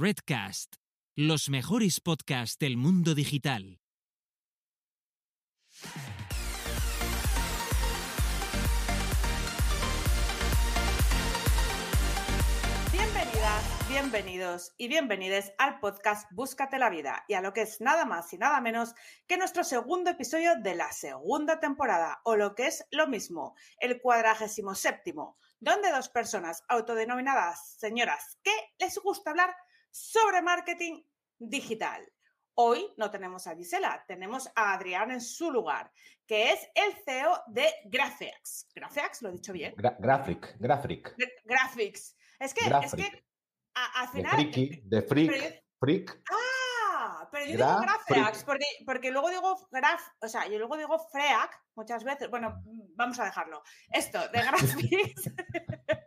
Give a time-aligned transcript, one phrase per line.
[0.00, 0.76] Redcast,
[1.16, 3.80] los mejores podcasts del mundo digital.
[12.92, 18.04] Bienvenidas, bienvenidos y bienvenides al podcast Búscate la vida y a lo que es nada
[18.04, 18.94] más y nada menos
[19.26, 24.00] que nuestro segundo episodio de la segunda temporada o lo que es lo mismo, el
[24.00, 29.56] cuadragésimo séptimo, donde dos personas autodenominadas señoras que les gusta hablar
[29.90, 31.02] sobre marketing
[31.38, 32.06] digital.
[32.54, 35.92] Hoy no tenemos a Gisela, tenemos a Adrián en su lugar,
[36.26, 38.68] que es el CEO de Graphics.
[38.74, 39.22] ¿Graphics?
[39.22, 39.74] ¿Lo he dicho bien?
[39.76, 41.14] graphic, Graphic.
[41.44, 42.16] Graphics.
[42.40, 43.24] Es que, es que
[43.74, 44.36] al final.
[44.36, 46.22] De friki, de freak, freak.
[46.30, 50.98] Ah, pero yo digo Graphics, porque, porque, luego digo graf, o sea, yo luego digo
[50.98, 52.28] Freak muchas veces.
[52.28, 52.60] Bueno,
[52.96, 53.62] vamos a dejarlo.
[53.92, 55.30] Esto, de Graphics.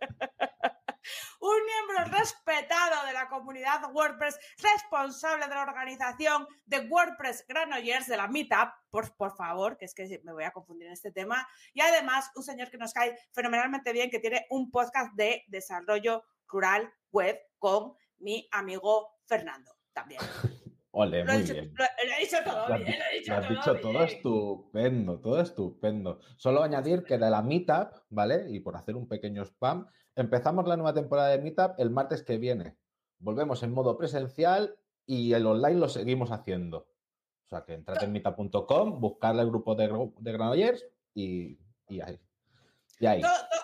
[1.42, 8.18] un miembro respetado de la comunidad WordPress, responsable de la organización de WordPress Granollers de
[8.18, 11.48] la Meetup, por, por favor, que es que me voy a confundir en este tema,
[11.74, 16.24] y además un señor que nos cae fenomenalmente bien, que tiene un podcast de desarrollo
[16.48, 20.22] rural web con mi amigo Fernando también.
[20.94, 21.74] Ole, lo, muy he dicho, bien.
[21.74, 23.82] Lo, lo, he dicho todo lo bien, lo he dicho lo has todo dicho bien.
[23.82, 26.20] todo estupendo, todo estupendo.
[26.36, 28.46] Solo añadir que de la Meetup, ¿vale?
[28.50, 32.38] Y por hacer un pequeño spam, empezamos la nueva temporada de Meetup el martes que
[32.38, 32.76] viene.
[33.20, 36.88] Volvemos en modo presencial y el online lo seguimos haciendo.
[37.46, 39.88] O sea que entrad en meetup.com, buscar el grupo de,
[40.20, 41.60] de Granollers y,
[41.90, 42.20] y ahí.
[43.00, 43.22] Y ahí.
[43.22, 43.61] Todo, todo,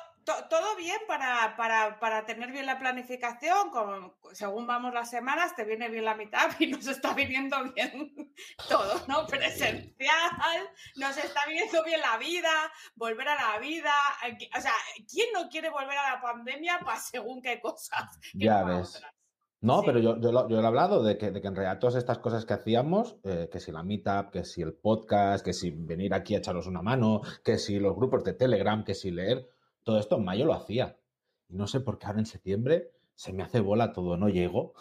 [0.49, 5.63] todo, bien para, para, para, tener bien la planificación, con, según vamos las semanas, te
[5.63, 8.33] viene bien la mitad y nos está viniendo bien
[8.69, 9.25] todo, ¿no?
[9.27, 12.49] Presencial, nos está viniendo bien la vida,
[12.95, 13.93] volver a la vida.
[14.57, 14.73] O sea,
[15.09, 18.19] ¿quién no quiere volver a la pandemia para según qué cosas?
[18.33, 19.01] Ya ves.
[19.59, 19.85] No, sí.
[19.87, 21.95] pero yo, yo, lo, yo, lo, he hablado de que, de que, en realidad todas
[21.95, 25.71] estas cosas que hacíamos, eh, que si la meetup, que si el podcast, que si
[25.71, 29.49] venir aquí a echaros una mano, que si los grupos de Telegram, que si leer,
[29.87, 30.99] todo esto en mayo lo hacía.
[31.47, 34.73] Y no sé por qué ahora en septiembre se me hace bola todo, no llego,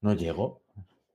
[0.00, 0.61] no llego.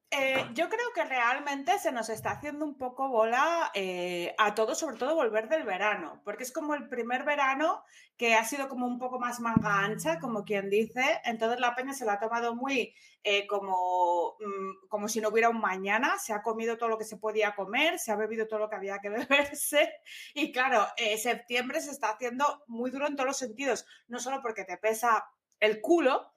[0.10, 4.80] Eh, yo creo que realmente se nos está haciendo un poco bola eh, a todos,
[4.80, 7.84] sobre todo volver del verano, porque es como el primer verano
[8.16, 11.94] que ha sido como un poco más manga ancha, como quien dice, entonces la peña
[11.94, 16.32] se la ha tomado muy eh, como, mm, como si no hubiera un mañana, se
[16.32, 19.00] ha comido todo lo que se podía comer, se ha bebido todo lo que había
[19.00, 19.10] que
[19.50, 19.92] beberse.
[20.34, 24.64] Y claro, septiembre se está haciendo muy duro en todos los sentidos, no solo porque
[24.64, 25.26] te pesa
[25.60, 26.37] el culo,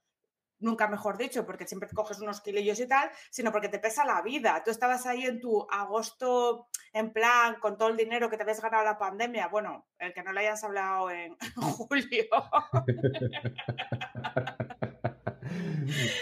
[0.61, 4.05] nunca mejor dicho, porque siempre te coges unos kilillos y tal, sino porque te pesa
[4.05, 4.63] la vida.
[4.65, 8.61] Tú estabas ahí en tu agosto, en plan, con todo el dinero que te habías
[8.61, 9.49] ganado la pandemia.
[9.49, 12.27] Bueno, el que no le hayas hablado en julio.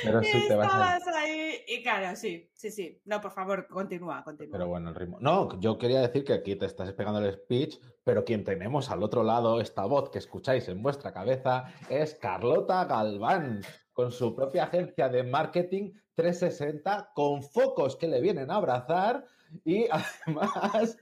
[0.04, 1.20] Pero sí te vas estabas a...
[1.20, 3.00] ahí y claro, sí, sí, sí.
[3.04, 4.52] No, por favor, continúa, continúa.
[4.52, 5.18] Pero bueno, el ritmo.
[5.20, 9.02] No, yo quería decir que aquí te estás pegando el speech, pero quien tenemos al
[9.02, 13.62] otro lado, esta voz que escucháis en vuestra cabeza, es Carlota Galván
[13.98, 19.24] con su propia agencia de marketing 360 con focos que le vienen a abrazar
[19.64, 20.96] y además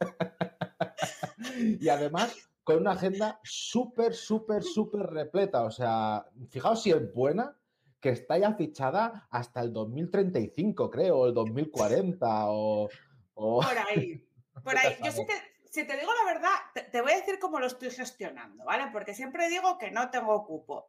[1.79, 5.65] y además con una agenda súper, súper, súper repleta.
[5.65, 7.55] O sea, fijaos si es buena,
[8.01, 12.89] que está ya fichada hasta el 2035, creo, o el 2040 o...
[13.35, 13.61] o...
[13.61, 14.27] Por ahí,
[14.65, 14.97] por ahí.
[15.05, 15.35] Yo sí te,
[15.71, 18.85] si te digo la verdad, te, te voy a decir cómo lo estoy gestionando, ¿vale?
[18.91, 20.89] Porque siempre digo que no tengo cupo.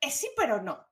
[0.00, 0.91] Es sí, pero no.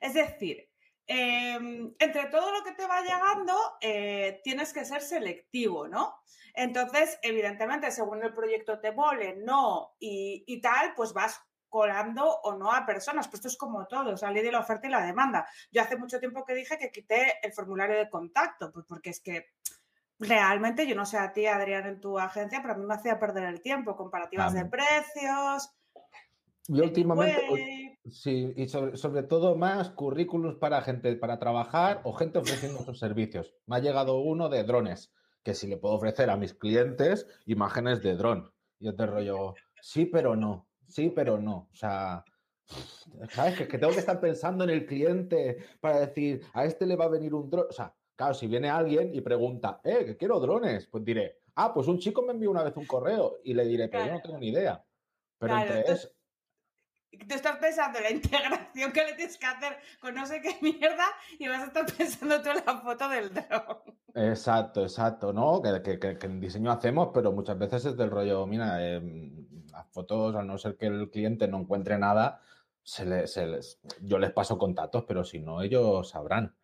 [0.00, 0.68] Es decir,
[1.06, 6.22] eh, entre todo lo que te va llegando, eh, tienes que ser selectivo, ¿no?
[6.54, 12.54] Entonces, evidentemente, según el proyecto te mole, no, y, y tal, pues vas colando o
[12.56, 13.28] no a personas.
[13.28, 15.48] Pues esto es como todo, o sea, ley de la oferta y la demanda.
[15.70, 19.20] Yo hace mucho tiempo que dije que quité el formulario de contacto, pues porque es
[19.20, 19.52] que
[20.18, 23.18] realmente, yo no sé a ti, Adrián, en tu agencia, pero a mí me hacía
[23.18, 25.74] perder el tiempo, comparativas de precios.
[26.68, 32.38] Yo últimamente, sí, y sobre, sobre, todo más currículums para gente para trabajar o gente
[32.38, 33.54] ofreciendo sus servicios.
[33.66, 35.12] Me ha llegado uno de drones,
[35.42, 38.50] que si le puedo ofrecer a mis clientes imágenes de dron.
[38.78, 41.68] Yo te rollo, sí, pero no, sí, pero no.
[41.72, 42.24] O sea,
[43.30, 43.58] ¿sabes?
[43.58, 47.06] Que, que tengo que estar pensando en el cliente para decir, a este le va
[47.06, 47.66] a venir un dron.
[47.68, 51.74] O sea, claro, si viene alguien y pregunta, eh, que quiero drones, pues diré, ah,
[51.74, 54.06] pues un chico me envió una vez un correo y le diré, pero claro.
[54.06, 54.84] yo no tengo ni idea.
[55.38, 56.08] Pero claro, entre eso
[57.10, 60.56] tú estás pensando en la integración que le tienes que hacer con no sé qué
[60.60, 61.06] mierda
[61.38, 63.78] y vas a estar pensando tú en la foto del dron.
[64.14, 65.62] Exacto, exacto, ¿no?
[65.62, 69.00] Que, que, que, en diseño hacemos, pero muchas veces es del rollo, mira, eh,
[69.70, 72.40] las fotos, al no ser que el cliente no encuentre nada,
[72.82, 76.54] se les, yo les paso contactos, pero si no, ellos sabrán.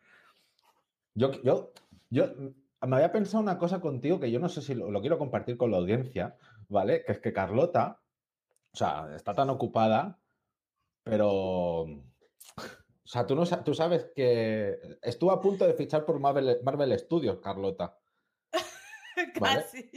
[1.15, 1.73] Yo, yo,
[2.11, 2.27] yo
[2.83, 5.71] me había pensado una cosa contigo que yo no sé si lo, quiero compartir con
[5.71, 6.37] la audiencia,
[6.69, 7.05] ¿vale?
[7.05, 8.01] Que es que Carlota,
[8.73, 10.19] o sea, está tan ocupada,
[11.07, 11.83] pero...
[11.83, 16.99] O sea, tú, no, tú sabes que estuvo a punto de fichar por Marvel, Marvel
[16.99, 17.97] Studios, Carlota.
[19.41, 19.89] Casi.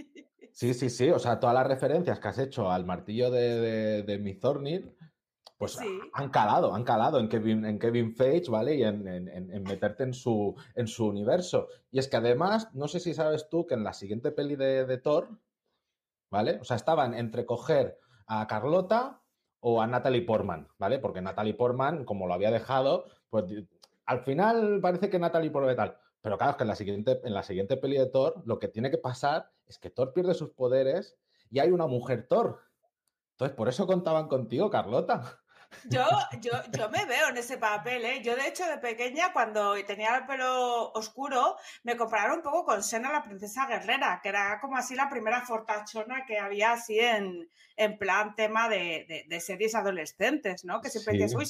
[0.52, 1.10] Sí, sí, sí.
[1.10, 4.96] O sea, todas las referencias que has hecho al martillo de, de, de Mithornir
[5.60, 5.78] pues
[6.14, 8.76] han calado, han calado en Kevin, en Kevin Feige, ¿vale?
[8.76, 9.04] Y en,
[9.64, 11.68] meterte en su, en su universo.
[11.92, 14.98] Y es que además, no sé si sabes tú que en la siguiente peli de,
[15.00, 15.38] Thor,
[16.32, 16.60] ¿vale?
[16.62, 19.19] O sea, estaban entre coger a Carlota
[19.62, 21.00] o a Natalie Portman, ¿vale?
[21.00, 23.46] Porque Natalie Portman, como lo había dejado, pues
[24.06, 25.98] al final parece que Natalie Portman tal.
[26.22, 28.68] Pero claro, es que en la siguiente, en la siguiente peli de Thor, lo que
[28.68, 31.16] tiene que pasar es que Thor pierde sus poderes
[31.50, 32.60] y hay una mujer Thor.
[33.32, 35.40] Entonces, por eso contaban contigo, Carlota.
[35.86, 36.06] Yo,
[36.42, 38.22] yo, yo me veo en ese papel, ¿eh?
[38.22, 42.84] Yo, de hecho, de pequeña, cuando tenía el pelo oscuro, me compararon un poco con
[42.84, 47.50] Sena, la princesa guerrera, que era como así la primera fortachona que había así en,
[47.76, 50.82] en plan tema de, de, series adolescentes, ¿no?
[50.82, 51.46] Que siempre dices, uy,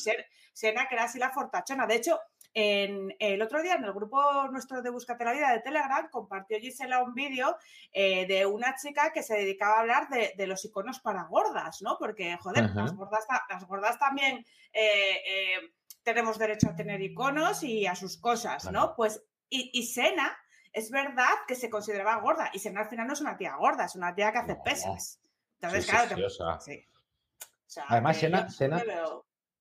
[0.54, 1.88] Sena, que era así la fortachona.
[1.88, 2.20] De hecho,
[2.54, 4.20] en, el otro día en el grupo
[4.52, 7.58] nuestro de Búscate la Vida de Telegram compartió Gisela un vídeo
[7.92, 11.98] eh, de una chica que se dedicaba a hablar de, los iconos para gordas, ¿no?
[12.00, 15.74] Porque, joder, las gordas, las gordas también eh, eh,
[16.04, 18.96] tenemos derecho a tener iconos y a sus cosas, ¿no?
[18.96, 20.36] Pues, y, y, Sena,
[20.74, 23.86] es verdad que se consideraba gorda, y Sena al final no es una tía gorda,
[23.86, 25.20] es una tía que hace pesas.
[25.62, 26.30] Entonces, claro,
[26.60, 26.86] sí,
[27.88, 28.84] Además, Sena, Sena,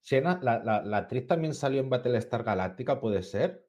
[0.00, 3.66] Siena, la, la, actriz también salió en Battlestar Galáctica, ¿puede ser?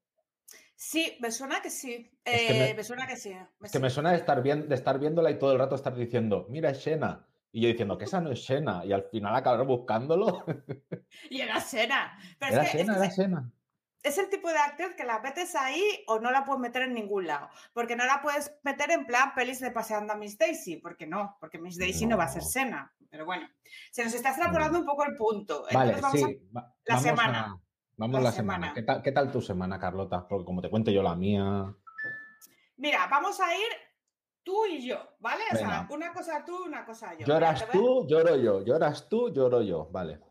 [0.75, 2.09] Sí, me suena que sí.
[2.23, 3.35] Eh, me, suena que sí.
[3.71, 6.69] que me suena de estar, de estar viéndola y todo el rato estar diciendo, mira,
[6.69, 7.27] es Shena.
[7.51, 8.85] Y yo diciendo que esa no es Shena.
[8.85, 10.45] Y al final acabaron buscándolo.
[11.29, 12.17] Y era Shena.
[12.39, 13.51] era Shena, era Shena
[14.03, 16.93] es el tipo de actriz que la metes ahí o no la puedes meter en
[16.93, 17.49] ningún lado.
[17.73, 20.77] Porque no la puedes meter en plan pelis de paseando a Miss Daisy.
[20.77, 22.93] Porque no, porque Miss Daisy no, va a ser Sena.
[23.09, 23.47] Pero bueno,
[23.91, 25.65] se nos está extrapolando un poco el punto.
[25.73, 26.49] Vale, sí.
[26.85, 27.59] la semana.
[27.97, 28.73] vamos la, semana.
[28.73, 30.27] ¿Qué, tal, ¿Qué tal tu semana, Carlota?
[30.27, 31.75] Porque como te cuento yo la mía.
[32.77, 33.67] Mira, vamos a ir
[34.43, 35.43] tú y yo, ¿vale?
[35.51, 37.25] O sea, una cosa tú, una cosa yo.
[37.25, 38.63] Lloras tú, lloro yo.
[38.63, 39.89] Lloras tú, lloro yo.
[39.91, 40.28] Vale.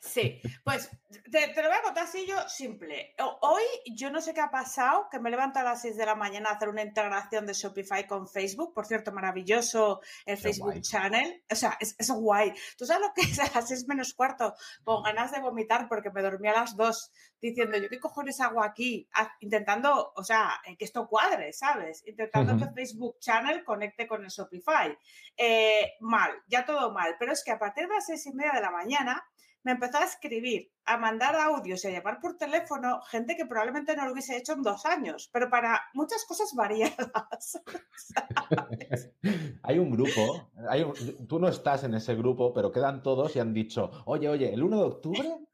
[0.00, 0.90] Sí, pues
[1.30, 3.14] te, lo voy a contar así yo simple.
[3.40, 3.62] Hoy
[3.94, 6.50] yo no sé qué ha pasado, que me levanto a las 6 de la mañana
[6.50, 8.74] a hacer una integración de Shopify con Facebook.
[8.74, 11.42] Por cierto, maravilloso el Facebook Channel.
[11.50, 12.52] O sea, es, es, guay.
[12.76, 14.54] ¿Tú sabes lo que es a las 6 menos cuarto?
[14.84, 18.62] Con ganas de vomitar porque me dormí a las 2 diciendo, ¿yo qué cojones hago
[18.62, 19.08] aquí?
[19.14, 22.02] Ah, intentando, o sea, que esto cuadre, ¿sabes?
[22.06, 24.96] Intentando que Facebook Channel conecte con el Shopify.
[25.36, 27.16] Eh, mal, ya todo mal.
[27.18, 29.24] Pero es que a partir de las 6 y media de la mañana
[29.64, 33.96] me empezó a escribir, a mandar audios y a llamar por teléfono gente que probablemente
[33.96, 37.60] no lo hubiese hecho en dos años, pero para muchas cosas variadas.
[39.62, 40.84] hay un grupo, hay
[41.28, 44.62] tú no estás en ese grupo, pero quedan todos y han dicho, oye, oye, el
[44.62, 45.48] 1 de octubre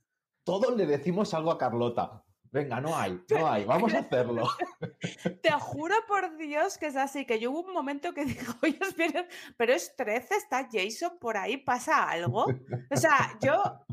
[0.44, 2.22] todos le decimos algo a Carlota.
[2.54, 4.48] Venga, no hay, no hay, vamos a hacerlo.
[5.42, 8.78] Te juro por Dios que es así, que yo hubo un momento que digo, oye,
[9.56, 12.46] pero es 13, está Jason por ahí, pasa algo.
[12.90, 13.84] O sea, yo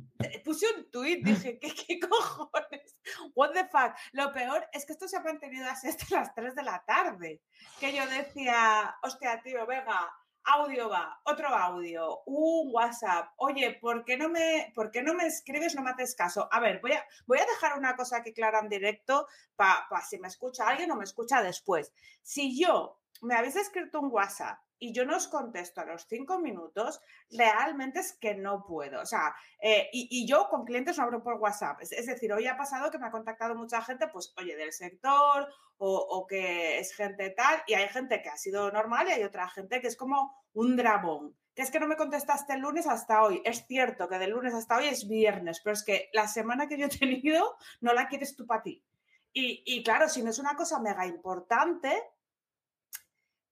[0.45, 2.95] puse un tuit, dije, ¿qué, ¿qué, cojones?
[3.33, 3.95] What the fuck?
[4.11, 7.41] Lo peor es que esto se ha mantenido así hasta las 3 de la tarde.
[7.79, 10.07] Que yo decía, hostia, tío, venga,
[10.45, 13.31] audio va, otro audio, un WhatsApp.
[13.37, 15.75] Oye, ¿por qué no me, por qué no me escribes?
[15.75, 16.47] No me haces caso.
[16.51, 20.17] A ver, voy a, voy a dejar una cosa aquí clara en directo para si
[20.19, 21.93] me escucha alguien o me escucha después.
[22.21, 26.39] Si yo me habéis escrito un WhatsApp y yo no os contesto a los cinco
[26.39, 28.99] minutos, realmente es que no puedo.
[28.99, 31.81] O sea, eh, y, yo con clientes no abro por WhatsApp.
[31.81, 35.47] Es, decir, hoy ha pasado que me ha contactado mucha gente, pues, oye, del sector
[35.77, 39.23] o, o, que es gente tal, y hay gente que ha sido normal y hay
[39.23, 41.37] otra gente que es como un dragón.
[41.53, 43.39] Que es que no me contestaste el lunes hasta hoy.
[43.45, 46.79] Es cierto que del lunes hasta hoy es viernes, pero es que la semana que
[46.79, 48.83] yo he tenido no la quieres tú para ti.
[49.31, 52.01] Y, y claro, si no es una cosa mega importante,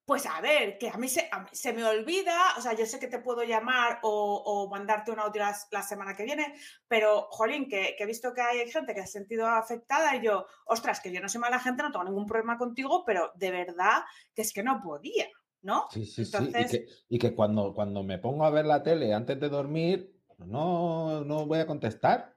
[0.09, 3.05] pues a ver, que a mí se, se, me olvida, o sea, yo sé que
[3.05, 6.55] te puedo llamar o, mandarte un audio la, semana que viene,
[6.87, 10.99] pero, jolín, que, he visto que hay gente que ha sentido afectada y yo, ostras,
[10.99, 14.01] que yo no soy mala gente, no tengo ningún problema contigo, pero de verdad
[14.33, 15.27] que es que no podía,
[15.61, 15.85] ¿no?
[15.91, 16.85] Sí, sí, sí.
[17.07, 21.45] Y que, cuando, cuando me pongo a ver la tele antes de dormir, no, no
[21.45, 22.35] voy a contestar.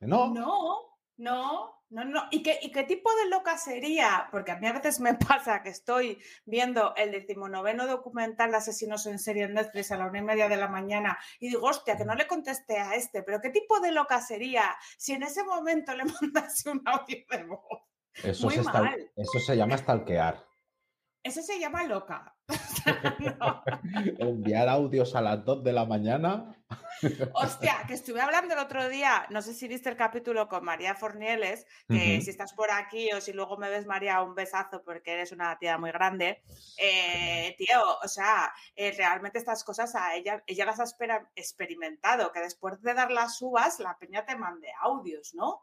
[0.00, 0.28] No.
[0.34, 2.24] No, No, no, no.
[2.30, 4.28] ¿Y qué, ¿Y qué tipo de loca sería?
[4.30, 9.06] Porque a mí a veces me pasa que estoy viendo el decimonoveno documental de asesinos
[9.06, 11.96] en serie en Netflix a la una y media de la mañana y digo, hostia,
[11.96, 15.44] que no le contesté a este, pero ¿qué tipo de loca sería si en ese
[15.44, 17.82] momento le mandase un audio de voz?
[18.22, 20.53] Eso, se, eso se llama stalkear.
[21.24, 22.36] Eso se llama loca.
[24.18, 26.54] Enviar audios a las 2 de la mañana.
[27.32, 30.94] Hostia, que estuve hablando el otro día, no sé si viste el capítulo con María
[30.94, 35.14] Fornieles, que si estás por aquí o si luego me ves, María, un besazo porque
[35.14, 36.42] eres una tía muy grande.
[36.76, 40.84] Eh, tío, o sea, eh, realmente estas cosas a ella, ella las ha
[41.36, 45.62] experimentado, que después de dar las uvas, la peña te mande audios, ¿no?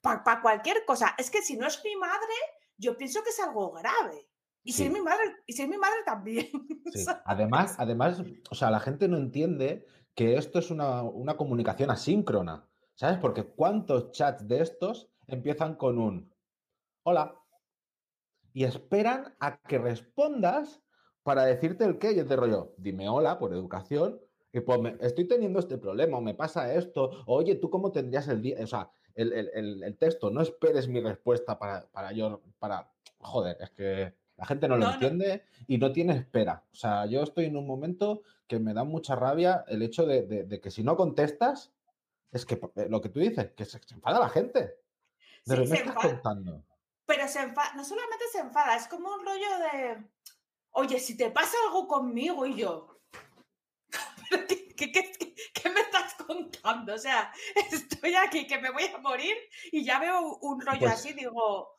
[0.00, 1.16] Para cualquier cosa.
[1.18, 2.34] Es que si no es mi madre,
[2.76, 4.29] yo pienso que es algo grave.
[4.62, 6.48] Y si es mi madre, y si mi madre también.
[7.24, 12.66] Además, además, o sea, la gente no entiende que esto es una, comunicación asíncrona.
[12.94, 13.18] ¿Sabes?
[13.18, 16.34] Porque cuántos chats de estos empiezan con un
[17.02, 17.34] hola
[18.52, 20.82] y esperan a que respondas
[21.22, 24.20] para decirte el qué y de rollo, dime hola por educación
[24.52, 28.42] y pues estoy teniendo este problema o me pasa esto, oye, ¿tú cómo tendrías el
[28.42, 28.58] día?
[28.62, 34.14] O sea, el, texto, no esperes mi respuesta para, para yo, para, joder, es que
[34.40, 36.64] la gente no lo entiende y no tiene espera.
[36.72, 40.60] O sea, yo estoy en un momento que me da mucha rabia el hecho de,
[40.62, 41.70] que si no contestas,
[42.32, 44.78] es que eh, lo que tú dices, que se, enfada la gente.
[45.44, 46.64] De sí, estás contando.
[47.04, 50.04] Pero se enfada, no solamente se enfada, es como un rollo de,
[50.70, 52.98] oye, si te pasa algo conmigo y yo,
[54.76, 56.94] ¿Qué, me estás contando?
[56.94, 57.30] O sea,
[57.72, 59.36] estoy aquí que me voy a morir
[59.70, 61.76] y ya veo un rollo pues así, digo,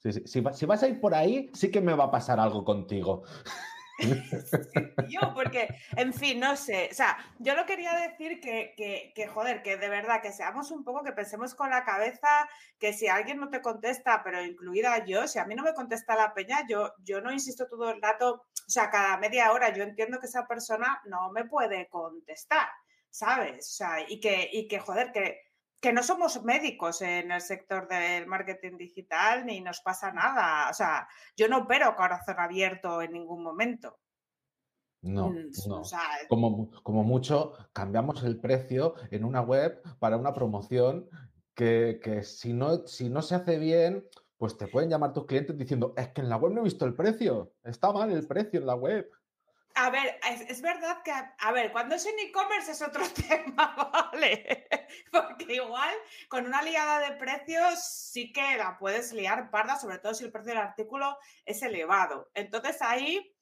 [0.00, 3.22] si, vas a ir por ahí, sí que me va a pasar algo contigo.
[5.08, 6.88] yo, porque, en fin, no sé.
[6.90, 8.74] O sea, yo lo quería decir que,
[9.14, 12.94] que, joder, que de verdad, que seamos un poco, que pensemos con la cabeza, que
[12.94, 16.32] si alguien no te contesta, pero incluida yo, si a mí no me contesta la
[16.32, 20.18] peña, yo, yo no insisto todo el rato, o sea, cada media hora, yo entiendo
[20.18, 22.68] que esa persona no me puede contestar,
[23.10, 23.66] ¿sabes?
[23.66, 25.49] O sea, y que, y que joder, que
[25.80, 30.68] que no somos médicos en el sector del marketing digital ni nos pasa nada.
[30.70, 33.98] O sea, yo no opero corazón abierto en ningún momento.
[35.02, 35.82] No, mm, no.
[36.28, 41.08] como, como, mucho cambiamos el precio en una web para una promoción
[41.54, 44.06] que, que, si, no, si no se hace bien,
[44.36, 46.84] pues te pueden llamar tus clientes diciendo, es que en la web no he visto
[46.84, 49.10] el precio, está mal el precio en la web.
[49.74, 54.68] A ver, es, verdad que, a ver, cuando es en e-commerce es otro tema, ¿vale?
[55.10, 55.94] Porque igual
[56.28, 60.32] con una liada de precios sí que la puedes liar parda, sobre todo si el
[60.32, 62.30] precio del artículo es elevado.
[62.34, 63.34] Entonces ahí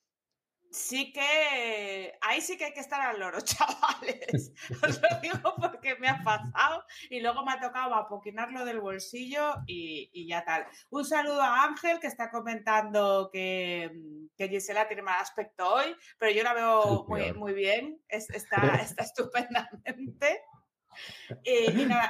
[0.71, 4.53] sí que ahí sí que hay que estar al loro, chavales.
[4.83, 9.55] Os lo digo porque me ha pasado y luego me ha tocado apoquinarlo del bolsillo
[9.67, 10.67] y, ya tal.
[10.91, 13.91] Un saludo a Ángel que está comentando que,
[14.37, 18.27] que, Gisela tiene mal aspecto hoy, pero yo la veo muy, muy bien, está,
[18.83, 20.43] está estupendamente.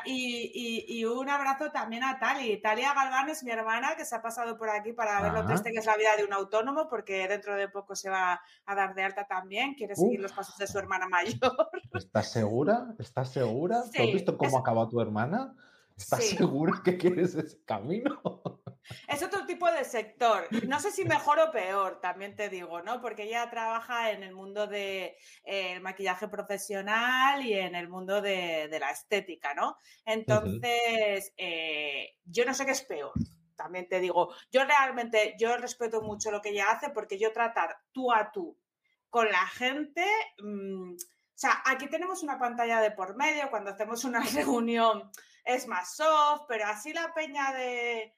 [0.05, 2.61] Y, un abrazo también a Tali.
[2.61, 5.73] Talia Galván es mi hermana que se ha pasado por aquí para ver lo triste
[5.73, 8.95] que es la vida de un autónomo, porque dentro de poco se va a dar
[8.95, 9.75] de alta también.
[9.75, 11.35] Quiere seguir los pasos de su hermana mayor.
[11.95, 12.95] ¿Estás segura?
[12.99, 13.83] ¿Estás segura?
[13.95, 15.55] ¿Tú has visto cómo acaba tu hermana?
[15.97, 18.21] ¿Estás segura que quieres ese camino?
[19.07, 20.49] Es otro tipo de sector.
[20.67, 23.01] No sé si mejor o peor, también te digo, ¿no?
[23.01, 25.15] Porque ella trabaja en el mundo del
[25.45, 29.77] de, maquillaje profesional y en el mundo de, la estética, ¿no?
[30.05, 33.13] Entonces, eh, yo no sé qué es peor.
[33.57, 37.77] También te digo, yo realmente, yo respeto mucho lo que ella hace porque yo tratar
[37.93, 38.57] tú a tú
[39.11, 40.05] con la gente,
[40.39, 45.11] mm, o sea, aquí tenemos una pantalla de por medio, cuando hacemos una reunión
[45.45, 48.18] es más soft, pero así la peña de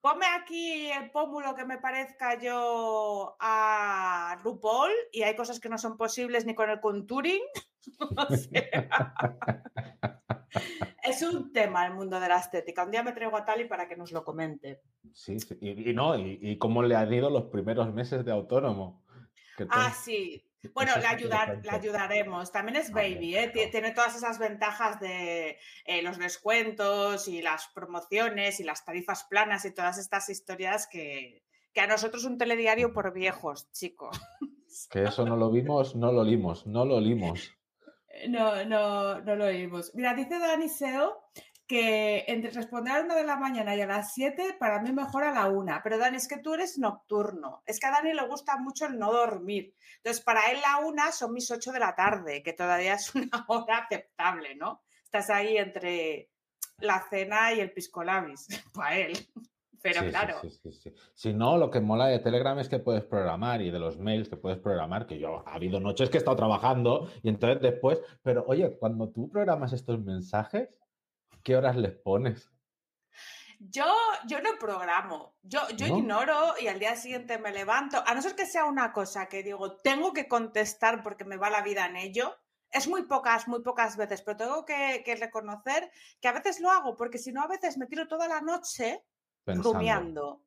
[0.00, 5.78] ponme aquí el pómulo que me parezca yo a RuPaul y hay cosas que no
[5.78, 7.42] son posibles ni con el contouring.
[11.02, 12.84] es un tema el mundo de la estética.
[12.84, 14.82] Un día me traigo a Tali para que nos lo comente.
[15.12, 15.56] Sí, sí.
[15.60, 19.04] Y, no, y, cómo le han ido los primeros meses de autónomo.
[19.70, 20.44] Ah, sí.
[20.74, 22.50] Bueno, le, ayudar, ayudaremos.
[22.50, 23.48] También es baby, ¿eh?
[23.70, 29.64] tiene todas esas ventajas de eh, los descuentos y las promociones y las tarifas planas
[29.64, 34.10] y todas estas historias que, que a nosotros un telediario por viejos, chico.
[34.90, 37.52] Que eso no lo vimos, no lo limos, no lo limos.
[38.28, 39.94] No, no, no lo oímos.
[39.94, 41.30] Mira, dice Dani Seo
[41.68, 44.90] que entre responder a la una de la mañana y a las 7, para mí
[44.90, 45.82] mejor a la una.
[45.82, 47.62] Pero Dani, es que tú eres nocturno.
[47.66, 49.74] Es que a Dani le gusta mucho el no dormir.
[49.98, 53.28] Entonces, para él la una son mis 8 de la tarde, que todavía es una
[53.48, 54.82] hora aceptable, ¿no?
[55.04, 56.30] Estás ahí entre,
[56.80, 59.12] la cena y el piscolabis para él.
[59.80, 60.40] Pero claro.
[61.14, 64.28] si no, lo que mola de Telegram es que puedes programar y de los mails
[64.28, 68.02] que puedes programar, que yo ha habido noches que he estado trabajando y entonces después,
[68.22, 70.68] pero oye, cuando tú programas estos mensajes,
[71.42, 72.50] ¿qué horas les pones?
[73.60, 73.86] Yo,
[74.28, 78.36] yo no programo, yo, yo ignoro y al día siguiente me levanto, a no ser
[78.36, 81.96] que sea una cosa que digo, tengo que contestar porque me va la vida en
[81.96, 82.36] ello.
[82.70, 85.90] Es muy pocas, muy pocas veces, pero tengo que, que reconocer
[86.20, 89.04] que a veces lo hago, porque si no, a veces me tiro toda la noche
[89.46, 90.44] rumiando.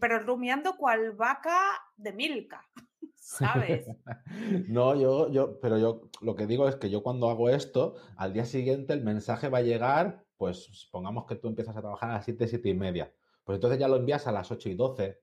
[0.00, 1.60] Pero rumiando cual vaca
[1.96, 2.66] de Milka,
[3.14, 3.86] ¿sabes?
[4.68, 8.32] no, yo, yo, pero yo lo que digo es que yo cuando hago esto, al
[8.32, 12.14] día siguiente el mensaje va a llegar, pues supongamos que tú empiezas a trabajar a
[12.16, 13.10] las 7, 7 y media.
[13.44, 15.18] Pues entonces ya lo envías a las 8 y 12,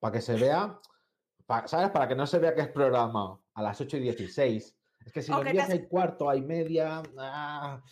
[0.00, 0.80] para que se vea,
[1.66, 1.90] ¿sabes?
[1.90, 4.78] Para que no se vea que es programa a las 8 y 16.
[5.04, 7.82] Es que si lo envías a cuarto, hay media, ah,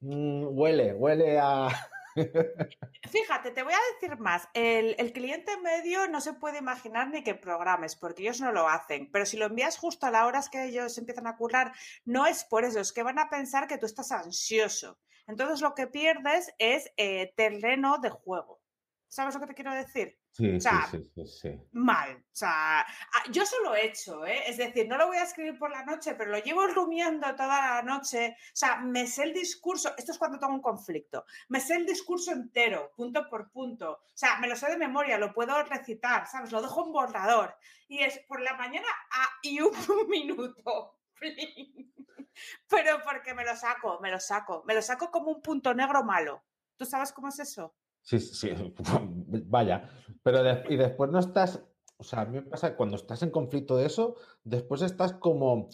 [0.00, 1.68] mm, huele, huele a...
[3.10, 4.48] Fíjate, te voy a decir más.
[4.54, 9.10] El, cliente medio no se puede imaginar ni que programes, porque ellos no lo hacen.
[9.12, 11.72] Pero si lo envías justo a las horas que ellos empiezan a currar,
[12.06, 14.98] no es por eso, es que van a pensar que tú estás ansioso.
[15.26, 18.60] Entonces lo que pierdes es eh, terreno de juego.
[19.08, 20.18] ¿Sabes lo que te quiero decir?
[20.30, 22.16] Sí, sí, sí, sí, Mal.
[22.16, 24.44] O sea, ah, yo solo he hecho, ¿eh?
[24.46, 27.74] Es decir, no lo voy a escribir por la noche, pero lo llevo rumiando toda
[27.74, 28.34] la noche.
[28.38, 29.92] O sea, me sé el discurso.
[29.98, 31.26] Esto es cuando tengo un conflicto.
[31.48, 33.92] Me sé el discurso entero, punto por punto.
[33.92, 36.50] O sea, me lo sé de memoria, lo puedo recitar, ¿sabes?
[36.50, 37.54] Lo dejo en borrador.
[37.88, 39.72] Y es por la mañana a, y un
[40.08, 40.96] minuto.
[42.68, 44.62] pero porque me lo saco, me lo saco.
[44.66, 46.42] Me lo saco como un punto negro malo.
[46.76, 47.74] ¿Tú sabes cómo es eso?
[48.02, 48.50] Sí, sí,
[49.46, 49.88] vaya.
[50.22, 51.62] Pero y después no estás,
[51.96, 55.68] o sea, a mí me pasa cuando estás en conflicto de eso, después estás como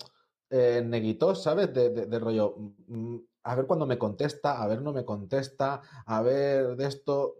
[0.51, 1.73] eh, neguitos, ¿sabes?
[1.73, 2.55] De, rollo,
[2.87, 7.37] mm, a ver cuando me contesta, a ver no me contesta, a ver de esto,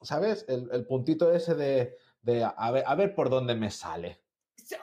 [0.00, 0.46] ¿sabes?
[0.48, 4.22] El, puntito ese de, de a, ver, a ver por dónde me sale.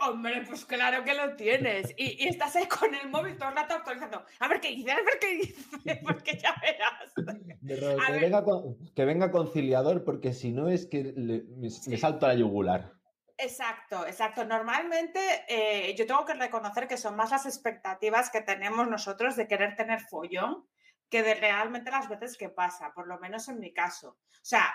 [0.02, 1.94] Hombre, pues claro que lo tienes.
[1.98, 4.26] Y, estás ahí con el móvil todo el rato actualizando.
[4.40, 7.14] A ver qué dice, a ver qué dice, porque ya verás.
[8.96, 12.94] que, venga conciliador, porque si no es que le, me, salto a la yugular.
[13.38, 14.46] Exacto, exacto.
[14.46, 19.48] Normalmente eh, yo tengo que reconocer que son más las expectativas que tenemos nosotros de
[19.48, 20.66] querer tener follón
[21.10, 24.10] que de realmente las veces que pasa, por lo menos en mi caso.
[24.10, 24.74] O sea,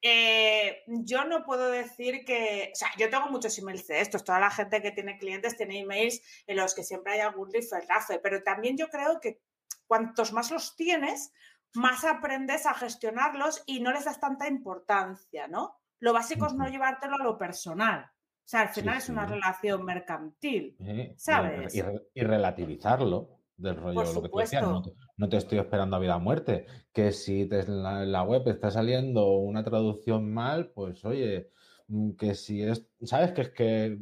[0.00, 4.38] eh, yo no puedo decir que, o sea, yo tengo muchos emails de estos, toda
[4.38, 8.42] la gente que tiene clientes tiene emails en los que siempre hay algún rifle-rafe, pero
[8.42, 9.40] también yo creo que
[9.86, 11.32] cuantos más los tienes,
[11.74, 15.76] más aprendes a gestionarlos y no les das tanta importancia, ¿no?
[16.00, 18.04] Lo básico es no llevártelo a lo personal.
[18.04, 20.76] O sea, al final es una relación mercantil,
[21.16, 21.74] ¿sabes?
[21.74, 24.82] y relativizarlo del rollo, lo que tú decías, no,
[25.26, 26.66] te estoy esperando a vida o muerte.
[26.92, 31.50] Que si te, en, la, web está saliendo una traducción mal, pues oye,
[31.88, 33.32] mm, que si es, ¿sabes?
[33.32, 33.98] Que es que...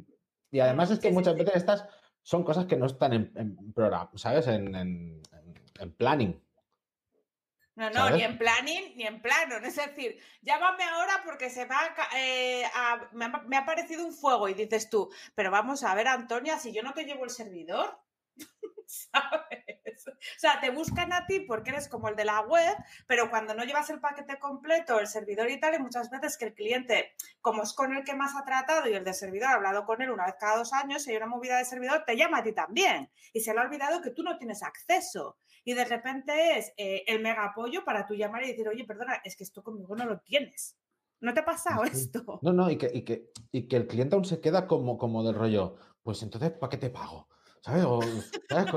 [0.51, 1.87] Y además es que muchas veces estas
[2.23, 4.47] son cosas que no están en, programa, ¿sabes?
[4.49, 5.23] En, en,
[5.97, 6.43] planning.
[7.77, 9.57] No, no, ni en planning ni en plano.
[9.57, 14.13] Es decir, llámame ahora porque se va eh, a, me, ha, me, ha, parecido un
[14.13, 17.31] fuego y dices tú, pero vamos a ver, Antonia, si yo no te llevo el
[17.31, 17.99] servidor,
[19.12, 20.09] ¿sabes?
[20.09, 23.55] O sea, te buscan a ti porque eres como el de la web, pero cuando
[23.55, 27.12] no llevas el paquete completo, el servidor y tal, y muchas veces que el cliente,
[27.40, 30.03] como es con el que más ha tratado y el de servidor ha hablado con
[30.03, 32.42] él una vez cada dos años y hay una movida de servidor, te llama a
[32.42, 33.11] ti también.
[33.33, 35.38] Y se le ha olvidado que tú no tienes acceso.
[35.64, 39.20] Y de repente es eh, el mega apoyo para tú llamar y decir, oye, perdona,
[39.25, 40.77] es que esto conmigo no lo tienes.
[41.20, 42.38] ¿No te ha pasado esto?
[42.42, 45.25] No, no, y que, y que, y que el cliente aún se queda como, como
[45.25, 47.29] del rollo, pues entonces, ¿para qué te pago?
[47.62, 48.33] ¿Sabes?
[48.49, 48.71] ¿sabes?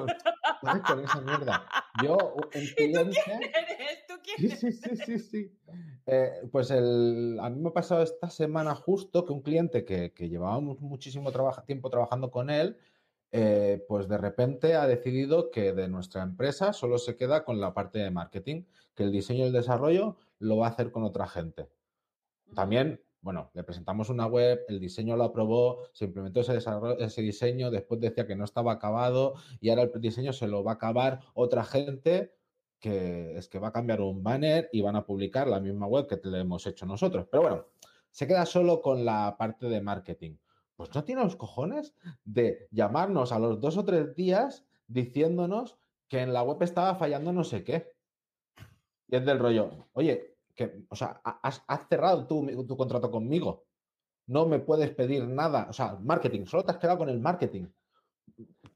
[0.85, 1.65] Con, esa mierda.
[2.03, 3.11] Yo, un cliente...
[3.11, 4.07] ¿Y tú quién eres?
[4.07, 5.57] ¿Tú quién Sí, sí, sí, sí.
[6.05, 10.11] Eh, pues el, a mí me ha pasado esta semana justo que un cliente que,
[10.13, 11.31] que llevábamos muchísimo
[11.65, 12.77] tiempo trabajando con él,
[13.31, 17.73] eh, pues de repente ha decidido que de nuestra empresa solo se queda con la
[17.73, 18.63] parte de marketing,
[18.95, 21.69] que el diseño y el desarrollo lo va a hacer con otra gente.
[22.55, 26.57] También bueno, le presentamos una web, el diseño lo aprobó, se implementó ese,
[26.99, 30.71] ese diseño, después decía que no estaba acabado y ahora el diseño se lo va
[30.71, 32.33] a acabar otra gente
[32.79, 36.07] que es que va a cambiar un banner y van a publicar la misma web
[36.07, 37.27] que le hemos hecho nosotros.
[37.29, 37.65] Pero bueno,
[38.09, 40.37] se queda solo con la parte de marketing.
[40.75, 45.77] Pues no tiene los cojones de llamarnos a los dos o tres días diciéndonos
[46.07, 47.91] que en la web estaba fallando no sé qué.
[49.07, 50.37] Y es del rollo, oye,
[50.89, 53.65] o sea, has, cerrado tu, tu, contrato conmigo.
[54.27, 55.67] No me puedes pedir nada.
[55.69, 57.67] O sea, marketing, solo te has quedado con el marketing.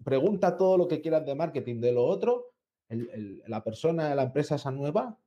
[0.03, 1.79] Pregunta todo lo que quieras de marketing.
[1.79, 2.53] De lo otro,
[2.89, 5.17] la persona de la empresa esa nueva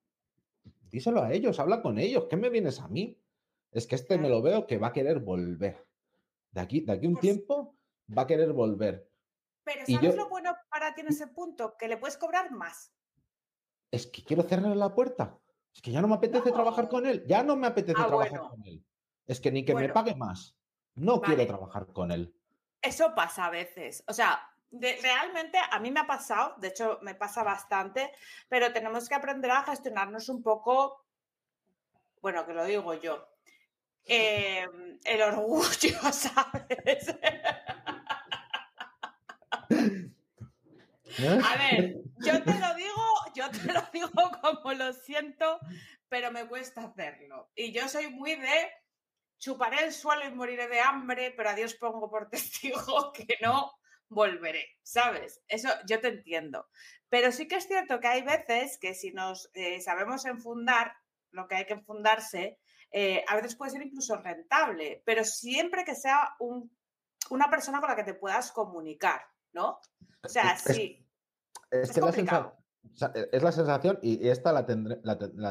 [0.90, 3.20] díselo a ellos, habla con ellos, ¿qué me vienes a mí?
[3.70, 5.86] Es que este me lo veo que va a querer volver.
[6.52, 7.76] De aquí, de aquí un Pues- tiempo
[8.16, 9.10] va a querer volver.
[9.64, 11.76] Pero ¿sabes yo- lo bueno para ti en ese punto?
[11.78, 12.92] Que le puedes cobrar más.
[13.90, 15.38] Es que quiero cerrarle la puerta.
[15.76, 16.54] Es que ya no me apetece No.
[16.54, 17.22] trabajar con él.
[17.26, 18.48] Ya no me apetece Ah, trabajar bueno.
[18.48, 18.82] con él.
[19.26, 20.56] Es que ni que me pague más.
[20.94, 22.34] No quiero trabajar con él.
[22.80, 24.02] Eso pasa a veces.
[24.08, 28.10] O sea, de- realmente a mí me ha pasado, de hecho me pasa bastante,
[28.48, 31.04] pero tenemos que aprender a gestionarnos un poco,
[32.22, 33.28] bueno, que lo digo yo,
[34.06, 34.66] eh,
[35.04, 35.60] el orgullo,
[36.12, 37.14] ¿sabes?
[41.18, 41.40] ¿Eh?
[41.44, 43.05] A ver, yo te lo digo,
[43.36, 45.60] yo te lo digo como lo siento,
[46.08, 47.50] pero me cuesta hacerlo.
[47.54, 48.70] Y yo soy muy de
[49.38, 53.72] chuparé el suelo y moriré de hambre, pero a Dios pongo por testigo que no
[54.08, 55.42] volveré, ¿sabes?
[55.48, 56.68] Eso yo te entiendo.
[57.08, 60.92] Pero sí que es cierto que hay veces que si nos eh, sabemos enfundar
[61.32, 62.58] lo que hay que enfundarse,
[62.90, 66.74] eh, a veces puede ser incluso rentable, pero siempre que sea un-
[67.30, 69.20] una persona con la que te puedas comunicar,
[69.52, 69.80] ¿no?
[70.22, 71.06] O sea, Es- sí.
[71.70, 72.50] Es Es que la complicado.
[72.56, 72.65] sensa-
[73.14, 74.66] e, es la sensación, y esta la,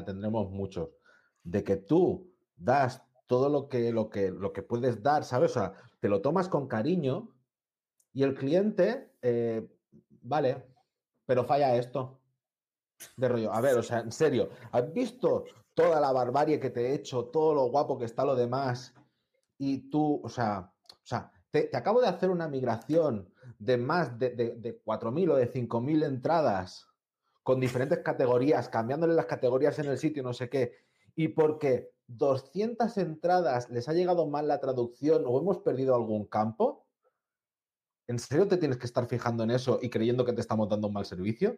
[0.05, 0.89] tendremos muchos,
[1.43, 5.51] de que tú das todo lo que, lo, que, lo que puedes dar, ¿sabes?
[5.51, 7.35] O sea, te lo tomas con cariño
[8.13, 9.67] y el cliente, eh,
[10.21, 10.65] vale,
[11.25, 12.21] pero falla esto.
[13.17, 16.87] De rollo, a ver, o sea, en serio, ¿has visto toda la barbarie que te
[16.87, 18.93] he hecho, todo lo guapo que está lo demás?
[19.57, 24.17] Y tú, o sea, o sea, te, te acabo de hacer una migración de más
[24.17, 26.87] de, de, de 4.000 o de 5.000 entradas
[27.45, 30.79] con diferentes categorías, cambiándole las categorías en el sitio, no sé qué,
[31.15, 36.87] y porque 200 entradas les ha llegado mal la traducción o hemos perdido algún campo,
[38.07, 40.87] ¿en serio te tienes que estar fijando en eso y creyendo que te estamos dando
[40.87, 41.55] un mal servicio?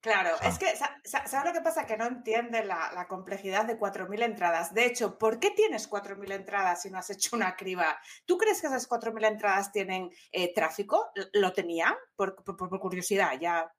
[0.00, 1.86] Claro, O sea- es que, sa- sa- ¿sabes lo que pasa?
[1.86, 4.74] Que no entiende la, la complejidad de 4.000 entradas.
[4.74, 7.98] De hecho, ¿por qué tienes 4.000 entradas si no has hecho una criba?
[8.26, 11.10] ¿Tú crees que esas 4.000 entradas tienen eh, tráfico?
[11.14, 11.94] ¿L- ¿Lo tenían?
[12.16, 13.72] Por, por- por curiosidad, ya,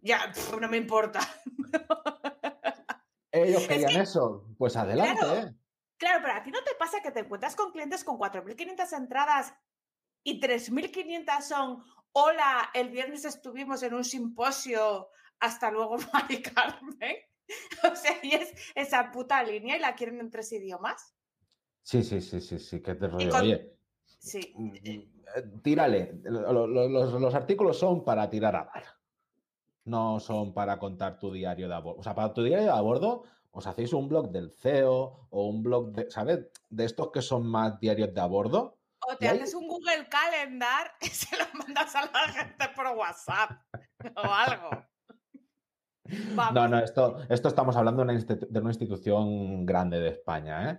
[0.00, 1.20] ya, pf, no me importa.
[3.32, 5.18] Ellos Es querían que- eso, pues adelante.
[5.20, 5.36] Claro.
[5.48, 5.54] ¿eh?
[5.96, 9.54] Claro, pero a ti no te pasa que te encuentras con clientes con 4.500 entradas
[10.24, 11.82] y 3.500 son,
[12.12, 15.08] hola, el viernes estuvimos en un simposio,
[15.40, 17.16] hasta luego, Mari Carmen.
[17.90, 21.14] O sea, y es esa puta línea y la quieren en tres idiomas.
[21.82, 23.30] Sí, sí, sí, sí, sí, que te rollo.
[23.30, 23.76] con- Oye,
[24.18, 24.52] Sí.
[24.56, 25.08] mm, eh,
[25.62, 26.20] tírale.
[26.24, 28.84] Lo- lo- Los, los artículos son para tirar a dar.
[29.84, 32.00] No son para contar tu diario de a bordo.
[32.00, 35.46] O sea, para tu diario de a bordo, os hacéis un blog del CEO o
[35.48, 36.46] un blog de, ¿sabes?
[36.70, 38.78] De estos que son más diarios de a bordo.
[39.08, 43.50] O te haces un Google Calendar y se lo mandas a la gente por WhatsApp
[44.16, 44.70] o algo.
[46.34, 46.54] Vamos.
[46.54, 50.70] No, no, esto, esto estamos hablando de una, institu- de una institución grande de España,
[50.70, 50.78] ¿eh?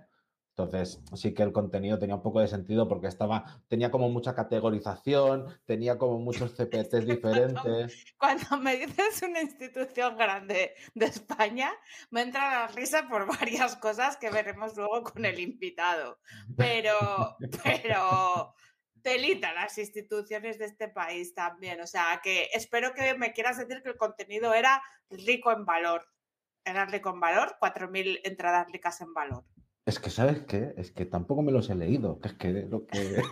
[0.56, 4.36] Entonces, sí que el contenido tenía un poco de sentido porque estaba, tenía como mucha
[4.36, 8.04] categorización, tenía como muchos CPTs diferentes.
[8.16, 11.72] Cuando me dices una institución grande de España,
[12.10, 16.20] me entra la risa por varias cosas que veremos luego con el invitado.
[16.56, 18.54] Pero, pero,
[19.02, 21.80] telita las instituciones de este país también.
[21.80, 26.06] O sea, que espero que me quieras decir que el contenido era rico en valor.
[26.64, 29.44] Era rico en valor, 4.000 entradas ricas en valor.
[29.86, 30.72] Es que, ¿sabes qué?
[30.78, 33.22] Es que tampoco me los he leído, que es que lo que...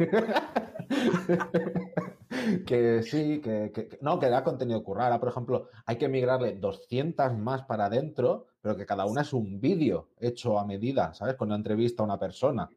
[2.67, 5.07] que sí, que, que- no, que da contenido currar.
[5.07, 9.33] Ahora, por ejemplo, hay que migrarle 200 más para adentro, pero que cada una es
[9.33, 11.37] un vídeo hecho a medida, ¿sabes?
[11.37, 12.69] Con una entrevista a una persona.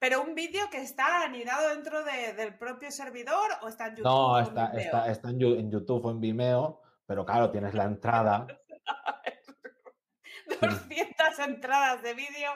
[0.00, 4.04] Pero un vídeo que está anidado dentro de- del propio servidor o está en YouTube.
[4.04, 7.84] No, en está, está, está en, en YouTube o en Vimeo, pero claro, tienes la
[7.84, 8.46] entrada.
[10.60, 12.50] 200 entradas de vídeo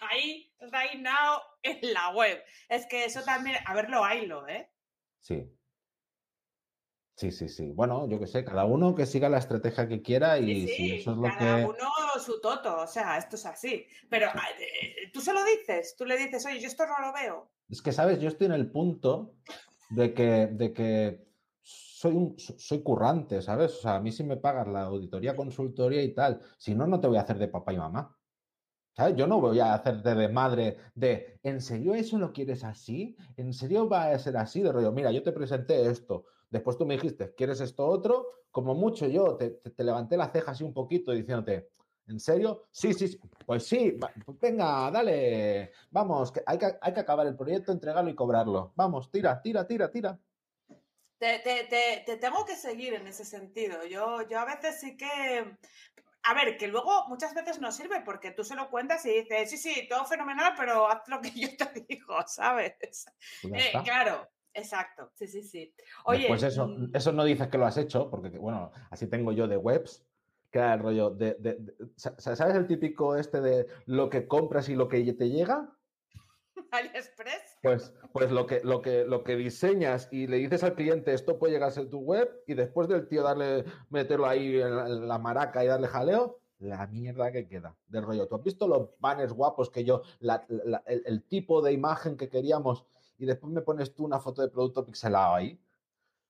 [0.00, 2.42] ahí, right now, en la web.
[2.68, 4.70] Es que eso también, a verlo, haylo, ¿eh?
[5.20, 5.58] Sí.
[7.14, 7.70] Sí, sí, sí.
[7.72, 10.90] Bueno, yo qué sé, cada uno que siga la estrategia que quiera y Sí, si
[10.92, 11.64] eso es lo cada que...
[11.66, 13.86] uno su toto, o sea, esto es así.
[14.08, 17.50] Pero eh, tú se lo dices, tú le dices, oye, yo esto no lo veo.
[17.68, 18.18] Es que, ¿sabes?
[18.20, 19.34] Yo estoy en el punto
[19.90, 21.28] de que, de que
[21.62, 23.72] soy, un, so- soy currante, ¿sabes?
[23.78, 26.98] O sea, a mí si me pagas la auditoría, consultoría y tal, si no, no
[27.00, 28.18] te voy a hacer de papá y mamá.
[29.16, 33.16] Yo no voy a hacerte de madre de, ¿en serio eso lo quieres así?
[33.38, 34.60] ¿En serio va a ser así?
[34.60, 38.26] De rollo, mira, yo te presenté esto, después tú me dijiste, ¿quieres esto otro?
[38.50, 41.70] Como mucho yo te, levanté la ceja así un poquito diciéndote,
[42.06, 42.64] ¿en serio?
[42.70, 43.18] Sí, sí, sí.
[43.46, 48.10] Pues sí, pues venga, dale, vamos, que hay, que hay que acabar el proyecto, entregarlo
[48.10, 48.72] y cobrarlo.
[48.76, 50.20] Vamos, tira, tira, tira, tira.
[51.18, 53.86] Te, te- te- te tengo que seguir en ese sentido.
[53.86, 55.56] Yo, yo a veces sí que
[56.24, 59.50] a ver, que luego muchas veces no sirve porque tú se lo cuentas y dices,
[59.50, 62.74] sí, sí, todo fenomenal, pero haz lo que yo te digo, ¿sabes?
[62.80, 63.06] Pues
[63.52, 65.74] Eh, claro, exacto, sí, sí, sí.
[66.04, 69.32] Oye, Pues eso, mm, eso no dices que lo has hecho, porque bueno, así tengo
[69.32, 70.06] yo de webs,
[70.50, 74.28] que era el rollo de, de- de- sa- ¿sabes el típico este de lo que
[74.28, 75.76] compras y lo que te llega?
[76.70, 77.51] AliExpress.
[77.62, 81.38] Pues, pues lo, que, lo, que, lo que diseñas y le dices al cliente esto
[81.38, 84.86] puede llegar a ser tu web y después del tío darle, meterlo ahí en la,
[84.86, 88.26] en la maraca y darle jaleo, la mierda que queda del rollo.
[88.26, 92.16] ¿Tú has visto los banners guapos que yo, la- la- el, el tipo de imagen
[92.16, 92.84] que queríamos
[93.16, 95.56] y después me pones tú una foto de producto pixelado ahí?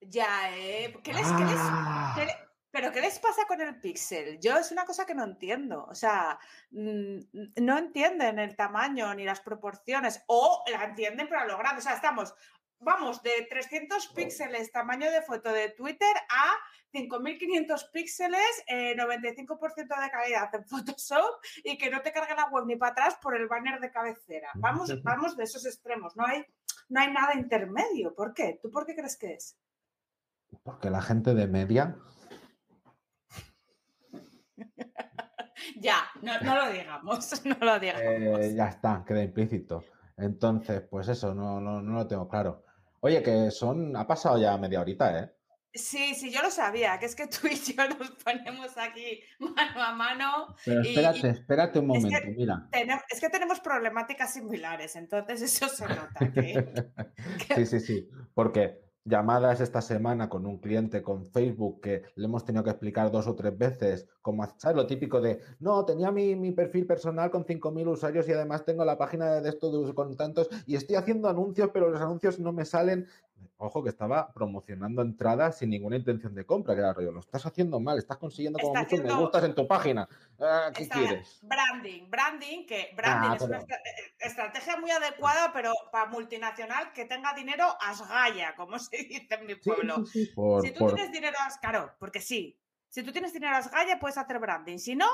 [0.02, 0.94] Ya, ¿eh?
[1.02, 2.12] ¿Qué les, qué les- Ah.
[2.14, 2.32] qué le-
[2.72, 4.40] ¿Pero qué les pasa con el píxel?
[4.40, 5.84] Yo es una cosa que no entiendo.
[5.90, 6.38] O sea,
[6.70, 7.18] mm,
[7.60, 10.24] no entienden el tamaño ni las proporciones.
[10.26, 11.80] O la entienden, pero a lo grande.
[11.80, 12.34] O sea, estamos,
[12.78, 16.54] vamos, de 300 píxeles tamaño de foto de Twitter a
[16.94, 22.64] 5.500 píxeles, eh, 95% de calidad en Photoshop y que no te cargue la web
[22.64, 24.50] ni para atrás por el banner de cabecera.
[24.54, 26.16] Vamos, vamos de esos extremos.
[26.16, 26.42] No hay,
[26.88, 28.14] no hay nada intermedio.
[28.14, 28.58] ¿Por qué?
[28.62, 29.58] ¿Tú por qué crees que es?
[30.62, 31.98] Porque la gente de media
[35.76, 38.02] Ya, no, no lo digamos, no lo digamos.
[38.04, 39.84] Eh, ya está, queda implícito.
[40.16, 42.64] Entonces, pues eso, no, no, no lo tengo claro.
[43.00, 45.32] Oye, que son, ha pasado ya media horita, ¿eh?
[45.74, 49.82] Sí, sí, yo lo sabía, que es que tú y yo nos ponemos aquí mano
[49.82, 50.54] a mano.
[50.66, 52.68] Pero espérate, y- espérate un es que- momento, mira.
[52.70, 56.30] Tenem- Es que tenemos problemáticas similares, entonces eso se nota.
[56.32, 56.64] Que,
[57.48, 62.26] que- Sí, sí, sí, porque llamadas esta semana con un cliente con Facebook que le
[62.26, 64.76] hemos tenido que explicar dos o tres veces, como, ¿sabes?
[64.76, 68.84] Lo típico de, no, tenía mi, mi perfil personal con 5.000 usuarios y además tengo
[68.84, 72.64] la página de esto con tantos y estoy haciendo anuncios, pero los anuncios no me
[72.64, 73.06] salen.
[73.64, 77.46] Ojo que estaba promocionando entradas sin ninguna intención de compra, que era rollo, lo estás
[77.46, 80.08] haciendo mal, estás consiguiendo como Está muchos me gustas en tu página.
[80.40, 81.38] Ah, ¿Qué Está- quieres?
[81.42, 86.92] Branding, branding, que branding Ah, es una pero- eh, estrategia muy adecuada, pero para multinacional
[86.92, 90.04] que tenga dinero asgaya, como se dice en mi pueblo.
[90.06, 92.58] sí, sí, por- si tú por- tienes dinero as- claro, porque sí.
[92.88, 94.78] Si tú tienes dinero asgaya, puedes hacer branding.
[94.78, 95.06] Si no,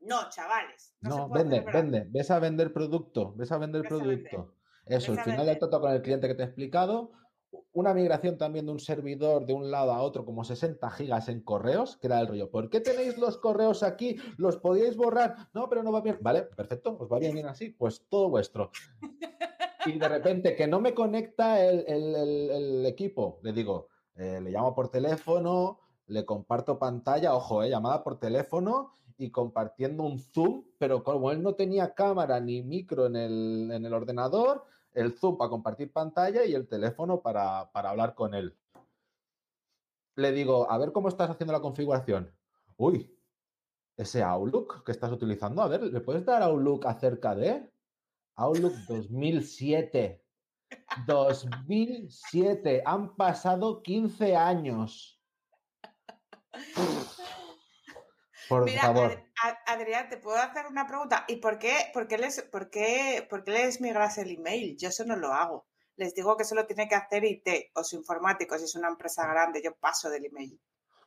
[0.00, 0.96] no, chavales.
[1.00, 3.94] No, se No, puede vende, vende, ves a vender producto, ves a vender Ves a
[3.94, 4.54] vender, producto.
[4.84, 7.12] Eso, al final le toca con el cliente que te he explicado,
[7.72, 11.42] una migración también de un servidor de un lado a otro, como 60 gigas en
[11.42, 12.50] correos, que era el rollo.
[12.50, 14.16] ¿Por qué tenéis los correos aquí?
[14.36, 15.48] ¿Los podíais borrar?
[15.54, 16.18] No, pero no va bien.
[16.20, 18.70] Vale, perfecto, os va bien, así, pues todo vuestro.
[19.86, 24.74] Y de repente que no me conecta el- el equipo, le digo, eh, le llamo
[24.74, 31.02] por teléfono, le comparto pantalla, ojo, eh, llamada por teléfono y compartiendo un Zoom, pero
[31.04, 35.50] como él no tenía cámara ni micro en el, en el ordenador, el Zoom para
[35.50, 38.56] compartir pantalla y el teléfono para, para hablar con él.
[40.16, 42.34] Le digo, a ver cómo estás haciendo la configuración.
[42.76, 43.16] Uy,
[43.96, 47.70] ese Outlook que estás utilizando, a ver, ¿le puedes dar Outlook acerca de?
[48.36, 50.24] Outlook 2007.
[51.06, 52.82] 2007.
[52.84, 55.20] Han pasado 15 años.
[58.48, 59.12] Por Mira, favor.
[59.12, 61.24] Ad- Ad- Adrián, te puedo hacer una pregunta.
[61.28, 64.76] ¿Y por qué, por, qué les, por, qué, por qué les migras el email?
[64.78, 65.66] Yo eso no lo hago.
[65.96, 68.88] Les digo que eso lo tiene que hacer IT o su informático, si es una
[68.88, 69.60] empresa grande.
[69.62, 70.60] Yo paso del email.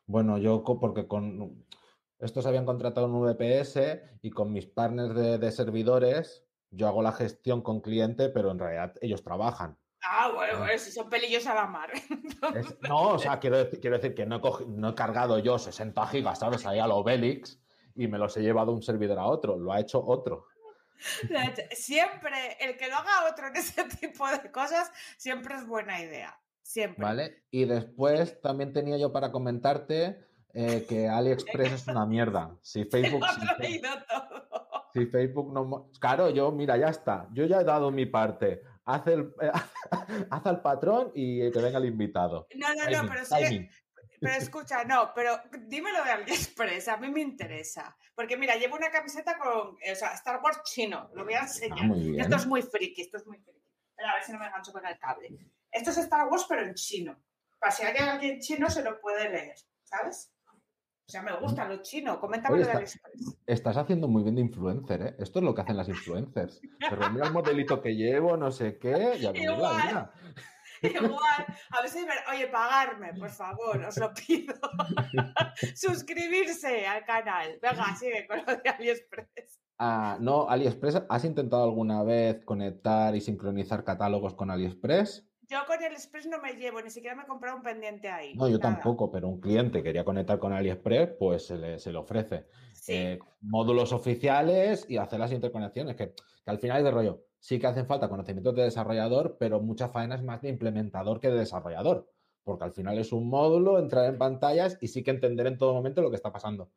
[0.06, 1.66] Bueno, yo porque con
[2.18, 7.12] estos habían contratado un VPS y con mis partners de, de servidores, yo hago la
[7.12, 9.78] gestión con cliente, pero en realidad ellos trabajan.
[10.04, 11.90] Ah, bueno, bueno, si son pelillos a la mar.
[12.54, 15.38] Es- no, o sea, quiero decir, quiero decir que no he, cogi- no he cargado
[15.38, 16.66] yo 60 gigas, ¿sabes?
[16.66, 17.60] Ahí a lo Obelix
[17.94, 19.56] y me los he llevado de un servidor a otro.
[19.58, 20.46] Lo ha hecho otro.
[21.72, 26.38] Siempre, el que lo haga otro en ese tipo de cosas, siempre es buena idea.
[26.62, 27.04] Siempre.
[27.04, 27.44] ¿Vale?
[27.50, 32.56] Y después también tenía yo para comentarte eh, que AliExpress es una mierda.
[32.62, 33.24] Si Facebook,
[33.60, 33.80] si,
[34.94, 35.90] si Facebook no...
[36.00, 37.28] Claro, yo, mira, ya está.
[37.32, 38.62] Yo ya he dado mi parte.
[38.84, 39.32] Haz, el,
[40.30, 42.48] haz al patrón y que venga el invitado.
[42.56, 43.68] No, no, no, pero sí.
[44.22, 47.96] Pero escucha, no, pero dímelo de AliExpress, a mí me interesa.
[48.14, 51.90] Porque mira, llevo una camiseta con, o sea, Star Wars chino, lo voy a enseñar.
[51.90, 52.20] Ah, bien.
[52.20, 53.60] Esto es muy friki, esto es muy friki.
[53.90, 55.28] Espera, a ver si no me engancho con el cable.
[55.70, 57.20] Esto es Star Wars, pero en chino.
[57.58, 60.32] Para si hay alguien chino se lo puede leer, ¿sabes?
[61.12, 63.38] O sea, me gusta lo chino, coméntame Oye, lo de está- AliExpress.
[63.44, 65.16] Estás haciendo muy bien de influencer, ¿eh?
[65.18, 66.58] Esto es lo que hacen las influencers.
[66.88, 70.10] Pero mira el modelito que llevo, no sé qué, Igual.
[70.82, 72.34] Igual, a me...
[72.34, 74.54] Oye, pagarme, por favor, os lo pido.
[75.74, 77.58] Suscribirse al canal.
[77.60, 79.60] Venga, sigue con lo de AliExpress.
[79.78, 85.28] Ah, no, AliExpress, ¿has intentado alguna vez conectar y sincronizar catálogos con AliExpress?
[85.42, 88.38] Yo con el Express no me llevo, ni siquiera me he comprado un pendiente ahí.
[88.38, 88.58] No, yo nada.
[88.58, 92.46] tampoco, pero un cliente quería conectar con AliExpress, pues se le, se le ofrece.
[92.86, 97.26] eh, módulos oficiales y hacer las interconexiones, que, que al final es de rollo.
[97.38, 101.28] Sí que hacen falta conocimientos de desarrollador, pero mucha faena es más de implementador que
[101.28, 102.10] de desarrollador,
[102.42, 105.74] porque al final es un módulo, entrar en pantallas y sí que entender en todo
[105.74, 106.72] momento lo que está pasando.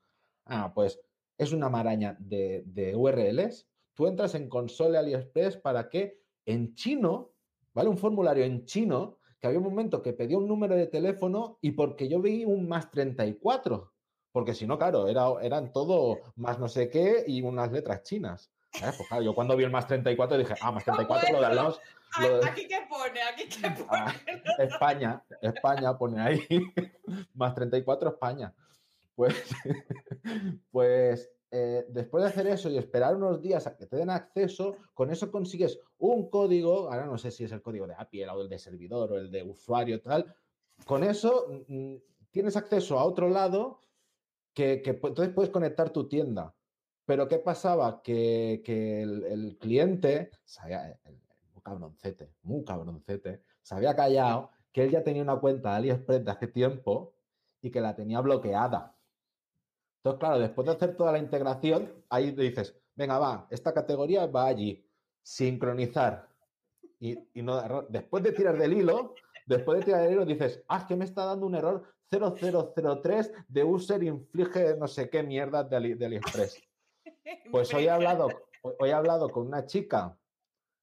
[0.46, 1.00] Ah, pues
[1.38, 3.70] es una maraña de, de URLs.
[3.94, 7.35] Tú entras en console AliExpress para que en chino,
[7.76, 7.90] ¿vale?
[7.90, 11.72] Un formulario en chino, que había un momento que pedía un número de teléfono y
[11.72, 13.92] porque yo vi un más 34
[14.36, 18.52] porque si no, claro, era, eran todo más no sé qué y unas letras chinas.
[18.70, 21.56] Pues claro, yo cuando vi el más 34 dije, ah, más 34 lo de al
[21.56, 21.80] lado.
[22.46, 24.44] Aquí qué pone, aquí qué ah, pone.
[24.60, 26.46] España, España pone ahí.
[27.34, 28.54] más 34 España.
[29.16, 29.42] Pues,
[30.70, 34.76] pues eh, después de hacer eso y esperar unos días a que te den acceso,
[34.94, 38.42] con eso consigues un código, ahora no sé si es el código de API o
[38.42, 40.36] el de servidor o el de usuario tal,
[40.86, 43.80] con eso mm, mm, tienes acceso a otro lado
[44.54, 46.56] que, entonces puedes conectar tu tienda.
[47.06, 48.02] Pero ¿qué pasaba?
[48.02, 50.32] Que, el, cliente,
[51.54, 56.26] muy cabroncete, muy cabroncete, se había callado que él ya tenía una cuenta de AliExpress
[56.26, 57.14] de hace tiempo
[57.62, 58.95] y que la tenía bloqueada.
[60.06, 64.46] Entonces, claro, después de hacer toda la integración, ahí dices, venga, va, esta categoría va
[64.46, 64.88] allí,
[65.24, 66.30] sincronizar.
[67.00, 69.16] Y, y no, después de tirar del hilo,
[69.48, 73.32] después de tirar del hilo, dices, ah, es que me está dando un error 0003
[73.48, 76.62] de user inflige no sé qué mierda de, AliExpress.
[77.52, 78.28] Pues hoy he hablado,
[78.62, 80.16] hoy he hablado con una chica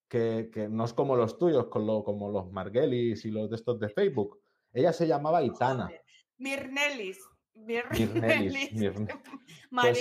[0.09, 3.79] que, no es como los tuyos, con lo, como los Margelis y los de estos
[3.79, 4.41] de Facebook.
[4.73, 5.93] Ella se llamaba Itana.
[6.39, 7.21] Mirnelis.
[7.55, 8.73] Mirnelis.
[8.73, 9.09] Mirnelis.
[9.73, 9.99] Pues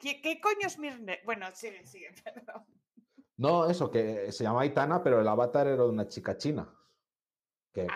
[0.00, 1.24] ¿qué, coño es Mirnelis?
[1.24, 2.66] Bueno, sigue, sigue, perdón.
[3.36, 6.70] No, eso, que se llama Itana, pero el avatar era de una chica china.
[7.72, 7.86] Que,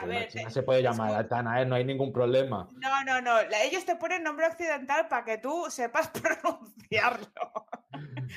[0.51, 1.67] se puede llamar Altana, ¿eh?
[1.67, 2.69] no hay ningún problema.
[2.77, 3.41] No, no, no.
[3.61, 7.67] Ellos te ponen nombre occidental para que tú sepas pronunciarlo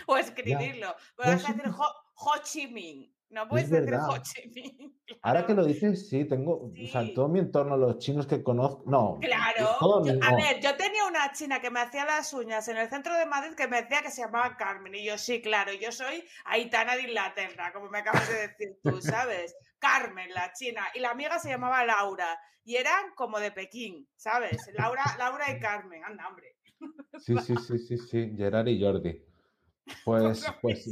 [0.07, 0.95] o escribirlo.
[1.15, 3.15] Puedes decir Ho, Chi Minh.
[3.29, 4.93] No puedes decir Ho Chi Minh.
[5.21, 8.83] Ahora que lo dices, sí, tengo, o sea, todo mi entorno, los chinos que conozco,
[8.85, 9.19] no.
[9.21, 9.77] Claro.
[10.21, 13.25] a ver, yo tenía una china que me hacía las uñas en el centro de
[13.25, 14.95] Madrid que me decía que se llamaba Carmen.
[14.95, 19.01] Y yo, sí, claro, yo soy Aitana de Inglaterra, como me acabas de decir tú,
[19.01, 19.55] ¿sabes?
[19.79, 24.69] Carmen, la china, y la amiga se llamaba Laura, y eran como de Pekín, ¿sabes?
[24.73, 26.55] Laura, Laura y Carmen, anda, hombre.
[27.19, 29.23] Sí, sí, sí, sí, sí, Gerard y Jordi.
[30.03, 30.89] Pues, pues,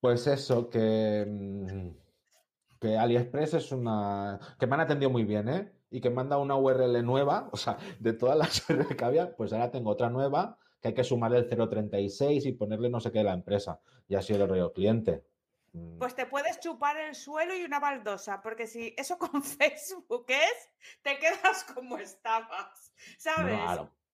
[0.00, 4.38] pues eso, que, mm, que AliExpress es una...
[4.58, 5.72] que me han atendido muy bien, ¿eh?
[5.90, 9.04] Y que me han dado una URL nueva, o sea, de todas las URL que
[9.04, 13.00] había, pues ahora tengo otra nueva que hay que sumar el 036 y ponerle no
[13.00, 13.80] sé qué de la empresa.
[14.08, 15.24] Y sido el rollo cliente.
[15.72, 15.98] Mm.
[15.98, 20.70] Pues te puedes chupar el suelo y una baldosa, porque si eso con Facebook es,
[21.02, 23.58] te quedas como estabas, ¿sabes?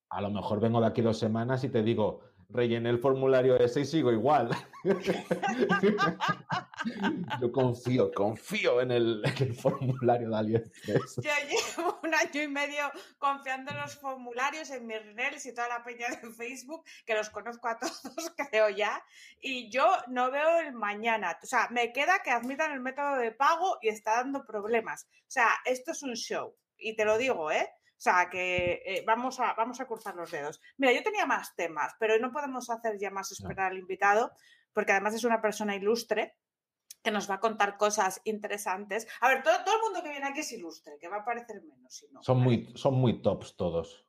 [0.08, 2.20] a, lo, mejor vengo de aquí dos semanas y te digo,
[2.54, 4.50] rellené el formulario ese y sigo igual.
[7.40, 9.24] Yo confío, confío en el,
[9.60, 11.16] formulario de AliExpress.
[11.16, 15.68] Yo llevo un año y medio confiando en los formularios, en mis reels y toda
[15.68, 18.02] la peña de Facebook, que los conozco a todos,
[18.50, 19.02] creo ya,
[19.40, 21.36] y yo no veo el mañana.
[21.42, 25.04] O sea, me queda que admitan el método de pago y está dando problemas.
[25.04, 26.54] O sea, esto es un show.
[26.76, 27.68] Y te lo digo, ¿eh?
[28.04, 30.60] O sea, que eh, vamos, a, vamos a cruzar los dedos.
[30.76, 34.30] Mira, yo tenía más temas, pero no podemos hacer ya más esperar al invitado,
[34.74, 36.36] porque además es una persona ilustre
[37.02, 39.08] que nos va a contar cosas interesantes.
[39.22, 41.62] A ver, todo, todo el mundo que viene aquí es ilustre, que va a parecer
[41.62, 41.94] menos.
[41.94, 44.06] Si no, son, muy, son muy tops todos.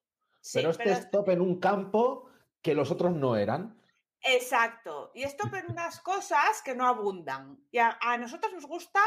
[0.53, 2.29] pero este es top en un campo
[2.62, 3.79] que los otros no eran.
[4.19, 5.13] Exacto.
[5.15, 7.65] Y esto en unas cosas que no abundan.
[7.71, 8.99] Y a, nosotros nos gusta,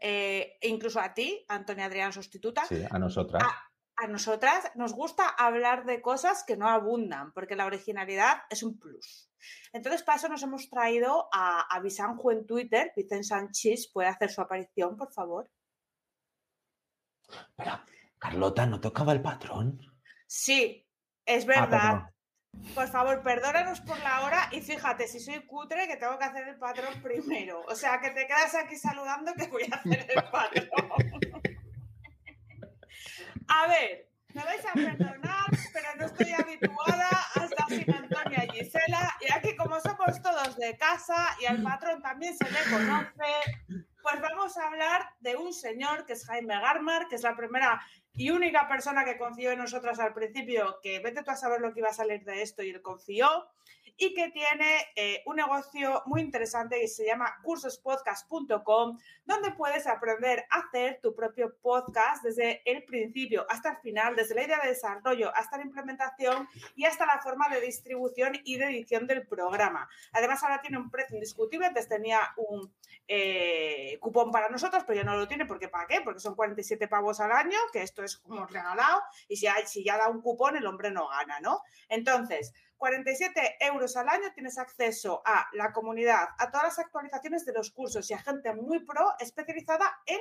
[0.00, 2.64] eh, incluso a ti, Antonia Adrián, sustituta.
[2.64, 3.71] Sí, a nosotras a
[4.08, 9.30] nosotras nos gusta hablar de cosas que no abundan, porque la originalidad es un plus.
[9.72, 12.92] Entonces, para eso nos hemos traído a, a Bisanjo en Twitter.
[12.96, 15.50] Vicente Sánchez, ¿puede hacer su aparición, por favor?
[17.28, 17.84] Espera,
[18.18, 19.80] Carlota, ¿no tocaba el patrón?
[20.26, 20.86] Sí,
[21.24, 22.10] es ah, verdad.
[22.74, 26.48] por favor, perdónanos por la hora y fíjate, si soy cutre, que tengo que hacer
[26.48, 27.62] el patrón primero.
[27.68, 31.31] O sea, que te quedas aquí saludando que voy a hacer el patrón.
[33.48, 38.50] A ver, me vais a perdonar, pero no estoy habituada a estar sin Antonia y
[38.50, 39.14] Gisela.
[39.20, 44.20] Y aquí, como somos todos de casa y al patrón también se le conoce, pues
[44.20, 47.80] vamos a hablar de un señor que es Jaime Garmar, que es la primera
[48.14, 51.72] y única persona que confió en nosotros al principio, que vete tú a saber lo
[51.72, 53.28] que iba a salir de esto y él confió.
[53.96, 60.44] Y que tiene eh, un negocio muy interesante que se llama cursospodcast.com, donde puedes aprender
[60.50, 64.68] a hacer tu propio podcast desde el principio hasta el final, desde la idea de
[64.68, 69.88] desarrollo hasta la implementación y hasta la forma de distribución y de edición del programa.
[70.12, 71.66] Además, ahora tiene un precio indiscutible.
[71.66, 72.72] Antes tenía un
[73.08, 76.00] eh, cupón para nosotros, pero ya no lo tiene porque ¿para qué?
[76.02, 80.08] Porque son 47 pavos al año, que esto es como regalado, y si, ya da
[80.08, 81.62] un cupón, el hombre no gana, ¿no?
[81.88, 87.52] Entonces, 47 euros al año tienes acceso a la comunidad, a todas las actualizaciones de
[87.52, 90.18] los cursos y a gente muy pro especializada en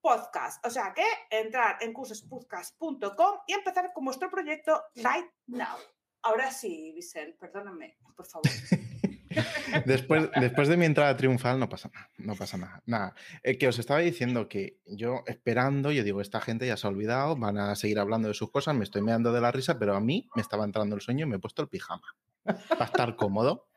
[0.00, 0.64] podcast.
[0.64, 5.76] O sea que entrar en cursospodcast.com y empezar con vuestro proyecto right now.
[6.22, 8.48] Ahora sí, Vicente, perdóname, por favor.
[9.86, 12.82] después, después de mi entrada triunfal no pasa nada, no pasa nada.
[12.86, 16.86] Nada, eh, que os estaba diciendo que yo esperando, yo digo, esta gente ya se
[16.86, 19.78] ha olvidado, van a seguir hablando de sus cosas, me estoy meando de la risa,
[19.78, 22.84] pero a mí me estaba entrando el sueño y me he puesto el pijama para
[22.84, 23.68] estar cómodo.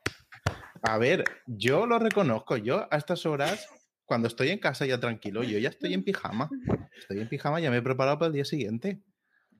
[0.82, 3.68] A ver, yo lo reconozco, yo a estas horas,
[4.04, 6.50] cuando estoy en casa ya tranquilo, yo ya estoy en pijama,
[6.98, 9.00] estoy en pijama, ya me he preparado para el día siguiente.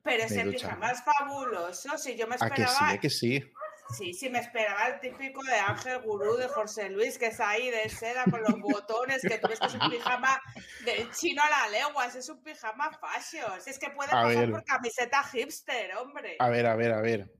[0.02, 2.90] Pero ese pijama es fabuloso, si yo me esperaba...
[2.90, 3.38] ¿A que sí?
[3.38, 3.52] que sí?
[3.90, 7.70] Sí, sí, me esperaba el típico de Ángel Gurú de José Luis, que es ahí
[7.70, 10.40] de seda con los botones, que tú ves que es un pijama
[10.84, 13.52] del chino a la legua, es un pijama fashion.
[13.66, 16.36] Es que puede pasar por camiseta hipster, hombre.
[16.38, 17.32] A ver, a ver, a ver.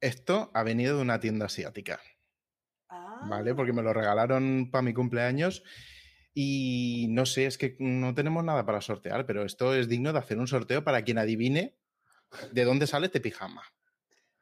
[0.00, 2.00] Esto ha venido de una tienda asiática.
[3.28, 3.50] ¿Vale?
[3.52, 3.54] Ah.
[3.56, 5.62] Porque me lo regalaron para mi cumpleaños.
[6.34, 10.18] Y no sé, es que no tenemos nada para sortear, pero esto es digno de
[10.18, 11.76] hacer un sorteo para quien adivine
[12.50, 13.62] de dónde sale este pijama.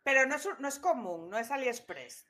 [0.03, 2.27] Pero no es, no es común, no es AliExpress.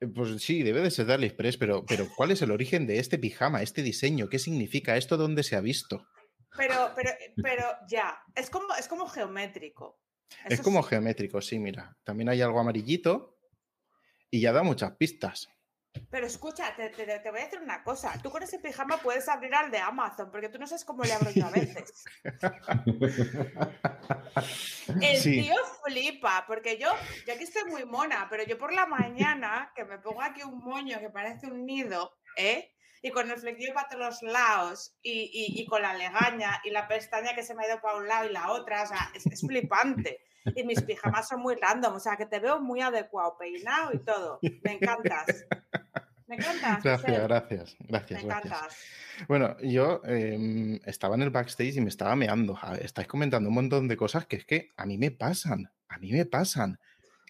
[0.00, 2.98] Eh, pues sí, debe de ser de AliExpress, pero, pero ¿cuál es el origen de
[2.98, 4.28] este pijama, este diseño?
[4.28, 5.16] ¿Qué significa esto?
[5.16, 6.06] ¿Dónde se ha visto?
[6.56, 7.10] Pero, pero,
[7.42, 10.00] pero ya, es como, es como geométrico.
[10.46, 11.96] es como geométrico, sí, mira.
[12.02, 13.38] También hay algo amarillito
[14.30, 15.48] y ya da muchas pistas.
[16.10, 16.90] Pero escucha, te,
[17.30, 18.12] voy a decir una cosa.
[18.22, 21.12] Tú con ese pijama puedes abrir al de Amazon, porque tú no sabes cómo le
[21.12, 22.04] abro yo a veces.
[25.00, 26.88] El tío flipa, porque yo,
[27.26, 30.58] yo aquí estoy muy mona, pero yo por la mañana, que me pongo aquí un
[30.58, 32.72] moño que parece un nido, ¿eh?
[33.02, 37.34] Y con el flequillo para todos los lados, y, con la legaña, y la pestaña
[37.34, 39.40] que se me ha ido para un lado y la otra, o sea, es, es
[39.40, 40.20] flipante.
[40.56, 43.98] Y mis pijamas son muy random, o sea, que te veo muy adecuado, peinado y
[43.98, 44.38] todo.
[44.62, 45.46] Me encantas.
[46.30, 46.80] Me encantas.
[46.84, 48.22] Gracias, gracias, gracias.
[48.22, 48.76] Me encantas.
[49.26, 52.56] Bueno, yo em, estaba en el backstage y me estaba meando.
[52.80, 56.12] Estáis comentando un montón de cosas que es que a mí me pasan, a mí
[56.12, 56.78] me pasan.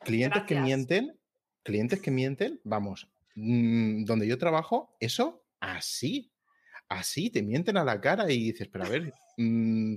[0.00, 1.18] Clientes que mienten,
[1.62, 6.30] clientes que mienten, vamos, mm, donde yo trabajo, eso así,
[6.90, 9.94] así, te mienten a la cara y dices, pero a ver, mm,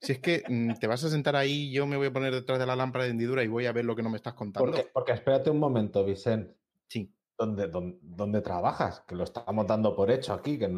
[0.00, 2.58] si es que mm, te vas a sentar ahí, yo me voy a poner detrás
[2.58, 4.70] de la lámpara de hendidura y voy a ver lo que no me estás contando.
[4.70, 6.54] Porque, porque espérate un momento, Vicente.
[6.88, 7.12] Sí.
[7.38, 9.04] ¿Dónde, dónde, trabajas?
[9.06, 10.68] Que lo estamos dando por hecho aquí, que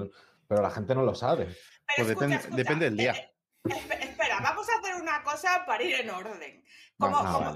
[0.46, 1.48] pero la gente no lo sabe.
[1.96, 3.14] pues depende, depende del día.
[3.64, 6.64] Espera, vamos a hacer una cosa para ir en orden.
[7.00, 7.54] Como, ah,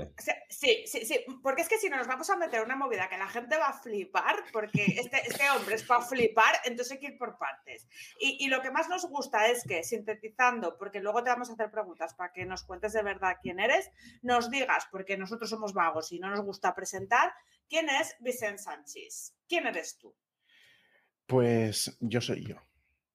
[0.48, 3.28] sí, sí, sí, porque es que si nos vamos a meter una movida que la
[3.28, 7.18] gente va a flipar, porque este, este hombre es para flipar, entonces hay que ir
[7.18, 7.86] por partes.
[8.18, 11.52] Y, y, lo que más nos gusta es que, sintetizando, porque luego te vamos a
[11.52, 13.90] hacer preguntas para que nos cuentes de verdad quién eres,
[14.22, 17.34] nos digas, porque nosotros somos vagos y no nos gusta presentar,
[17.68, 19.34] quién es Vicente Sánchez.
[19.46, 20.14] ¿Quién eres tú?
[21.26, 22.56] Pues yo soy yo.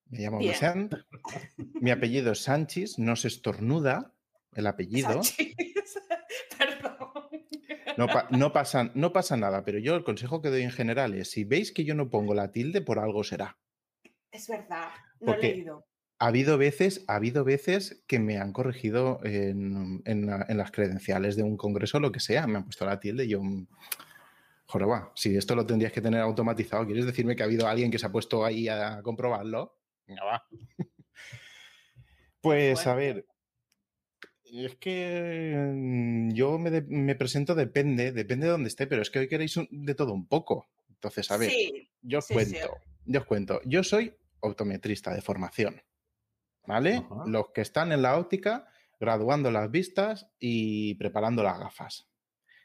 [0.06, 0.98] Me llamo Vicente.
[1.82, 4.14] Mi apellido es Sánchez, no se estornuda
[4.54, 5.22] el apellido.
[6.58, 7.00] Perdón.
[8.32, 11.44] No, pasa, no pasa nada, pero yo el consejo que doy en general es, si
[11.44, 13.58] veis que yo no pongo la tilde, por algo será.
[14.32, 14.90] Es verdad,
[15.20, 15.86] no he leído.
[16.18, 20.02] Ha habido veces, ha habido veces que me han corregido en,
[20.50, 23.30] las credenciales de un congreso o lo que sea, me han puesto la tilde y
[23.30, 23.42] yo...
[23.42, 23.68] Mm,
[24.66, 27.98] joder, si esto lo tendrías que tener automatizado, ¿quieres decirme que ha habido alguien que
[27.98, 29.78] se ha puesto ahí a comprobarlo?
[30.06, 30.48] Venga, va.
[32.42, 33.26] Pues a ver,
[34.52, 39.28] es que mm, yo me, presento, depende, depende de dónde esté, pero es que hoy
[39.28, 40.68] queréis de todo un poco.
[40.90, 41.52] Entonces, a ver,
[42.02, 45.82] yo os cuento, yo os cuento, yo soy optometrista de formación,
[46.66, 47.04] ¿vale?
[47.26, 48.68] Los que están en la óptica,
[49.00, 52.08] graduando las vistas y preparando las gafas.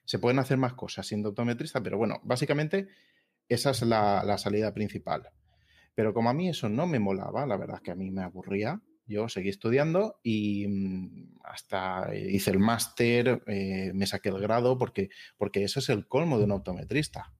[0.05, 2.89] Se pueden hacer más cosas siendo optometrista, pero bueno, básicamente
[3.49, 5.29] esa es la salida principal.
[5.95, 8.23] Pero como a mí eso no me molaba, la verdad es que a mí me
[8.23, 14.79] aburría, yo seguí estudiando y mm, hasta hice el máster, eh, me saqué el grado,
[14.79, 17.33] porque, porque ese es el colmo de un optometrista.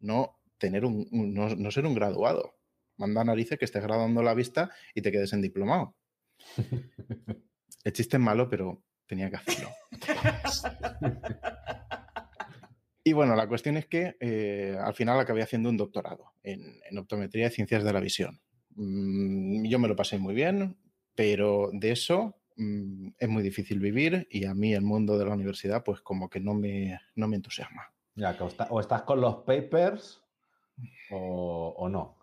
[0.00, 2.56] No, tener un, no, ser un graduado.
[2.96, 5.96] Manda narices que estés graduando la vista y te quedes en diplomado.
[7.84, 9.70] el chiste es malo, pero tenía que hacerlo.
[13.06, 17.46] Y bueno, la cuestión es que eh, al final acabé haciendo un doctorado en, optometría
[17.46, 18.40] y ciencias de la visión.
[18.76, 20.76] Mm, yo me lo pasé muy bien,
[21.14, 25.34] pero de eso mm, es muy difícil vivir y a mí el mundo de la
[25.34, 27.92] universidad pues como que no me, no me entusiasma.
[28.14, 28.36] Ya,
[28.70, 30.22] o, estás con los papers
[31.10, 32.16] o, no.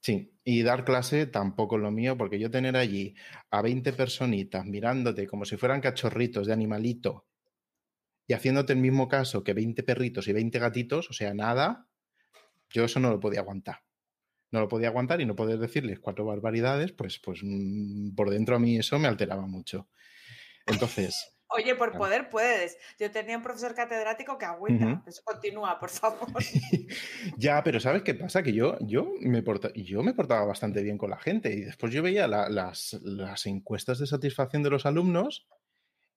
[0.00, 3.14] Sí, y dar clase tampoco es lo mío, porque yo tener allí
[3.50, 7.26] a 20 personitas mirándote como si fueran cachorritos de animalito
[8.26, 11.88] y haciéndote el mismo caso que 20 perritos y 20 gatitos, o sea, nada,
[12.70, 13.80] yo eso no lo podía aguantar.
[14.50, 18.56] No lo podía aguantar y no poder decirles cuatro barbaridades, pues, pues mm, por dentro
[18.56, 19.88] a mí eso me alteraba mucho.
[20.66, 21.32] Entonces.
[21.48, 22.76] Oye, por poder puedes.
[22.98, 25.00] Yo tenía un profesor catedrático que agüita.
[25.04, 26.28] Pues continúa, por favor.
[27.36, 28.42] ya, pero ¿sabes qué pasa?
[28.42, 29.44] Que yo, yo, me
[29.76, 34.00] yo me portaba bastante bien con la gente y después yo veía las, las encuestas
[34.00, 35.46] de satisfacción de los alumnos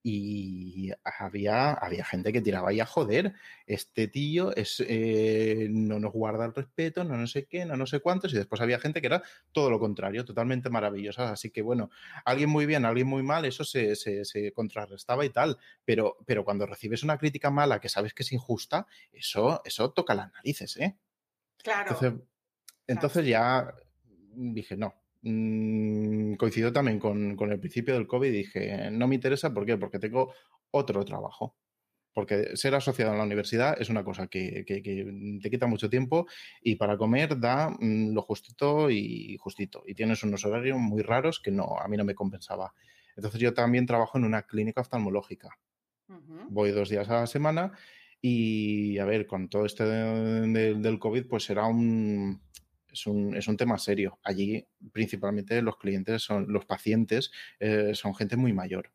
[0.02, 3.34] y había, había gente que tiraba ahí a joder.
[3.66, 7.86] Este tío es, eh, no nos guarda el respeto, no no sé qué, no no
[7.86, 11.32] sé cuántos, y después había gente que era todo lo contrario, totalmente maravillosa.
[11.32, 11.90] Así que bueno,
[12.24, 16.66] alguien muy bien, alguien muy mal, eso se, se, contrarrestaba y tal, pero, pero cuando
[16.66, 20.98] recibes una crítica mala que sabes que es injusta, eso, eso toca las narices, ¿eh?
[21.58, 21.92] Claro.
[21.92, 22.14] Entonces,
[22.88, 23.76] entonces ya
[24.34, 29.54] dije, no, Mm, coincidió también con, el principio del COVID y dije, no me interesa,
[29.54, 29.78] ¿por qué?
[29.78, 30.34] Porque tengo
[30.72, 31.56] otro trabajo.
[32.14, 36.28] Porque ser asociado a la universidad es una cosa que, te quita mucho tiempo
[36.62, 39.84] y para comer da mm, lo justito y justito.
[39.86, 42.74] Y tienes unos horarios muy raros que no, a mí no me compensaba.
[43.16, 45.50] Entonces yo también trabajo en una clínica oftalmológica.
[46.50, 47.72] Voy dos días a la semana
[48.22, 52.42] y a ver, con todo este del COVID, pues será un,
[52.92, 54.20] es un, es un, tema serio.
[54.24, 58.92] Allí principalmente los clientes son, los pacientes eh, son gente muy mayor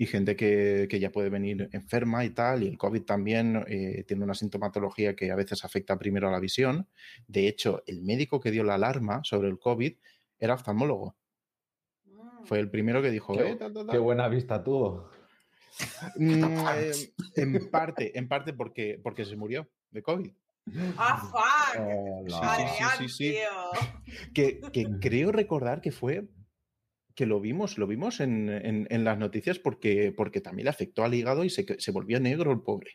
[0.00, 4.24] y gente que, ya puede venir enferma y tal, y el COVID también eh, tiene
[4.24, 6.88] una sintomatología que a veces afecta primero a la visión.
[7.28, 9.92] De hecho, el médico que dio la alarma sobre el COVID
[10.38, 11.16] era oftalmólogo.
[12.06, 12.44] Mm.
[12.44, 13.58] Fue el primero que dijo, qué,
[13.92, 15.10] eh, buena vista tuvo.
[16.16, 16.44] Mm,
[17.36, 20.32] en parte, en parte porque, porque se murió de COVID.
[20.96, 22.98] ¡Ah, fuck!
[22.98, 23.34] Sí, sí, sí,
[24.34, 24.60] Que,
[25.00, 26.28] creo recordar que fue
[27.14, 31.44] que lo vimos, lo vimos en, las noticias porque, porque también le afectó al hígado
[31.44, 32.92] y se, se volvió negro el pobre.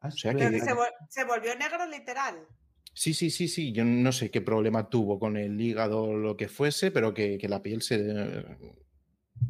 [0.00, 0.60] Ah, o sea que,
[1.08, 2.46] se, volvió negro literal.
[2.92, 3.72] Sí, sí, sí, sí.
[3.72, 7.38] Yo no sé qué problema tuvo con el hígado o lo que fuese, pero que,
[7.48, 7.98] la piel se.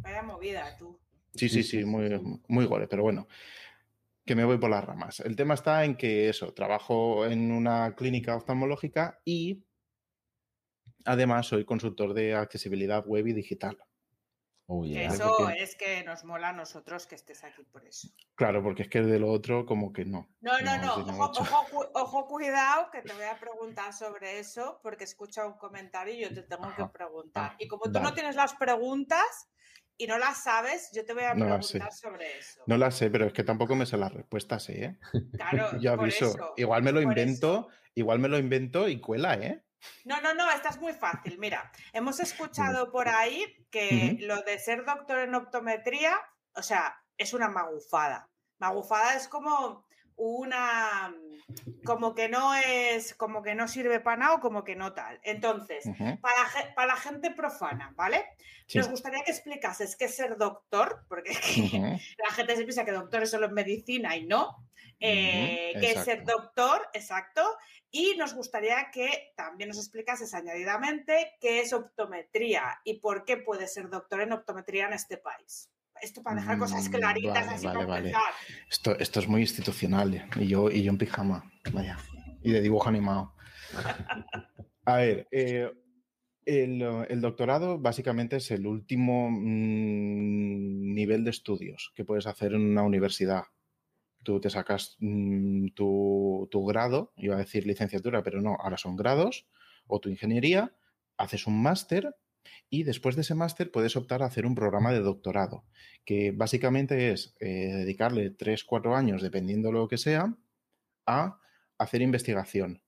[0.02, 0.98] Vaya movida, tú.
[1.34, 3.28] Sí, sí, sí, muy, muy gole, pero bueno
[4.26, 5.20] que me voy por las ramas.
[5.20, 9.64] El tema está en que eso, trabajo en una clínica oftalmológica y
[11.04, 13.78] además soy consultor de accesibilidad web y digital.
[14.96, 18.08] Eso es que nos mola a nosotros que estés aquí por eso.
[18.34, 20.28] Claro, porque es que de lo otro como que no.
[20.40, 21.32] No, no, no.
[21.94, 26.34] Ojo, cuidado que te voy a preguntar sobre eso porque escucha un comentario y yo
[26.34, 27.52] te tengo que preguntar.
[27.52, 29.48] Ah, y como tú no tienes las preguntas,
[29.98, 32.62] y no la sabes, yo te voy a preguntar sobre eso.
[32.66, 34.98] No la sé, pero es que tampoco me sé las respuestas, ¿eh?
[35.32, 36.52] Claro, yo aviso.
[36.56, 39.62] igual me lo invento, igual me lo invento y cuela, ¿eh?
[40.04, 41.38] No, no, no, esta es muy fácil.
[41.38, 46.18] Mira, hemos escuchado por ahí que lo de ser doctor en optometría,
[46.54, 48.28] o sea, es una magufada.
[48.58, 49.85] Magufada es como
[50.16, 51.14] una
[51.84, 55.20] como que no es como que no sirve para nada o como que no tal.
[55.22, 55.84] Entonces,
[56.20, 58.24] para, para, la gente profana, ¿vale?
[58.74, 61.30] Nos gustaría que explicases qué es ser doctor, porque
[62.18, 64.66] la gente se piensa que doctor es solo en medicina y no.
[64.98, 67.42] Eh, qué es ser doctor, exacto.
[67.90, 73.68] Y nos gustaría que también nos explicases añadidamente qué es optometría y por qué puede
[73.68, 75.70] ser doctor en optometría en este país.
[76.02, 78.12] Esto para dejar cosas mm, claritas así vale, vale.
[78.70, 81.98] Esto, esto es muy institucional y yo, y yo en pijama, vaya,
[82.42, 83.34] y de dibujo animado.
[84.84, 85.70] A ver, eh,
[86.44, 92.82] el, doctorado básicamente es el último mm, nivel de estudios que puedes hacer en una
[92.82, 93.44] universidad.
[94.22, 98.96] Tú te sacas mm, tu, tu, grado, iba a decir licenciatura, pero no, ahora son
[98.96, 99.48] grados,
[99.88, 100.72] o tu ingeniería,
[101.16, 102.14] haces un máster
[102.70, 105.64] y después de ese máster puedes optar a hacer un programa de doctorado,
[106.04, 110.36] que básicamente es eh, dedicarle 3, 4 años, dependiendo de lo que sea,
[111.06, 111.38] a
[111.78, 112.82] hacer investigación.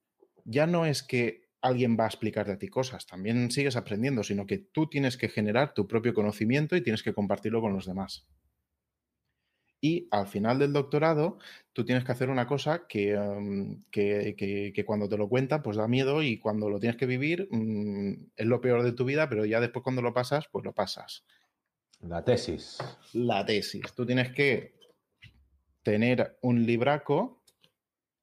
[0.45, 4.47] Ya no es que alguien va a explicarte a ti cosas, también sigues aprendiendo, sino
[4.47, 8.27] que tú tienes que generar tu propio conocimiento y tienes que compartirlo con los demás.
[9.81, 11.39] Y al final del doctorado,
[11.73, 15.87] tú tienes que hacer una cosa que, em, que, cuando te lo cuentan, pues da
[15.87, 19.45] miedo y cuando lo tienes que vivir mm, es lo peor de tu vida, pero
[19.45, 21.25] ya después cuando lo pasas, pues lo pasas.
[22.01, 22.79] La tesis.
[23.13, 23.93] La tesis.
[23.95, 24.75] Tú tienes que
[25.83, 27.39] tener un libraco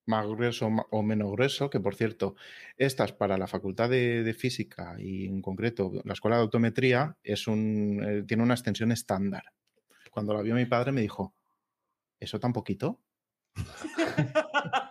[0.06, 2.36] más grueso o menos grueso, que por cierto,
[2.78, 8.04] estas para la Facultad de, Física y en concreto la Escuela de Autometría es un,
[8.04, 9.46] eh, tiene una extensión estándar.
[10.12, 11.34] Cuando la vio mi padre me dijo,
[12.20, 13.02] ¿eso tan poquito?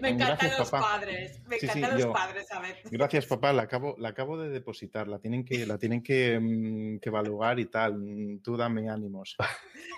[0.00, 2.90] me encantan los padres, me encantan los padres a veces.
[2.90, 6.98] Gracias, papá, la acabo, la acabo de depositar, la tienen que, la tienen que, mm,
[6.98, 7.98] que, evaluar y tal.
[7.98, 9.36] Mm, tú dame ánimos.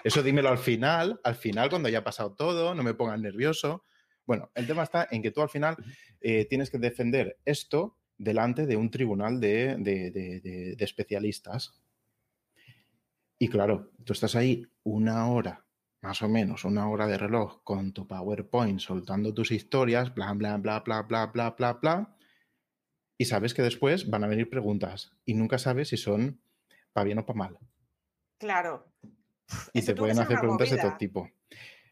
[0.04, 3.84] Eso dímelo al final, al final, cuando haya pasado todo, no me pongas nervioso.
[4.24, 5.76] Bueno, el tema está en que tú al final
[6.20, 11.80] eh, tienes que defender esto delante de un tribunal de, de especialistas.
[13.38, 15.65] Y claro, tú estás ahí una hora
[16.06, 20.56] más o menos una hora de reloj con tu PowerPoint soltando tus historias, bla, bla,
[20.56, 22.16] bla, bla, bla, bla, bla, bla,
[23.18, 26.40] y sabes que después van a venir preguntas y nunca sabes si son
[26.92, 27.58] para bien o para mal.
[28.38, 28.86] Claro.
[29.72, 31.28] Y te pueden hacer preguntas de todo tipo.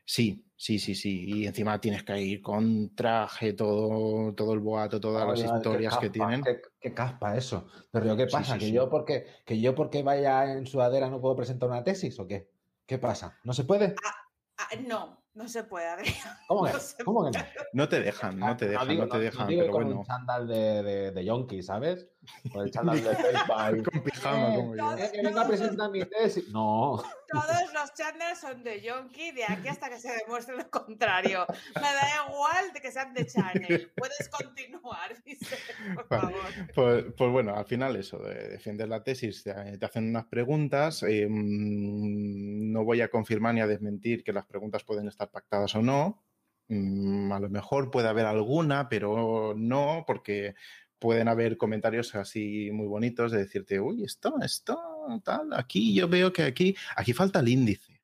[0.04, 1.24] Sí, sí, sí, sí.
[1.26, 6.10] Y encima tienes que ir con traje, todo, todo el boato, todas las historias que
[6.10, 6.44] tienen.
[6.78, 7.66] Qué, caspa eso.
[7.90, 8.58] Pero ¿qué pasa?
[8.58, 12.28] ¿Que, Yo porque, ¿Que yo porque vaya en sudadera no puedo presentar una tesis o
[12.28, 12.53] qué?
[12.86, 13.38] ¿Qué pasa?
[13.44, 13.94] ¿No se puede?
[14.04, 14.14] Ah,
[14.58, 16.14] ah, no, no se puede, Adrián.
[16.48, 16.78] ¿Cómo que no?
[17.04, 17.44] ¿Cómo que no?
[17.72, 19.46] No te dejan, no te dejan, no, te dejan.
[19.46, 20.00] pero con bueno.
[20.00, 22.06] un chándal de, de, de yonki, ¿sabes?
[22.52, 23.90] Con el chándal de Facebook.
[23.90, 24.96] con pijama, como yo.
[24.96, 26.48] que venga a presentar mi tesis.
[26.50, 27.02] No.
[27.34, 31.46] Todos los chándals son de yonki de aquí hasta que se demuestre lo contrario.
[31.74, 33.92] Me da igual de que sean de Chanel.
[33.96, 35.56] Puedes continuar, dice,
[35.94, 36.32] por favor.
[36.74, 39.50] Pues, pues, bueno, al final eso, de defiendes la tesis, te,
[39.84, 41.02] hacen unas preguntas.
[41.02, 45.82] Eh, no voy a confirmar ni a desmentir que las preguntas pueden estar pactadas o
[45.82, 46.22] no.
[46.68, 50.54] Mm, a lo mejor puede haber alguna, pero no, porque
[50.98, 54.80] pueden haber comentarios así muy bonitos de decirte, uy, esto, esto,
[55.22, 58.00] tal, aquí yo veo que aquí, aquí falta el índice.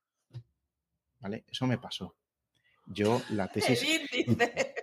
[1.20, 1.44] ¿Vale?
[1.48, 2.16] Eso me pasó.
[2.86, 3.82] Yo la tesis...
[3.82, 4.74] El índice.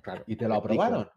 [0.00, 1.08] Claro, ¿Y te lo aprobaron?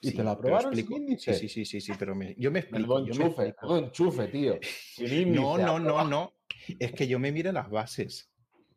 [0.00, 1.34] ¿Y te lo aprobaron sin índice?
[1.34, 2.98] Sí, sí, sí, sí, pero yo me explico.
[2.98, 4.58] El enchufe, yo enchufe, tío.
[5.26, 6.32] no, no, no, no.
[6.78, 8.30] Es que yo me miré las bases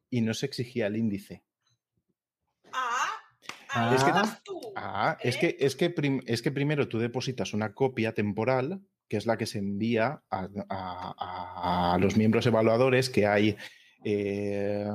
[0.10, 1.44] y no se exigía el índice.
[2.72, 3.10] Ah,
[3.70, 4.12] ah, es que,
[4.76, 9.26] ah, es, que, es, que es que primero tú depositas una copia temporal, que es
[9.26, 13.56] la que se envía a, los miembros evaluadores que hay.
[14.04, 14.86] Eh,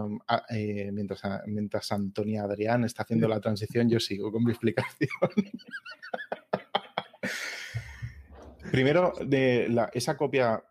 [0.51, 5.11] eh, mientras, mientras Antonia Adrián está haciendo la transición, yo sigo con mi explicación.
[8.71, 10.63] Primero, de la, esa copia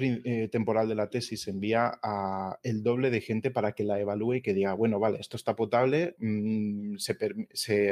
[0.00, 3.98] eh, temporal de la tesis se envía a el doble de gente para que la
[3.98, 7.16] evalúe y que diga, bueno, vale, esto está potable, mm, se,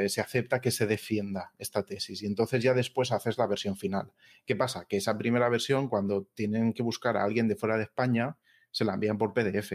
[0.09, 2.23] se, acepta que se defienda esta tesis.
[2.23, 4.11] Y entonces ya después haces la versión final.
[4.45, 4.85] ¿Qué pasa?
[4.87, 8.37] Que esa primera versión, cuando tienen que buscar a alguien de fuera de España,
[8.71, 9.73] se la envían por PDF.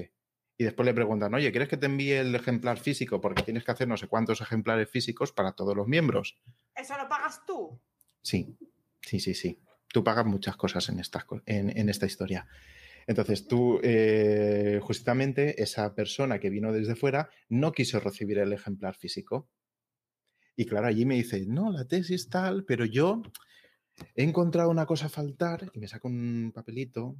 [0.58, 3.20] Y después le preguntan, oye, ¿quieres que te envíe el ejemplar físico?
[3.20, 6.38] Porque tienes que hacer no sé cuántos ejemplares físicos para todos los miembros.
[6.74, 7.80] ¿Eso lo pagas tú?
[8.22, 8.56] Sí,
[9.00, 9.58] sí, sí, sí
[9.92, 12.48] tú pagas muchas cosas en esta, en, esta historia.
[13.06, 18.94] Entonces, tú, eh, justamente, esa persona que vino desde fuera no quiso recibir el ejemplar
[18.94, 19.48] físico.
[20.56, 23.22] Y claro, allí me dice, no, la tesis tal, pero yo
[24.14, 27.16] he encontrado una cosa a faltar y me saco un papelito.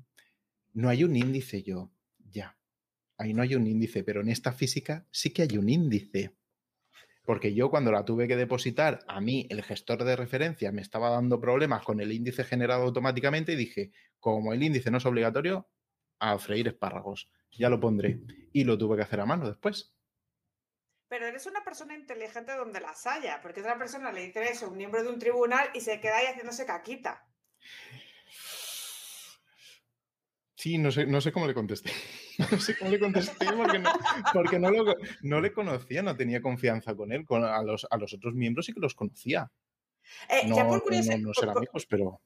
[0.72, 2.56] No hay un índice yo, ya.
[3.18, 6.34] Ahí no hay un índice, pero en esta física sí que hay un índice.
[7.24, 11.10] Porque yo cuando la tuve que depositar, a mí el gestor de referencia me estaba
[11.10, 15.68] dando problemas con el índice generado automáticamente y dije, como el índice no es obligatorio,
[16.18, 17.30] a freír espárragos.
[17.52, 18.20] Ya lo pondré.
[18.52, 19.94] Y lo tuve que hacer a mano después.
[21.08, 24.78] Pero eres una persona inteligente donde las haya, porque otra persona le dice eso, un
[24.78, 27.26] miembro de un tribunal, y se queda ahí haciéndose caquita.
[30.62, 31.90] Sí, no sé, no sé cómo le contesté.
[32.52, 33.46] No sé cómo le contesté
[34.32, 34.70] porque no,
[35.22, 37.26] no, le conocía, no tenía confianza con él.
[37.26, 39.50] Con, a, los, a los otros miembros sí que los conocía.
[40.28, 42.20] Eh, no, ya por curiosidad, no, ser amigos, pero.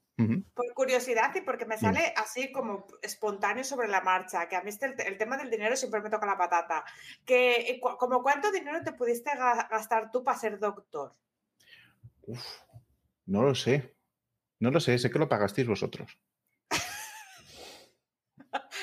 [0.52, 4.68] Por curiosidad y porque me sale así como espontáneo sobre la marcha, que a mí
[4.68, 6.84] este, el, tema del dinero siempre me toca la patata.
[7.24, 11.14] Que, eh, como ¿Cuánto dinero te pudiste gastar tú para ser doctor?
[12.26, 12.46] Uf,
[13.24, 13.96] no lo sé.
[14.60, 16.18] No lo sé, sé que lo pagasteis vosotros.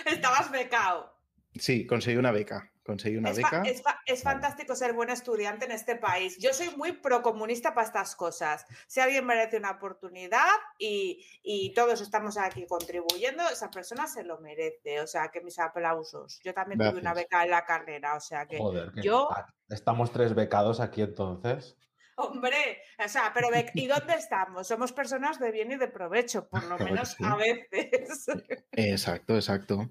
[0.05, 1.13] Estabas becado.
[1.55, 2.69] Sí, conseguí una beca.
[2.85, 3.63] Conseguí una beca.
[4.05, 6.37] es, fantástico ser buen estudiante en este país.
[6.37, 8.65] Yo soy muy procomunista para estas cosas.
[8.87, 14.99] Si alguien merece una oportunidad y, todos estamos aquí contribuyendo, esa persona se lo merece.
[14.99, 16.41] O sea, que mis aplausos.
[16.43, 18.15] Yo también tuve una beca en la carrera.
[18.15, 18.59] O sea que,
[19.01, 19.29] yo.
[19.69, 21.77] Estamos tres becados aquí entonces.
[22.15, 24.67] Hombre, o sea, pero ¿y dónde estamos?
[24.67, 28.27] Somos personas de bien y de provecho, por lo menos a veces.
[28.71, 29.89] Exacto, exacto.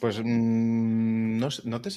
[0.00, 1.90] Pues mm, no, te,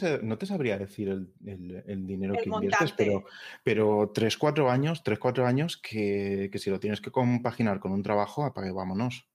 [0.46, 3.24] sabría decir el, dinero que inviertes, pero,
[3.64, 8.04] pero tres, cuatro años, tres, cuatro años que, si lo tienes que compaginar con un
[8.04, 9.30] trabajo, apague vámonos.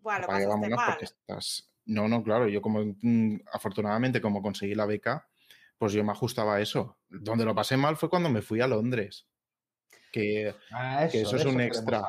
[0.00, 1.70] Bueno, apague vámonos porque estás.
[1.86, 5.28] No, no, claro, yo como mm, afortunadamente como conseguí la beca,
[5.78, 6.98] pues yo me ajustaba a eso.
[7.08, 9.29] Donde lo pasé mal fue cuando me fui a Londres.
[10.12, 12.02] Que, ah, eso, es un extra.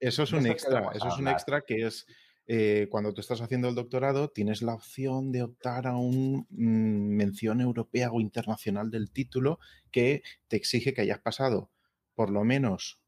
[0.00, 0.90] Eso es un extra.
[0.94, 2.06] Eso es un extra que es
[2.46, 7.16] eh, cuando tú estás haciendo el doctorado, tienes la opción de optar a una mm,
[7.16, 9.58] mención europea o internacional del título
[9.90, 11.70] que te exige que hayas pasado
[12.14, 13.00] por lo menos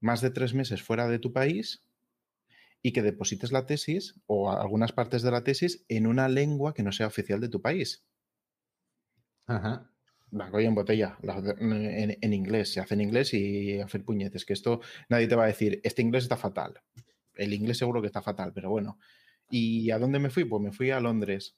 [0.00, 1.84] más de tres meses fuera de tu país
[2.82, 6.82] y que deposites la tesis o algunas partes de la tesis en una lengua que
[6.82, 8.04] no sea oficial de tu país.
[9.46, 9.90] Ajá.
[10.30, 14.80] Blanco y en botella, en, inglés, se hace en inglés y hacer puñetes, que esto
[15.08, 16.80] nadie te va a decir, este inglés está fatal.
[17.34, 18.98] El inglés seguro que está fatal, pero bueno.
[19.50, 20.44] ¿Y a dónde me fui?
[20.44, 21.56] Pues me fui a Londres.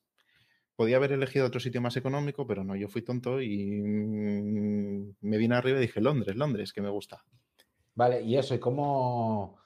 [0.77, 5.37] Podía haber elegido otro sitio más económico, pero no, yo fui tonto y mm, me
[5.37, 7.25] vine arriba y dije Londres, Londres, que me gusta.
[7.95, 9.59] Vale, y eso, ¿y cómo,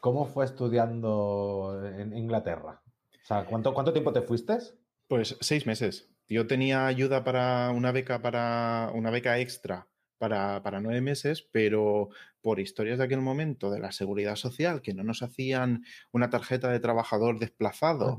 [0.00, 2.82] cómo fue estudiando en Inglaterra?
[3.10, 4.58] O sea, ¿cuánto, ¿cuánto tiempo te fuiste?
[5.06, 6.07] Pues seis meses.
[6.28, 12.10] Yo tenía ayuda para una beca para una beca extra para, nueve meses, pero
[12.40, 16.70] por historias de aquel momento de la seguridad social, que no nos hacían una tarjeta
[16.70, 18.18] de trabajador desplazado.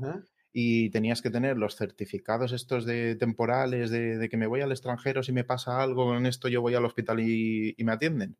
[0.52, 5.22] Y tenías que tener los certificados estos de temporales de, que me voy al extranjero,
[5.22, 8.36] si me pasa algo con esto, yo voy al hospital y, me atienden.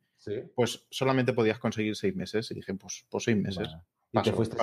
[0.57, 2.51] Pues solamente podías conseguir seis meses.
[2.51, 3.69] Y dije, pues, pues seis meses.
[4.13, 4.57] ¿Y te fuiste,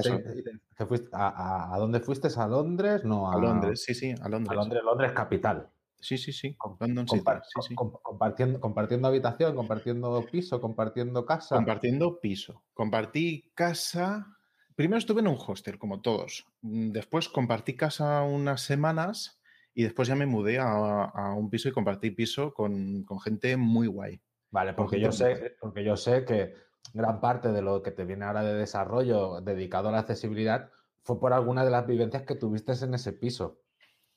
[1.13, 2.27] a, dónde fuiste?
[2.35, 3.05] ¿A Londres?
[3.05, 3.39] No, a...
[3.39, 4.51] Londres, sí, sí, a Londres.
[4.51, 5.69] A Londres, Londres capital.
[5.99, 6.55] Sí, sí, sí.
[6.55, 11.55] compartiendo, compartiendo habitación, compartiendo piso, compartiendo casa.
[11.55, 12.63] Compartiendo piso.
[12.73, 14.37] Compartí casa.
[14.75, 16.45] Primero estuve en un hostel, como todos.
[16.61, 19.41] Mm, después compartí casa unas semanas
[19.73, 23.87] y después ya me mudé a, un piso y compartí piso con, con gente muy
[23.87, 24.21] guay.
[24.51, 26.53] Vale, porque yo sé, porque yo sé que
[26.93, 30.71] gran parte de lo que te viene ahora de desarrollo dedicado a la accesibilidad
[31.03, 33.61] fue por alguna de las vivencias que tuviste en ese piso.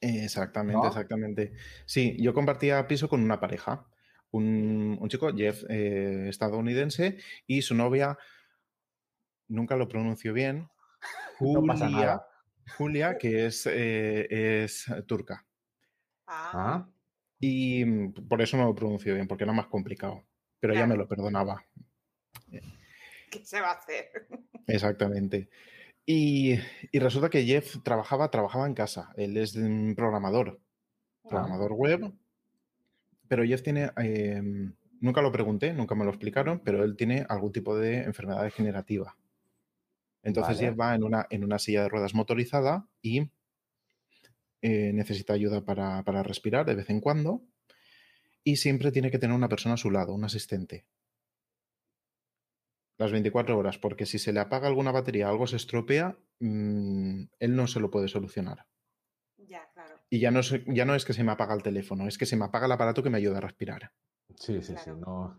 [0.01, 1.53] Exactamente, exactamente.
[1.85, 3.87] Sí, yo compartía piso con una pareja,
[4.31, 8.19] un, chico, Jeff, eh, estadounidense, y su novia,
[9.49, 10.69] nunca lo pronuncio bien,
[11.39, 12.23] Julia,
[12.77, 15.47] Julia que es, eh, es turca.
[16.27, 16.89] Ah.
[17.39, 20.25] Y mm, por eso no lo pronuncio bien, porque era más complicado,
[20.61, 21.65] pero ya me lo perdonaba.
[23.31, 24.27] ¿Qué se va a hacer?
[24.67, 25.49] Exactamente.
[26.05, 26.59] Y,
[26.93, 29.13] resulta que Jeff trabajaba, trabajaba en casa.
[29.17, 30.61] Él es un programador,
[31.25, 31.29] ah.
[31.29, 32.13] programador web.
[33.29, 37.53] Pero Jeff tiene, em, nunca lo pregunté, nunca me lo explicaron, pero él tiene algún
[37.53, 39.17] tipo de enfermedad degenerativa.
[40.25, 43.31] Entonces Jeff va en una, en una silla de ruedas motorizada y
[44.63, 47.43] eh, necesita ayuda para, para respirar de vez en cuando.
[48.43, 50.87] Y siempre tiene que tener una persona a su lado, un asistente
[53.01, 57.57] las 24 horas, porque si se le apaga alguna batería, algo se estropea, mm, él
[57.57, 58.67] no se lo puede solucionar.
[59.39, 59.97] Ya, claro.
[60.11, 62.37] Y ya no, ya no es que se me apaga el teléfono, es que se
[62.37, 63.91] me apaga el aparato que me ayuda a respirar.
[64.37, 64.91] Sí, sí, sí.
[64.91, 65.39] No...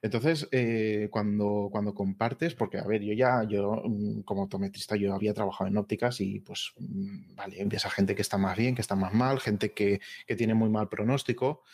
[0.00, 5.14] Entonces, eh, cuando, cuando compartes, porque a ver, yo ya, yo mm, como optometrista, yo
[5.14, 8.80] había trabajado en ópticas y pues, mm, vale, empieza gente que está más bien, que
[8.80, 10.00] está más mal, gente que,
[10.38, 11.64] tiene muy mal pronóstico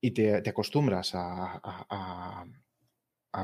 [0.00, 2.44] y te, acostumbras a,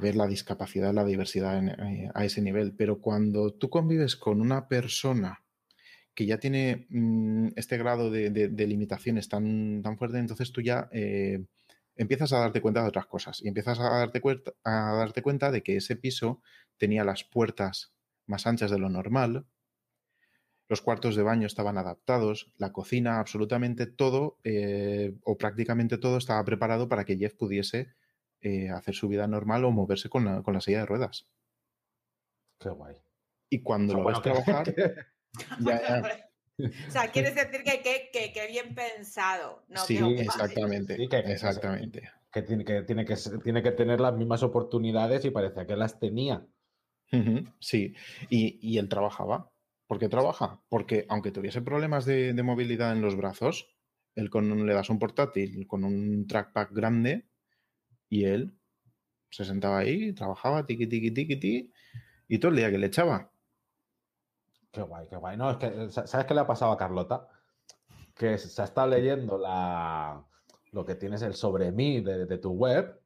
[0.01, 2.75] ver la discapacidad, la diversidad eh, a ese nivel.
[2.77, 5.43] Pero cuando tú convives con una persona
[6.15, 11.45] que ya tiene mm, este grado de, limitaciones tan, tan fuerte, entonces tú ya eh,
[11.95, 14.23] empiezas a darte cuenta de otras cosas y empiezas a darte,
[14.65, 16.43] a darte cuenta de que ese piso
[16.79, 17.93] tenía las puertas
[18.27, 19.47] más anchas de lo normal,
[20.69, 26.45] los cuartos de baño estaban adaptados, la cocina, absolutamente todo eh, o prácticamente todo estaba
[26.45, 27.95] preparado para que Jeff pudiese
[28.41, 31.27] eh, hacer su vida normal o moverse con la, silla de ruedas.
[32.59, 32.97] Qué guay.
[33.49, 34.75] Y cuando lo ves trabajar...
[36.59, 39.63] O sea, quieres decir que, que, bien pensado.
[39.69, 40.97] No, sí, exactamente.
[41.03, 42.11] exactamente.
[42.33, 43.15] Que tiene que, tiene, que,
[43.45, 46.47] tiene que tener las mismas oportunidades y parecía que las tenía.
[47.61, 47.95] Sí,
[48.31, 49.53] y, y él trabajaba.
[49.87, 50.61] ¿Por qué trabaja?
[50.69, 53.69] Porque aunque tuviese problemas de, movilidad en los brazos,
[54.15, 57.29] él con, le das un portátil con un trackpad grande
[58.09, 58.59] y él
[59.31, 61.73] se sentaba ahí, trabajaba, tiqui, tiqui, tiqui, tiqui,
[62.29, 63.31] y todo el día que le echaba.
[64.73, 65.37] Qué guay, qué guay.
[65.37, 67.29] No, es que, ¿sabes qué le ha pasado a Carlota?
[68.15, 69.39] Que se ha estado leyendo
[70.73, 73.01] lo que tienes el sobre mí de, tu web,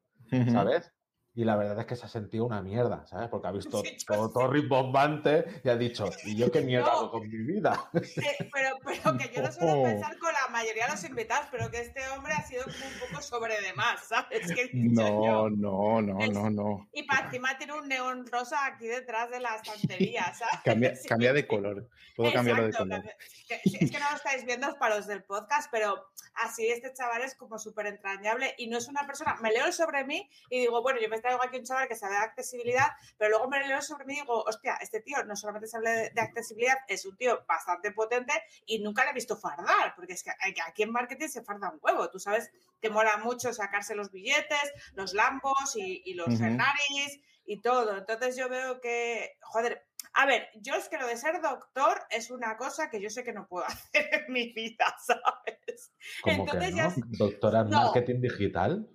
[0.51, 0.91] ¿sabes?
[1.33, 3.29] Y la verdad es que se ha sentido una mierda, ¿sabes?
[3.29, 7.29] Porque ha visto todo, todo rimbombante y ha dicho, ¿y yo qué mierda hago con
[7.29, 7.89] mi vida?
[7.93, 11.79] pero, pero, que yo no suelo pensar con la mayoría de los invitados, pero que
[11.79, 14.47] este hombre ha sido como un poco sobre de más, ¿sabes?
[14.73, 16.89] no, no, no, no, no.
[16.91, 20.59] Y para encima tiene un neón rosa aquí detrás de la estantería, ¿sabes?
[20.65, 23.03] Cambia, cambia de color, puedo cambiarlo de color.
[23.49, 27.35] Es que no lo estáis viendo para los del podcast, pero así este chaval es
[27.35, 30.99] como súper entrañable y no es una persona, me leo sobre mí y digo, bueno,
[31.01, 34.05] yo me traigo aquí un chaval que sabe de accesibilidad, pero luego me leo sobre
[34.05, 37.91] mí y digo, hostia, este tío no solamente sabe de, accesibilidad, es un tío bastante
[37.91, 38.33] potente
[38.65, 40.31] y nunca le he visto fardar, porque es que
[40.67, 42.51] aquí en marketing se farda un huevo, tú sabes
[42.81, 48.49] que mola mucho sacarse los billetes, los Lambos y, los Ferraris y todo, entonces yo
[48.49, 52.89] veo que, joder, a ver, yo es que lo de ser doctor es una cosa
[52.89, 55.93] que yo sé que no puedo hacer en mi vida, ¿sabes?
[56.21, 57.17] ¿Cómo Entonces que no?
[57.17, 58.89] ¿Doctora en marketing digital?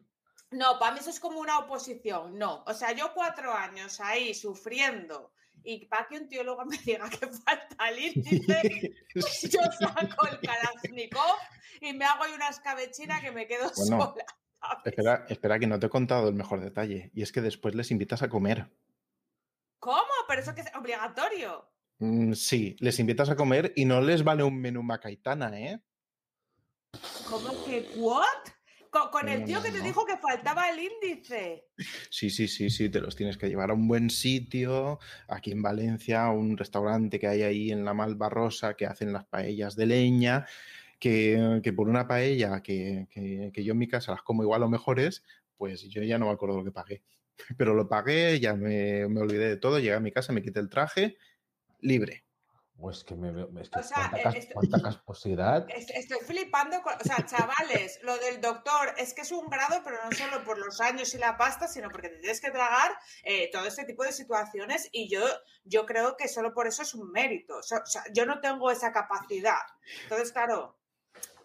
[0.50, 2.62] No, para mí eso es como una oposición, no.
[2.66, 5.32] O sea, yo cuatro años ahí sufriendo
[5.64, 10.40] y para que un tío luego me diga que falta el índice, yo saco el
[10.40, 11.36] Kalashnikov
[11.80, 14.14] y me hago una escabechina que me quedo sola.
[14.84, 17.10] Espera, espera, que no te he contado el mejor detalle.
[17.14, 18.70] Y es que después les invitas a comer.
[19.78, 20.12] ¿Cómo?
[20.26, 21.68] Pero eso que es obligatorio.
[21.98, 25.80] Mm, sí, les invitas a comer y no les vale un menú macaitana, ¿eh?
[27.28, 28.55] ¿Cómo que what?
[29.10, 31.66] Con, el tío que te dijo que faltaba el índice.
[32.10, 35.62] Sí, sí, sí, sí, te los tienes que llevar a un buen sitio, aquí en
[35.62, 40.46] Valencia, un restaurante que hay ahí en la Malvarrosa que hacen las paellas de leña,
[40.98, 43.06] que, por una paella que,
[43.54, 45.24] yo en mi casa las como igual o mejores,
[45.56, 47.02] pues yo ya no me acuerdo lo que pagué.
[47.58, 50.60] Pero lo pagué, ya me, me olvidé de todo, llegué a mi casa, me quité
[50.60, 51.16] el traje,
[51.80, 52.25] libre.
[52.78, 53.48] Pues que me veo.
[53.58, 55.66] Es que eh, cuánta, casposidad.
[55.70, 56.76] Estoy flipando.
[56.78, 60.58] o sea, chavales, lo del doctor es que es un grado, pero no solo por
[60.58, 64.04] los años y la pasta, sino porque te tienes que tragar eh, todo este tipo
[64.04, 64.88] de situaciones.
[64.92, 65.24] Y yo,
[65.64, 67.56] yo creo que solo por eso es un mérito.
[67.56, 69.62] O sea, yo no tengo esa capacidad.
[70.02, 70.76] Entonces, claro,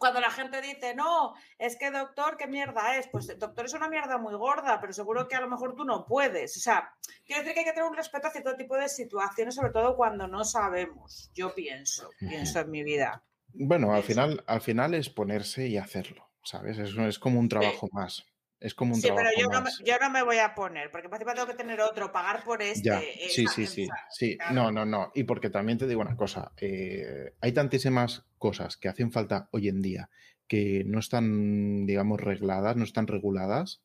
[0.02, 3.08] cuando la gente dice, no, es que doctor, ¿qué mierda es?
[3.08, 6.08] Pues doctor es una mierda muy gorda, pero seguro que a lo mejor tú no
[6.08, 6.58] puedes.
[6.58, 6.92] O sea,
[7.24, 9.96] quiero decir que hay que tener un respeto hacia todo tipo de situaciones, sobre todo
[9.96, 11.30] cuando no sabemos.
[11.36, 13.24] Yo pienso, pienso en mi vida.
[13.54, 16.80] Bueno, al final, al final es ponerse y hacerlo, ¿sabes?
[16.80, 18.26] Es, es como un trabajo más.
[18.60, 21.08] Es como un sí, pero yo no, me, yo no, me, voy a poner, porque
[21.12, 22.90] encima tengo que tener otro, pagar por este.
[22.90, 23.00] Ya,
[23.30, 24.38] sí, sí, sí, sí.
[24.52, 25.12] No, no, no.
[25.14, 29.70] Y porque también te digo una cosa, eh, hay tantísimas cosas que hacen falta hoy
[29.70, 30.10] en día
[30.48, 33.82] que no están, digamos, regladas, no están reguladas.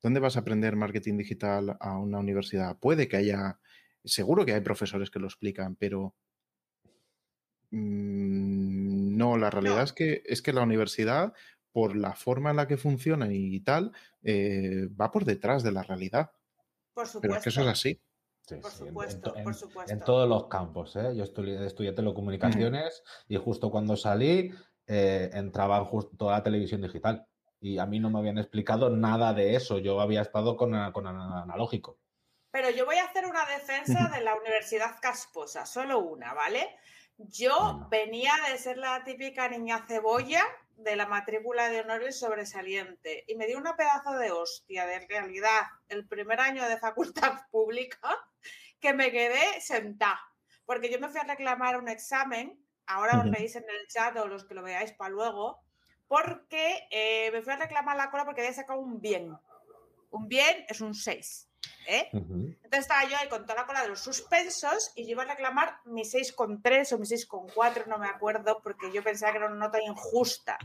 [0.00, 2.78] ¿Dónde vas a aprender marketing digital a una universidad?
[2.78, 3.58] Puede que haya,
[4.04, 6.14] seguro que hay profesores que lo explican, pero
[7.72, 11.32] mm, no, la realidad Es, que, es que la universidad
[11.72, 15.82] por la forma en la que funciona y tal, eh, va por detrás de la
[15.82, 16.30] realidad.
[16.94, 17.20] Por supuesto.
[17.22, 18.00] Pero es que eso es así.
[18.56, 19.92] Por, supuesto, en, por supuesto.
[19.92, 20.96] En todos los campos.
[20.96, 21.14] ¿eh?
[21.14, 24.50] Yo estudié, estudié telecomunicaciones y justo cuando salí
[24.86, 27.26] eh, entraba justo a la televisión digital.
[27.60, 29.78] Y a mí no me habían explicado nada de eso.
[29.78, 31.98] Yo había estado con, con analógico.
[32.50, 36.76] Pero yo voy a hacer una defensa de la Universidad Casposa, solo una, ¿vale?
[37.18, 40.42] Yo venía de ser la típica niña cebolla
[40.78, 45.62] de la matrícula de honores sobresaliente y me dio una pedazo de hostia de realidad
[45.88, 47.98] el primer año de facultad pública
[48.80, 50.20] que me quedé sentada.
[50.64, 54.28] Porque yo me fui a reclamar un examen, ahora os veis en el chat o
[54.28, 55.64] los que lo veáis para luego,
[56.06, 59.36] porque eh, me fui a reclamar la cola porque había sacado un bien.
[60.10, 61.47] Un bien es un 6.
[61.88, 62.08] ¿Eh?
[62.12, 65.26] Entonces estaba yo ahí con toda la cola de los suspensos y yo iba a
[65.26, 69.66] reclamar mi 6,3 o mi 6,4, no me acuerdo, porque yo pensaba que era una
[69.66, 70.58] nota injusta.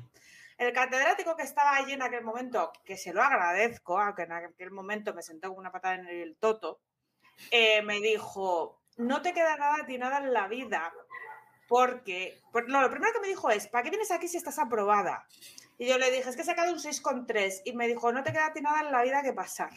[0.57, 4.71] El catedrático que estaba allí en aquel momento, que se lo agradezco, aunque en aquel
[4.71, 6.81] momento me sentó con una patada en el toto,
[7.49, 10.93] eh, me dijo, no te queda nada a ti nada en la vida,
[11.67, 15.25] porque, no, lo primero que me dijo es, ¿para qué vienes aquí si estás aprobada?
[15.77, 18.31] Y yo le dije, es que he sacado un 6,3 y me dijo, no te
[18.31, 19.71] queda a ti nada en la vida que pasar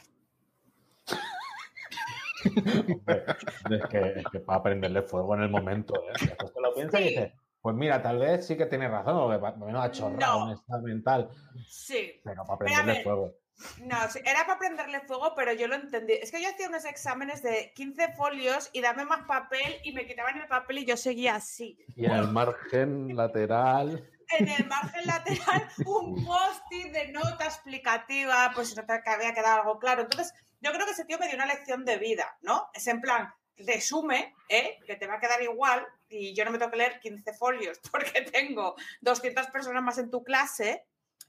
[2.45, 5.95] es, que, es que para prenderle fuego en el momento.
[5.95, 6.12] ¿eh?
[6.20, 9.59] Después te lo piensas y dices, pues mira, tal vez sí que tiene razón, porque
[9.64, 11.30] menos ha chorrado un estado mental.
[11.68, 12.20] Sí.
[12.22, 13.34] Pero para prenderle fuego.
[13.78, 16.12] No, era para prenderle fuego, pero yo lo entendí.
[16.12, 20.07] Es que yo hacía unos exámenes de 15 folios y dame más papel y me
[20.07, 21.78] quitaban el papel y yo seguía así.
[21.97, 24.11] Y en el margen lateral.
[24.39, 29.78] En el margen lateral, un post-it de nota explicativa, pues no te había quedado algo
[29.78, 30.03] claro.
[30.03, 32.69] Entonces, yo creo que ese tío me dio una lección de vida, ¿no?
[32.75, 34.79] Es en plan, resume, ¿eh?
[34.87, 37.81] que te va a quedar igual y yo no me tengo que leer 15 folios
[37.91, 40.87] porque tengo 200 personas más en tu clase,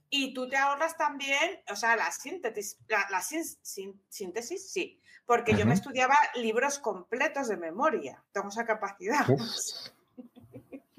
[0.09, 5.73] y tú te ahorras también, o sea, la síntesis, la, síntesis, sí, porque yo me
[5.73, 9.25] estudiaba libros completos de memoria, tengo esa capacidad.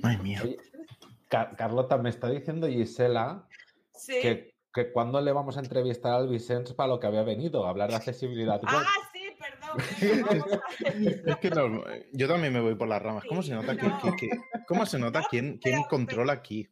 [0.03, 0.43] Ay, mía.
[1.29, 3.47] Carlota, me está diciendo Gisela
[4.07, 7.71] que, que cuando le vamos a entrevistar al Vicens para lo que había venido, a
[7.71, 8.61] hablar de accesibilidad.
[8.67, 9.79] Ah, sí, perdón.
[11.27, 11.51] es que
[12.13, 13.25] yo también me voy por las ramas.
[13.29, 13.77] ¿Cómo se nota,
[14.67, 16.69] ¿cómo se nota quién, quién controla aquí?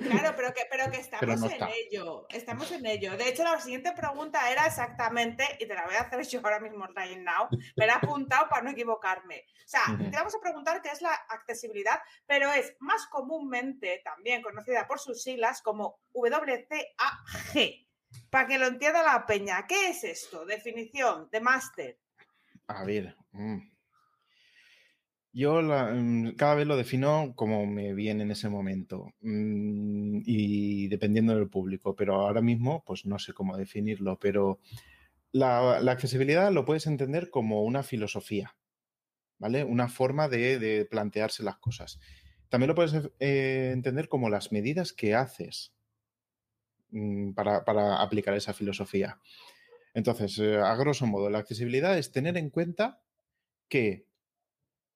[0.00, 2.26] Claro, pero que, pero que estamos en ello.
[2.28, 3.16] Estamos en ello.
[3.16, 6.60] De hecho, la siguiente pregunta era exactamente, y te la voy a hacer yo ahora
[6.60, 9.44] mismo right now, me la he apuntado para no equivocarme.
[9.64, 14.42] O sea, te vamos a preguntar qué es la accesibilidad, pero es más comúnmente también
[14.42, 17.86] conocida por sus siglas como WCAG.
[18.28, 20.44] Para que lo entienda la peña, ¿qué es esto?
[20.44, 21.98] Definición de máster.
[22.66, 23.16] A ver.
[23.32, 23.58] Mm.
[25.32, 31.34] Yo mm, cada vez lo defino como me viene en ese momento mm, y dependiendo
[31.36, 34.58] del público, pero ahora mismo pues no sé cómo definirlo, pero
[35.32, 38.56] la, accesibilidad lo puedes entender como una filosofía,
[39.38, 39.62] ¿vale?
[39.62, 42.00] Una forma de, plantearse las cosas.
[42.48, 45.72] También lo puedes eh, entender como las medidas que haces
[46.90, 49.20] mm, para, aplicar esa filosofía.
[49.94, 53.00] Entonces, eh, a grosso modo, la accesibilidad es tener en cuenta
[53.68, 54.09] que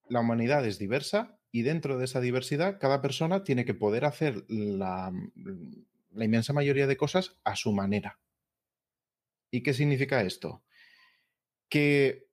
[0.09, 4.45] la humanidad es diversa y dentro de esa diversidad cada persona tiene que poder hacer
[4.49, 5.13] la,
[6.17, 8.19] inmensa mayoría de cosas a su manera.
[9.51, 10.65] ¿Y qué significa esto?
[11.69, 12.27] Que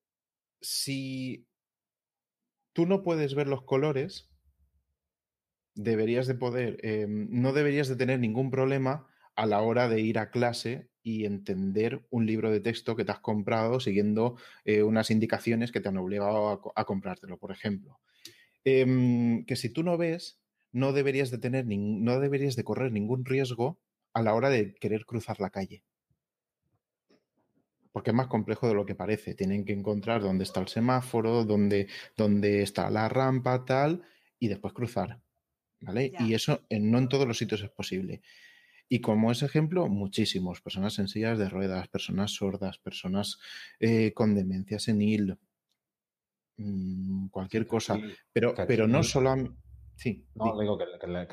[0.60, 1.48] si
[2.74, 4.30] tú no puedes ver los colores,
[5.76, 9.08] deberías de poder, em, no deberías de tener ningún problema
[9.42, 13.12] a la hora de ir a clase y entender un libro de texto que te
[13.12, 18.00] has comprado siguiendo eh, unas indicaciones que te han obligado a, comprártelo, por ejemplo.
[18.64, 20.40] Em, que si tú no ves,
[20.72, 23.80] no deberías de tener, no deberías de correr ningún riesgo
[24.14, 25.84] a la hora de querer cruzar la calle.
[27.92, 29.34] Porque es más complejo de lo que parece.
[29.34, 34.04] Tienen que encontrar dónde está el semáforo, dónde, dónde está la rampa, tal,
[34.38, 35.20] y después cruzar.
[35.80, 36.14] ¿Vale?
[36.20, 38.22] Y eso no en todos los sitios es posible.
[38.94, 40.60] Y como ese ejemplo, muchísimos.
[40.60, 43.40] Personas sencillas de ruedas, personas sordas, personas
[43.80, 45.40] eh, con demencia senil,
[46.58, 47.98] mm, cualquier cosa.
[48.34, 49.34] pero, pero no solo...
[49.96, 50.26] Sí.
[50.36, 50.84] No, digo que,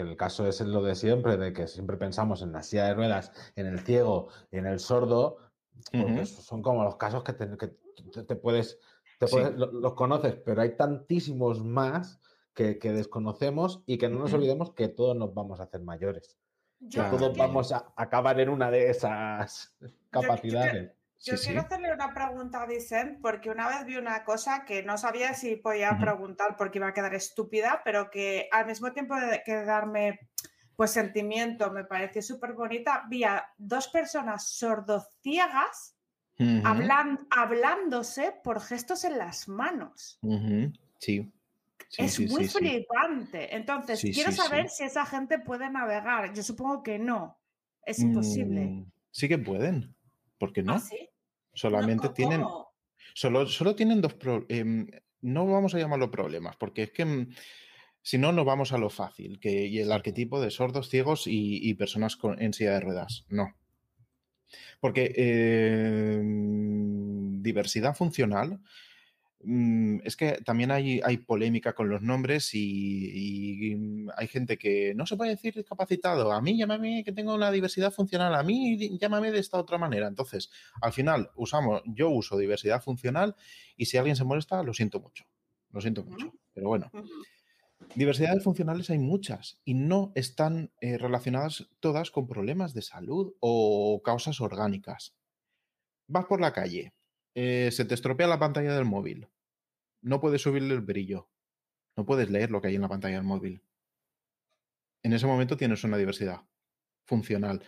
[0.02, 3.32] el caso es lo de siempre, de que siempre pensamos en la silla de ruedas,
[3.56, 5.38] en el ciego en el sordo,
[5.90, 8.78] porque son como los casos que te, puedes,
[9.56, 12.20] los conoces, pero hay tantísimos más
[12.54, 16.38] que, desconocemos y que no nos olvidemos que todos nos vamos a hacer mayores
[16.90, 19.74] todos vamos a acabar en una de esas
[20.10, 20.92] capacidades.
[21.20, 24.96] Yo, quiero hacerle una pregunta a Vicent, porque una vez vi una cosa que no
[24.96, 29.42] sabía si podía preguntar porque iba a quedar estúpida, pero que al mismo tiempo de
[29.44, 30.20] que darme
[30.76, 33.02] pues sentimiento me pareció súper bonita.
[33.10, 35.96] Vi a dos personas sordociegas
[37.32, 40.20] hablándose por gestos en las manos.
[40.98, 41.32] Sí
[41.97, 43.55] es muy flipante.
[43.55, 46.32] Entonces, quiero saber si esa gente puede navegar.
[46.34, 47.39] Yo supongo que no.
[47.84, 48.66] Es imposible.
[48.66, 49.95] Mm, sí que pueden.
[50.39, 50.74] ¿Por qué no?
[50.74, 51.09] ¿Ah, sí?
[51.55, 52.45] Solamente tienen.
[53.14, 54.51] Solo, solo tienen dos problemas.
[54.51, 54.86] Em,
[55.20, 57.30] no vamos a llamarlo problemas, porque es que mm,
[58.03, 61.74] si no, nos vamos a lo fácil, que y el arquetipo de sordos, ciegos y,
[61.74, 63.24] personas con, en silla de ruedas.
[63.28, 63.55] No.
[64.80, 68.61] Porque em, diversidad funcional
[69.41, 75.07] es que también hay, hay, polémica con los nombres y, mm, hay gente que no
[75.07, 76.32] se puede decir discapacitado.
[76.32, 80.09] A mí llámame que tengo una diversidad funcional, a mí llámame de esta otra manera.
[80.09, 80.51] Entonces,
[80.82, 83.36] al final usamos, yo uso diversidad funcional
[83.76, 85.24] y si alguien se molesta, lo siento mucho.
[85.70, 86.32] Lo siento mucho.
[86.53, 86.91] Pero bueno.
[87.95, 94.03] Diversidades funcionales hay muchas y no están eh, relacionadas todas con problemas de salud o
[94.05, 95.14] causas orgánicas.
[96.09, 96.93] Vas por la calle,
[97.41, 99.28] eh, se te estropea la pantalla del móvil.
[100.03, 101.30] No puedes subirle el brillo.
[101.97, 103.62] No puedes leer lo que hay en la pantalla del móvil.
[105.05, 106.41] En ese momento tienes una diversidad
[107.05, 107.62] funcional.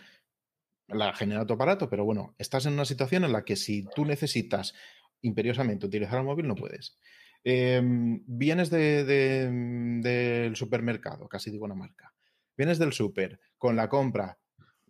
[0.89, 4.03] La genera tu aparato, pero bueno, estás en una situación en la que si tú
[4.03, 4.73] necesitas
[5.21, 6.97] imperiosamente utilizar el móvil, no puedes.
[7.41, 12.13] Em, vienes del supermercado, casi digo una marca.
[12.57, 14.37] Vienes del super con la compra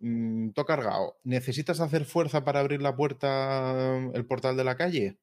[0.02, 5.18] Mm, todo cargado, ¿necesitas hacer fuerza para abrir la puerta, el portal de la calle?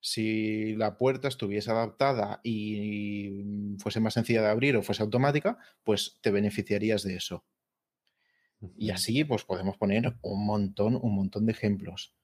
[0.00, 3.42] Si la puerta estuviese adaptada y
[3.78, 7.44] fuese más sencilla de abrir o fuese automática, pues te beneficiarías de eso.
[8.76, 12.14] Y así, pues podemos poner un montón, un montón de ejemplos.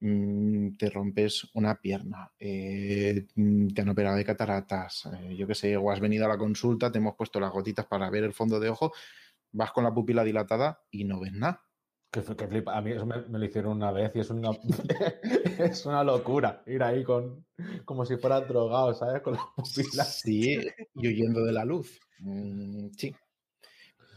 [0.00, 5.54] Mm, te rompes una pierna, eh, mm, te han operado de cataratas, eh, yo qué
[5.54, 8.32] sé, o has venido a la consulta, te hemos puesto las gotitas para ver el
[8.32, 8.92] fondo de ojo
[9.52, 11.62] vas con la pupila dilatada y no ves nada.
[12.10, 12.76] Que, flipa.
[12.76, 14.50] A mí eso me, lo hicieron una vez y es una,
[15.58, 17.46] es una locura ir ahí con
[17.84, 19.22] como si fuera drogado, ¿sabes?
[19.22, 20.04] Con la pupila.
[20.04, 20.58] Sí,
[20.94, 22.00] y huyendo de la luz.
[22.18, 23.14] Mm, sí.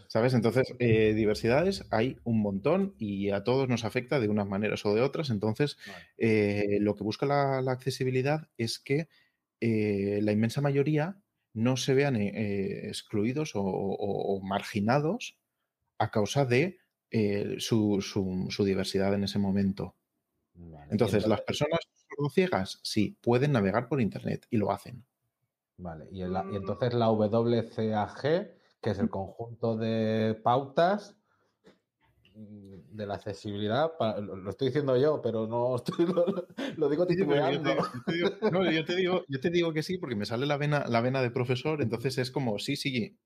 [0.07, 0.35] ¿Sabes?
[0.35, 4.93] Entonces, eh, diversidades hay un montón y a todos nos afecta de unas maneras o
[4.93, 5.31] de otras.
[5.31, 5.77] Entonces,
[6.17, 9.07] eh, lo que busca la, accesibilidad es que
[9.59, 11.17] eh, la inmensa mayoría
[11.53, 15.37] no se vean excluidos o marginados
[15.97, 16.79] a causa de
[17.15, 18.01] eh, su,
[18.65, 19.95] diversidad en ese momento.
[20.89, 21.79] entonces, las personas
[22.31, 25.03] ciegas sí, pueden navegar por Internet y lo hacen.
[25.77, 26.55] Vale, y, mm.
[26.55, 28.21] entonces la WCAG,
[28.81, 31.15] que es el conjunto de pautas
[32.35, 35.75] de la accesibilidad, lo, estoy diciendo yo, pero no
[36.77, 37.75] lo, digo titubeando.
[38.07, 41.01] Yo, yo, te digo, yo te digo que sí, porque me sale la vena, la
[41.01, 43.17] vena de profesor, entonces es como, sí, sí,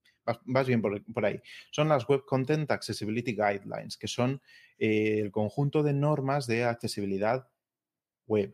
[0.46, 1.42] vas, bien por, ahí.
[1.72, 4.42] Son las Web Content Accessibility Guidelines, que son
[4.78, 7.48] eh, el conjunto de normas de accesibilidad
[8.26, 8.54] web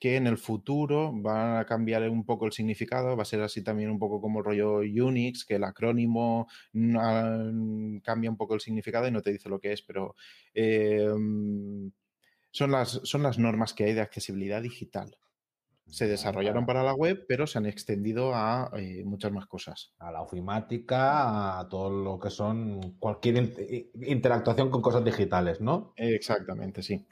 [0.00, 3.62] que en el futuro van a cambiar un poco el significado, va a ser así
[3.62, 9.06] también un poco como el rollo Unix, que el acrónimo cambia un poco el significado
[9.06, 10.16] y no te dice lo que es, pero
[10.54, 11.92] em,
[12.50, 15.16] son, las, son las normas que hay de accesibilidad digital
[15.90, 19.92] se desarrollaron para la web, pero se han extendido a eh, muchas más cosas.
[19.98, 25.92] A la ofimática, a todo lo que son cualquier interactuación con cosas digitales, ¿no?
[25.96, 27.06] Exactamente, sí.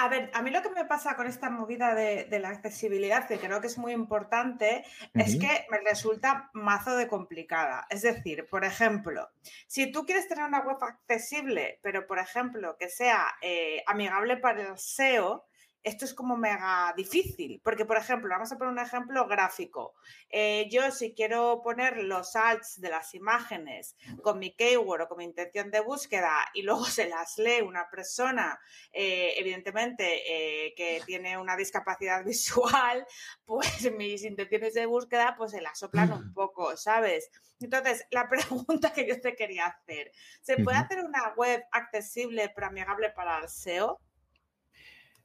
[0.00, 3.38] A, ver, a mí lo que me pasa con esta movida de, la accesibilidad, que
[3.38, 4.82] creo que es muy importante,
[5.12, 7.86] es que me resulta mazo de complicada.
[7.90, 9.28] Es decir, por ejemplo,
[9.66, 14.70] si tú quieres tener una web accesible, pero por ejemplo que sea eh, amigable para
[14.70, 15.44] el SEO,
[15.82, 19.94] esto es como mega difícil, porque por ejemplo, vamos a poner un ejemplo gráfico.
[20.28, 25.18] Eh, yo si quiero poner los alts de las imágenes con mi keyword o con
[25.18, 28.58] mi intención de búsqueda y luego se las lee una persona,
[28.92, 33.06] eh, evidentemente eh, que tiene una discapacidad visual,
[33.44, 37.30] pues mis intenciones de búsqueda pues se las soplan un poco, ¿sabes?
[37.60, 40.12] Entonces, la pregunta que yo te quería hacer,
[40.42, 43.98] ¿se puede hacer una web accesible pero amigable para el SEO?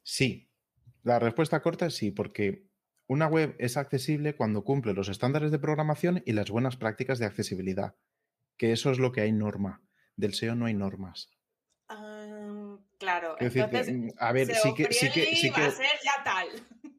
[0.06, 0.52] Sí,
[1.02, 2.70] la respuesta corta es sí, porque
[3.08, 7.26] una web es accesible cuando cumple los estándares de programación y las buenas prácticas de
[7.26, 7.96] accesibilidad,
[8.56, 9.82] que eso es lo que hay norma.
[10.16, 11.32] Del SEO no hay normas.
[11.90, 16.24] Ah, claro, entonces, mm, a ver, sí que, sí que, sí que, a ser ya
[16.24, 16.50] tal.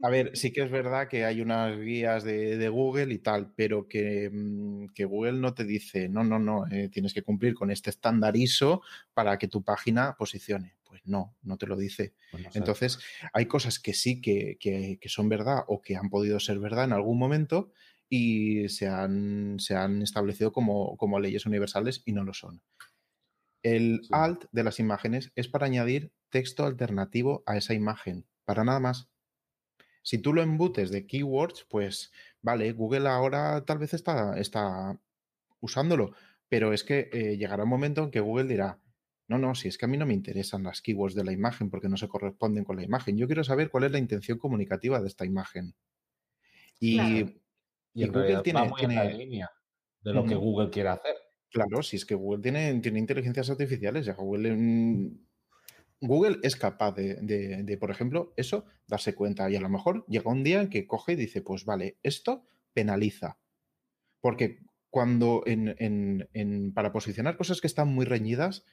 [0.02, 3.86] A ver, sí que es verdad que hay unas guías de, Google y tal, pero
[3.86, 7.70] que, mm, que, Google no te dice, no, no, no, eh, tienes que cumplir con
[7.70, 8.82] este estándar ISO
[9.14, 10.75] para que tu página posicione.
[10.96, 12.14] Pues no, no te lo dice.
[12.30, 12.98] Pues Entonces,
[13.32, 17.18] hay cosas que sí que, son verdad o que han podido ser verdad en algún
[17.18, 17.70] momento
[18.08, 22.62] y se han, se han establecido como, como, leyes universales y no lo son.
[23.62, 28.80] El alt de las imágenes es para añadir texto alternativo a esa imagen, para nada
[28.80, 29.08] más.
[30.02, 34.98] Si tú lo embutes de keywords, pues vale, Google ahora tal vez está, está
[35.60, 36.14] usándolo,
[36.48, 38.78] pero es que eh, llegará un momento en que Google dirá,
[39.28, 41.68] no, no, si es que a mí no me interesan las keywords de la imagen
[41.70, 43.16] porque no se corresponden con la imagen.
[43.16, 45.74] Yo quiero saber cuál es la intención comunicativa de esta imagen.
[46.78, 46.98] Y,
[47.94, 49.50] Google tiene, la línea
[50.02, 51.16] de lo que Google quiere hacer.
[51.50, 55.26] Claro, si es que Google tiene, tiene inteligencias artificiales, ya Google, mm,
[56.00, 59.50] Google es capaz de, por ejemplo, eso, darse cuenta.
[59.50, 62.46] Y a lo mejor llega un día en que coge y dice, pues vale, esto
[62.74, 63.38] penaliza.
[64.20, 64.60] Porque
[64.90, 68.64] cuando en, para posicionar cosas que están muy reñidas,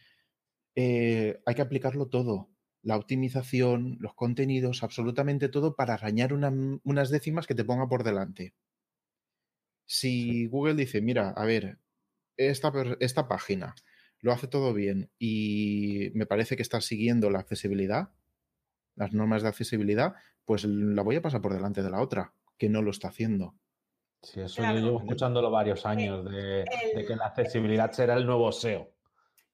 [0.76, 2.50] eh, hay que aplicarlo todo.
[2.82, 8.54] La optimización, los contenidos, absolutamente todo para arañar unas décimas que te ponga por delante.
[9.86, 11.80] Si Google dice, mira, a ver,
[12.38, 13.76] esta, esta página
[14.20, 18.12] lo hace todo bien y me parece que está siguiendo la accesibilidad,
[18.96, 20.14] las normas de accesibilidad,
[20.46, 23.56] pues la voy a pasar por delante de la otra, que no lo está haciendo.
[24.22, 26.64] Sí, eso yo llevo escuchándolo varios años, de,
[27.06, 28.93] que la accesibilidad será el nuevo SEO.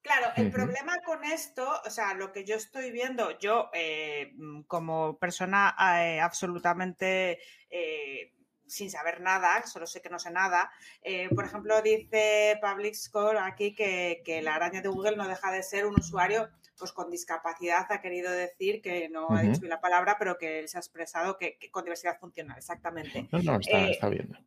[0.01, 4.33] Claro, el problema con esto, o sea, lo que yo estoy viendo, yo eh,
[4.65, 7.39] como persona eh, absolutamente
[7.69, 8.33] eh,
[8.65, 10.71] sin saber nada, solo sé que no sé nada,
[11.35, 15.85] por ejemplo, dice Public Score aquí que, la araña de Google no deja de ser
[15.85, 20.15] un usuario pues con discapacidad, ha querido decir que no ha dicho bien la palabra,
[20.17, 23.27] pero que se ha expresado que, con diversidad funcional, exactamente.
[23.31, 24.37] No, no, está, está bien.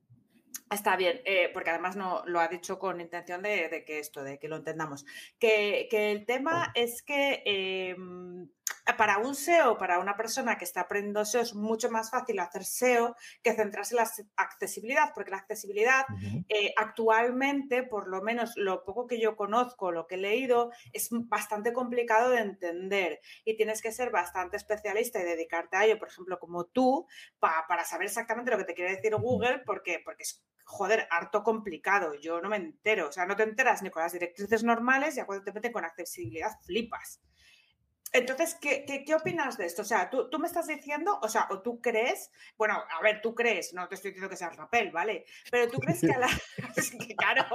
[0.72, 4.38] Está bien, eh, porque además no lo ha dicho con intención de, que esto, de
[4.38, 5.04] que lo entendamos.
[5.38, 8.48] Que, el tema es que em,
[8.96, 12.64] para un SEO, para una persona que está aprendiendo SEO, es mucho más fácil hacer
[12.64, 16.06] SEO que centrarse en la accesibilidad, porque la accesibilidad
[16.48, 21.08] eh, actualmente, por lo menos lo poco que yo conozco, lo que he leído, es
[21.10, 23.20] bastante complicado de entender.
[23.44, 27.06] Y tienes que ser bastante especialista y dedicarte a ello, por ejemplo, como tú,
[27.38, 30.42] para saber exactamente lo que te quiere decir Google, porque, porque es
[30.72, 32.14] joder, harto complicado.
[32.14, 33.08] Yo no me entero.
[33.08, 35.84] O sea, no te enteras ni con las directrices normales, ya cuando te meten con
[35.84, 37.20] accesibilidad flipas.
[38.14, 39.80] Entonces, ¿qué, ¿qué, opinas de esto?
[39.80, 43.34] O sea, ¿tú, me estás diciendo, o sea, o tú crees, bueno, a ver, tú
[43.34, 45.24] crees, no te estoy diciendo que sea el rapel, ¿vale?
[45.50, 46.28] Pero tú crees que, la,
[47.06, 47.46] que claro,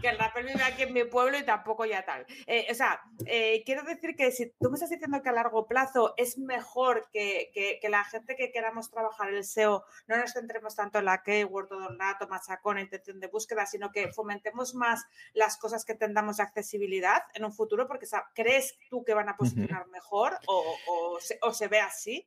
[0.00, 2.26] que el rapel vive aquí en mi pueblo y tampoco ya tal.
[2.46, 5.68] Eh, o sea, eh, quiero decir que si tú me estás diciendo que a largo
[5.68, 10.74] plazo es mejor que, que, la gente que queramos trabajar el SEO no nos centremos
[10.74, 15.04] tanto en la keyword, todo el rato, machacón, intención de búsqueda, sino que fomentemos más
[15.34, 19.36] las cosas que tengamos de accesibilidad en un futuro, porque ¿crees tú que van a
[19.56, 22.26] mejor o, se, ve así?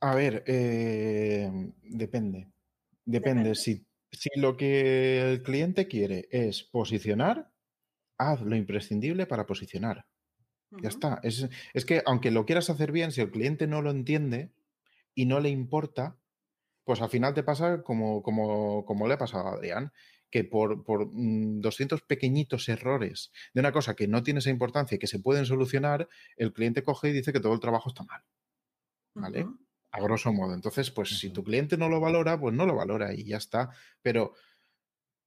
[0.00, 1.50] A ver, eh,
[1.82, 2.48] depende.
[3.04, 3.54] Depende.
[3.54, 7.50] Si, si lo que el cliente quiere es posicionar,
[8.18, 10.06] haz lo imprescindible para posicionar.
[10.82, 11.20] Ya está.
[11.22, 14.52] Es, es, que aunque lo quieras hacer bien, si el cliente no lo entiende
[15.14, 16.18] y no le importa,
[16.84, 19.92] pues al final te pasa como, como, como le ha pasado a Adrián,
[20.34, 24.96] que por, por 200 mm, pequeñitos errores de una cosa que no tiene esa importancia
[24.96, 28.02] y que se pueden solucionar, el cliente coge y dice que todo el trabajo está
[28.02, 28.24] mal.
[29.14, 29.46] ¿Vale?
[29.92, 30.52] A grosso modo.
[30.52, 33.70] Entonces, pues si tu cliente no lo valora, pues no lo valora y ya está.
[34.02, 34.34] Pero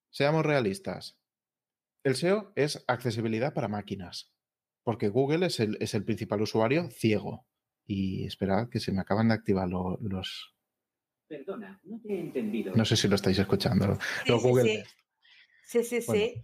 [0.10, 1.18] seamos realistas.
[2.04, 4.34] El SEO es accesibilidad para máquinas,
[4.84, 7.48] porque Google es el, es el principal usuario ciego.
[7.86, 10.54] Y esperad que se me acaban de activar los,
[11.28, 12.74] Perdona, no te he entendido.
[12.76, 13.98] No sé si lo estáis escuchando.
[14.26, 14.86] Sí, Google.
[15.66, 16.44] Sí, sí, sí.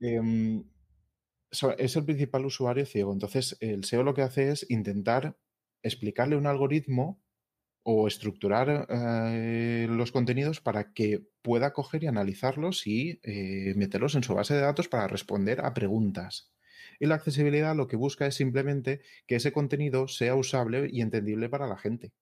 [0.00, 0.64] Em,
[1.78, 3.12] es el principal usuario ciego.
[3.12, 5.36] Entonces, el SEO lo que hace es intentar
[5.82, 7.22] explicarle un algoritmo
[7.82, 14.22] o estructurar eh, los contenidos para que pueda coger y analizarlos y eh, meterlos en
[14.22, 16.50] su base de datos para responder a preguntas.
[16.98, 21.50] Y la accesibilidad lo que busca es simplemente que ese contenido sea usable y entendible
[21.50, 22.12] para la gente.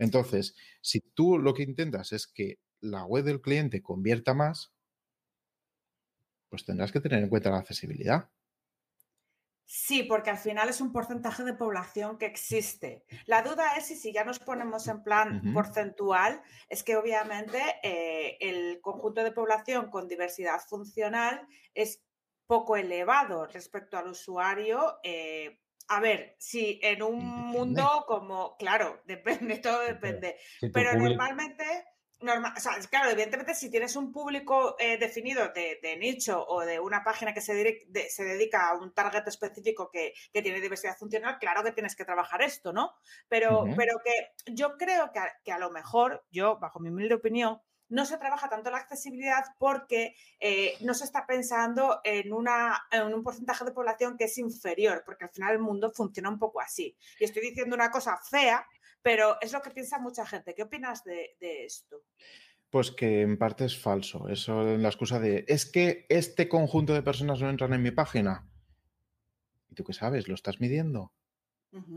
[0.00, 4.72] Entonces, si tú lo que intentas es que la web del cliente convierta más,
[6.48, 8.28] pues tendrás que tener en cuenta la accesibilidad.
[9.66, 13.04] Sí, porque al final es un porcentaje de población que existe.
[13.26, 18.80] La duda es si, ya nos ponemos en plan porcentual, es que obviamente eh, el
[18.80, 22.02] conjunto de población con diversidad funcional es
[22.46, 25.60] poco elevado respecto al usuario eh,
[25.90, 30.36] a ver, si en un mundo como, claro, depende, todo depende,
[30.72, 31.64] pero normalmente,
[32.20, 36.78] normal, o sea, claro, evidentemente si tienes un público eh, definido de, nicho o de
[36.78, 41.64] una página que se, se dedica a un target específico que, tiene diversidad funcional, claro
[41.64, 42.92] que tienes que trabajar esto, ¿no?
[43.28, 47.60] Pero, pero que yo creo que que a lo mejor, yo, bajo mi humilde opinión,
[47.90, 53.12] no se trabaja tanto la accesibilidad porque eh, no se está pensando en, una, en
[53.12, 56.60] un porcentaje de población que es inferior, porque al final el mundo funciona un poco
[56.60, 56.96] así.
[57.18, 58.64] Y estoy diciendo una cosa fea,
[59.02, 60.54] pero es lo que piensa mucha gente.
[60.54, 62.04] ¿Qué opinas de, esto?
[62.70, 64.28] Pues que en parte es falso.
[64.28, 67.90] Eso es la excusa de, es que este conjunto de personas no entran en mi
[67.90, 68.48] página.
[69.68, 70.28] ¿Y tú qué sabes?
[70.28, 71.12] ¿Lo estás midiendo?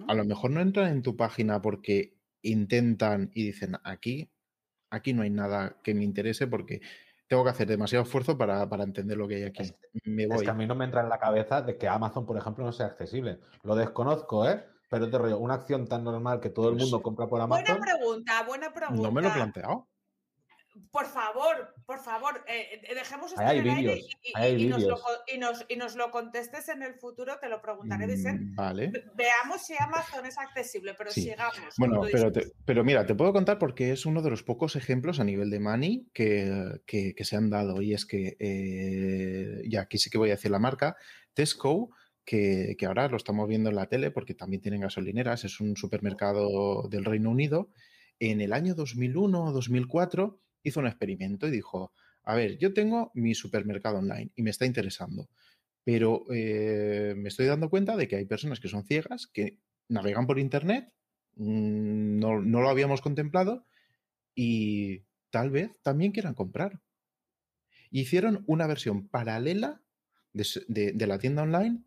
[0.07, 4.32] A lo mejor no entran en tu página porque intentan y dicen, aquí
[4.94, 6.82] aquí no hay nada que me interese porque
[7.28, 9.64] tengo que hacer demasiado esfuerzo para, entender lo que hay aquí.
[10.06, 10.38] Me voy.
[10.38, 12.64] Es que a mí no me entra en la cabeza de que Amazon, por ejemplo,
[12.64, 13.40] no sea accesible.
[13.64, 14.64] Lo desconozco, ¿eh?
[14.90, 17.65] Pero te rollo, una acción tan normal que todo el mundo compra por Amazon.
[17.65, 19.02] Buena pregunta, buena pregunta.
[19.02, 19.88] No me lo he planteado.
[20.91, 24.01] Por favor, por favor, eh, eh, dejemos esto en el aire
[24.57, 24.68] y,
[25.77, 28.91] nos lo, contestes en el futuro, te lo preguntaré, mm, Vale.
[29.15, 31.55] Veamos si Amazon es accesible, pero sigamos.
[31.77, 32.31] Bueno, pero,
[32.65, 35.60] pero, mira, te puedo contar porque es uno de los pocos ejemplos a nivel de
[35.60, 37.81] money que, se han dado.
[37.81, 40.95] Y es que, eh, ya aquí sí que voy a decir la marca,
[41.34, 41.89] Tesco.
[42.26, 45.76] Que, que ahora lo estamos viendo en la tele porque también tienen gasolineras, es un
[45.76, 47.69] supermercado del Reino Unido.
[48.19, 51.91] En el año 2001 o 2004 hizo un experimento y dijo,
[52.23, 55.30] a ver, yo tengo mi supermercado online y me está interesando,
[55.84, 59.60] pero eh, me estoy dando cuenta de que hay personas que son ciegas, que
[59.90, 60.91] navegan por Internet,
[61.35, 63.65] mm, no, lo habíamos contemplado
[64.35, 66.81] y tal vez también quieran comprar.
[67.91, 69.81] Hicieron una versión paralela
[70.34, 71.84] de, la tienda online,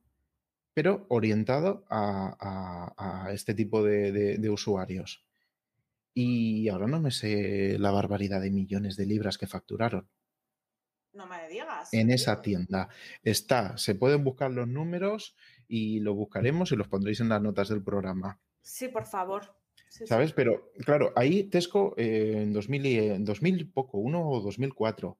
[0.72, 5.25] pero orientado a, este tipo de usuarios.
[6.18, 10.08] Y ahora no me sé la barbaridad de millones de libras que facturaron.
[11.12, 11.92] No me digas.
[11.92, 12.88] En esa tienda.
[13.22, 15.36] Está, se pueden buscar los números
[15.68, 18.40] y lo buscaremos y los pondréis en las notas del programa.
[18.62, 19.58] Sí, por favor.
[19.90, 20.32] ¿Sabes?
[20.32, 25.18] Pero claro, ahí Tesco eh, en, 2000, en 2000 poco, uno o 2004,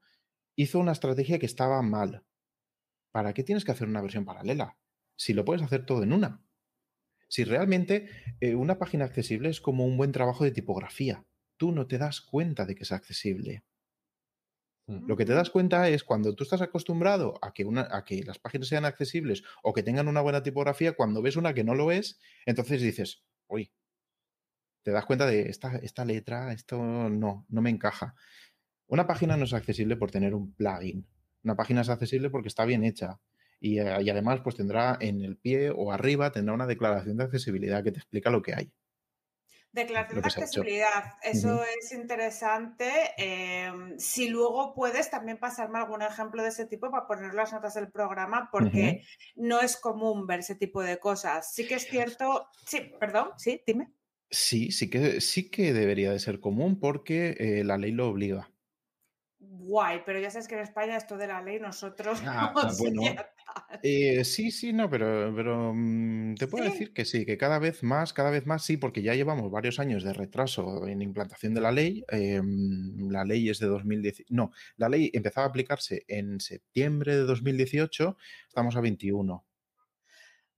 [0.55, 2.25] hizo una estrategia que estaba mal.
[3.13, 4.79] ¿Para qué tienes que hacer una versión paralela?
[5.15, 6.43] Si lo puedes hacer todo en una.
[7.29, 8.09] Si realmente
[8.41, 11.25] eh, una página accesible es como un buen trabajo de tipografía.
[11.57, 13.65] Tú no te das cuenta de que es accesible.
[14.89, 18.23] Lo que te das cuenta es cuando tú estás acostumbrado a que, una, a que
[18.23, 21.75] las páginas sean accesibles o que tengan una buena tipografía, cuando ves una que no
[21.75, 23.73] lo es, entonces dices, uy,
[24.85, 28.15] te das cuenta de esta, esta letra, esto no, no me encaja.
[28.87, 31.05] Una página no es accesible por tener un plugin.
[31.43, 33.19] Una página es accesible porque está bien hecha.
[33.61, 37.25] Y, eh, y además, pues tendrá en el pie o arriba, tendrá una declaración de
[37.25, 38.73] accesibilidad que te explica lo que hay.
[39.73, 42.91] Declaración de accesibilidad, eso es interesante.
[43.19, 47.75] Em, si luego puedes también pasarme algún ejemplo de ese tipo para poner las notas
[47.75, 49.03] del programa, porque
[49.35, 51.53] no es común ver ese tipo de cosas.
[51.53, 53.93] Sí que es cierto, sí, perdón, sí, dime.
[54.31, 58.51] Sí, sí que, sí que debería de ser común porque eh, la ley lo obliga
[59.49, 63.03] guay, pero ya sabes que en España esto de la ley nosotros ah, bueno,
[63.83, 67.83] eh, sí, sí, no, pero, pero mm, te puedo decir que sí, que cada vez
[67.83, 71.61] más, cada vez más sí, porque ya llevamos varios años de retraso en implantación de
[71.61, 72.05] la ley.
[72.09, 77.23] Em, la ley es de 2010, no, la ley empezaba a aplicarse en septiembre de
[77.23, 78.17] 2018,
[78.49, 79.45] estamos a 21.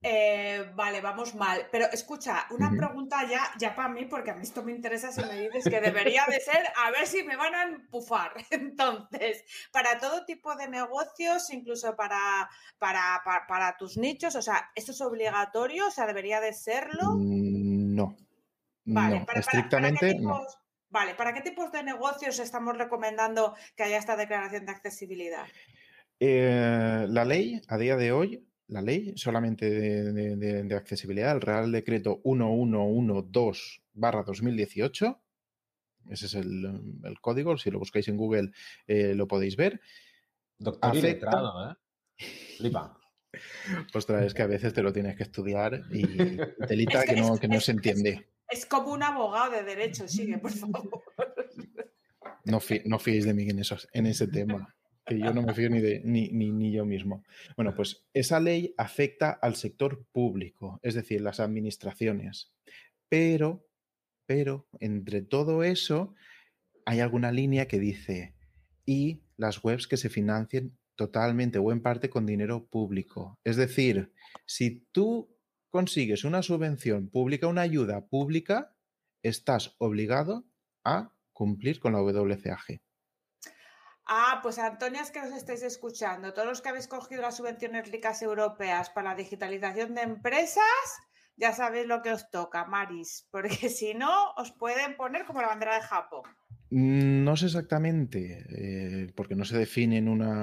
[0.00, 1.66] Eh, vale, vamos mal.
[1.72, 5.22] Pero escucha, una pregunta ya, ya para mí, porque a mí esto me interesa si
[5.22, 8.32] me dices que debería de ser, a ver si me van a empufar.
[8.50, 12.48] Entonces, para todo tipo de negocios, incluso para,
[12.78, 15.88] para, para, tus nichos, o sea, ¿esto es obligatorio?
[15.88, 17.14] O sea, ¿debería de serlo?
[17.16, 18.16] Mm, no.
[18.84, 20.46] Vale, estrictamente no.
[20.90, 25.46] Vale, ¿para qué tipos de negocios estamos recomendando que haya esta declaración de accesibilidad?
[26.18, 32.20] Eh, la ley a día de hoy la ley solamente de, accesibilidad, el Real Decreto
[32.24, 35.20] 1112 2018.
[36.10, 38.52] Ese es el, código, si lo buscáis en Google
[38.86, 39.80] eh, lo podéis ver.
[40.58, 41.76] Doctor Afecta...
[42.18, 42.24] ¿eh?
[42.56, 42.98] Flipa.
[43.94, 46.06] Ostras, es que a veces te lo tienes que estudiar y
[46.68, 48.28] telita que, no, que no se entiende.
[48.48, 51.02] Es como un abogado de derecho, sigue, por favor.
[52.44, 54.74] No, no fiéis de mí en, esos, en ese tema
[55.08, 57.24] que yo no me fío ni, de, ni, ni, yo mismo.
[57.56, 62.52] Bueno, pues esa ley afecta al sector público, es decir, las administraciones.
[63.08, 63.66] Pero,
[64.26, 66.14] pero, entre todo eso,
[66.84, 68.34] hay alguna línea que dice,
[68.84, 73.38] y las webs que se financien totalmente o en parte con dinero público.
[73.44, 74.12] Es decir,
[74.46, 75.34] si tú
[75.70, 78.74] consigues una subvención pública, una ayuda pública,
[79.22, 80.44] estás obligado
[80.84, 82.80] a cumplir con la WCAG.
[84.10, 88.22] Ah, pues Antonia, que nos estáis escuchando, todos los que habéis cogido las subvenciones ricas
[88.22, 90.64] europeas para la digitalización de empresas,
[91.36, 95.48] ya sabéis lo que os toca, Maris, porque si no, os pueden poner como la
[95.48, 96.22] bandera de Japón.
[96.70, 100.42] Mm, no sé exactamente, eh, porque no se definen una,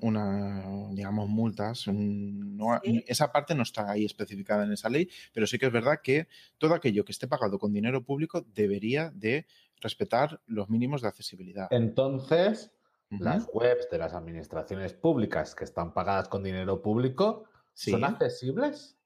[0.00, 1.86] una digamos, multas.
[3.06, 6.28] Esa parte no está ahí especificada en esa ley, pero sí que es verdad que
[6.56, 9.46] todo aquello que esté pagado con dinero público debería de
[9.80, 11.68] respetar los mínimos de accesibilidad.
[11.70, 12.73] Entonces,
[13.20, 18.96] las webs de las administraciones públicas que están pagadas con dinero público son accesibles.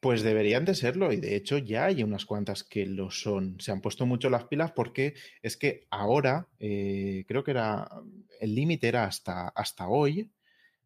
[0.00, 3.58] Pues deberían de serlo y de hecho ya hay unas cuantas que lo son.
[3.60, 7.88] Se han puesto mucho las pilas porque es que ahora, eh, creo que era,
[8.40, 10.30] el límite era hasta, hasta hoy,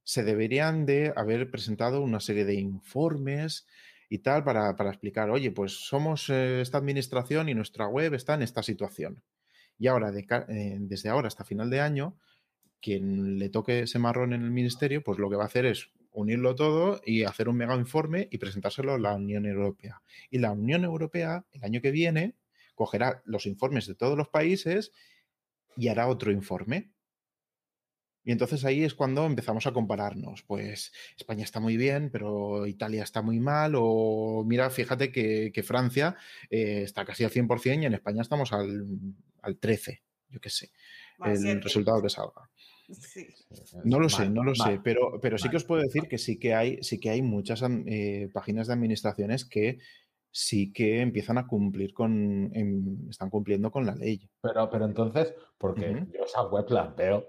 [0.04, 3.66] se deberían de haber presentado una serie de informes
[4.08, 8.42] y tal para, explicar, oye, pues somos eh, esta administración y nuestra web está en
[8.42, 9.22] esta situación.
[9.78, 12.16] Y ahora, eh, desde ahora hasta final de año,
[12.80, 15.90] quien le toque ese marrón en el ministerio, pues lo que va a hacer es
[16.12, 20.02] unirlo todo y hacer un mega informe y presentárselo a la Unión Europea.
[20.30, 22.36] Y la Unión Europea, el año que viene,
[22.74, 24.92] cogerá los informes de todos los países
[25.76, 26.92] y hará otro informe.
[28.22, 30.42] Y entonces ahí es cuando empezamos a compararnos.
[30.42, 33.72] Pues España está muy bien, pero Italia está muy mal.
[33.76, 36.16] O mira, fíjate que, Francia
[36.50, 38.86] eh, está casi al 100% y en España estamos al,
[39.42, 40.00] al 13%.
[40.30, 40.70] Yo qué sé.
[41.24, 42.48] el resultado que salga.
[43.84, 46.38] No lo sé, no lo sé, pero, pero sí que os puedo decir que sí
[46.38, 49.78] que hay, sí que hay muchas eh, páginas de administraciones que
[50.30, 52.52] sí que empiezan a cumplir con,
[53.08, 54.28] están cumpliendo con la ley.
[54.40, 57.26] Pero, pero entonces, porque yo esas webs las veo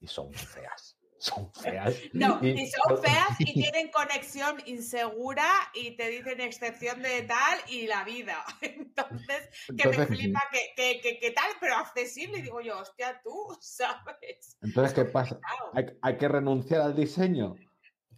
[0.00, 0.98] y son feas.
[1.22, 1.96] Son feas.
[2.12, 7.86] No, y, son feas y tienen conexión insegura y te dicen excepción de tal y
[7.86, 8.44] la vida.
[8.60, 12.40] Entonces, que me flipa que, que, que, tal, pero accesible.
[12.40, 13.30] Y digo yo, hostia, tú,
[13.60, 14.58] ¿sabes?
[14.62, 15.38] Entonces, ¿qué pasa?
[16.02, 17.54] ¿Hay, que renunciar al diseño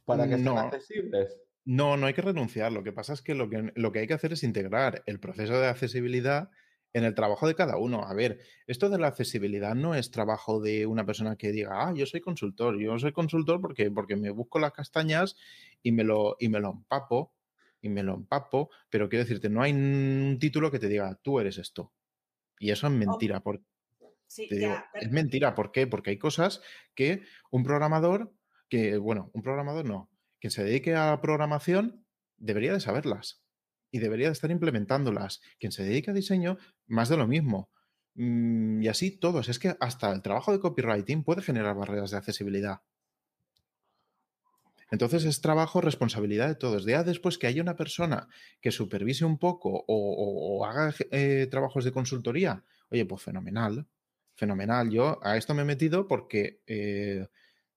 [0.06, 1.38] para que sean accesibles?
[1.66, 2.72] No, no hay que renunciar.
[2.72, 5.20] Lo que pasa es que lo, que lo que hay que hacer es integrar el
[5.20, 6.48] proceso de accesibilidad
[6.94, 8.04] en el trabajo de cada uno.
[8.04, 11.92] A ver, esto de la accesibilidad no es trabajo de una persona que diga, ah,
[11.94, 15.36] yo soy consultor, yo soy consultor porque, porque me busco las castañas
[15.82, 17.34] y me, lo, y me lo empapo,
[17.82, 21.40] y me lo empapo, pero quiero decirte, no hay un título que te diga, tú
[21.40, 21.92] eres esto.
[22.58, 23.42] Y eso es mentira.
[24.94, 25.86] Es mentira, ¿por qué?
[25.86, 26.62] Porque hay cosas
[26.94, 28.32] que un programador,
[28.68, 30.08] que, bueno, un programador no,
[30.40, 32.06] quien se dedique a la programación
[32.36, 33.43] debería de saberlas
[33.94, 35.40] y debería de estar implementándolas.
[35.60, 36.58] Quien se dedica a diseño,
[36.88, 37.70] más de lo mismo.
[38.16, 39.48] Mm, y así todos.
[39.48, 42.80] Es que hasta el trabajo de copywriting puede generar barreras de accesibilidad.
[44.90, 46.84] Entonces es trabajo, responsabilidad de todos.
[46.86, 48.26] Ya después que haya una persona
[48.60, 53.86] que supervise un poco o, haga eh, trabajos de consultoría, oye, pues fenomenal,
[54.34, 54.90] fenomenal.
[54.90, 57.28] Yo a esto me he metido porque eh,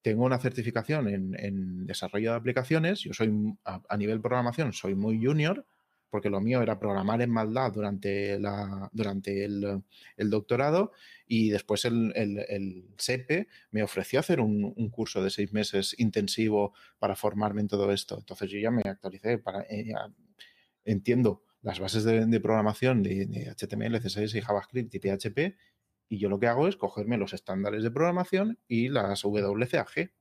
[0.02, 3.02] tengo una certificación en, desarrollo de aplicaciones.
[3.02, 3.32] Yo soy,
[3.66, 5.64] a, a nivel programación, soy muy junior
[6.10, 9.82] porque lo mío era programar en maldad durante, la, durante el,
[10.18, 10.92] doctorado
[11.28, 17.16] y después el, el, SEPE me ofreció hacer un, curso de seis meses intensivo para
[17.16, 18.18] formarme en todo esto.
[18.18, 19.94] Entonces yo ya me actualicé, para, eh,
[20.86, 25.58] entiendo las bases de, programación de, HTML, CSS y JavaScript y PHP
[26.10, 30.12] y yo lo que hago es cogerme los estándares de programación y las WCAG.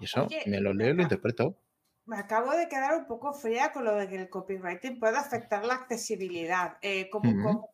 [0.00, 1.58] Y eso me lo leo y lo interpreto
[2.06, 5.64] me acabo de quedar un poco fría con lo de que el copywriting puede afectar
[5.64, 6.76] la accesibilidad.
[6.82, 7.70] Eh, como,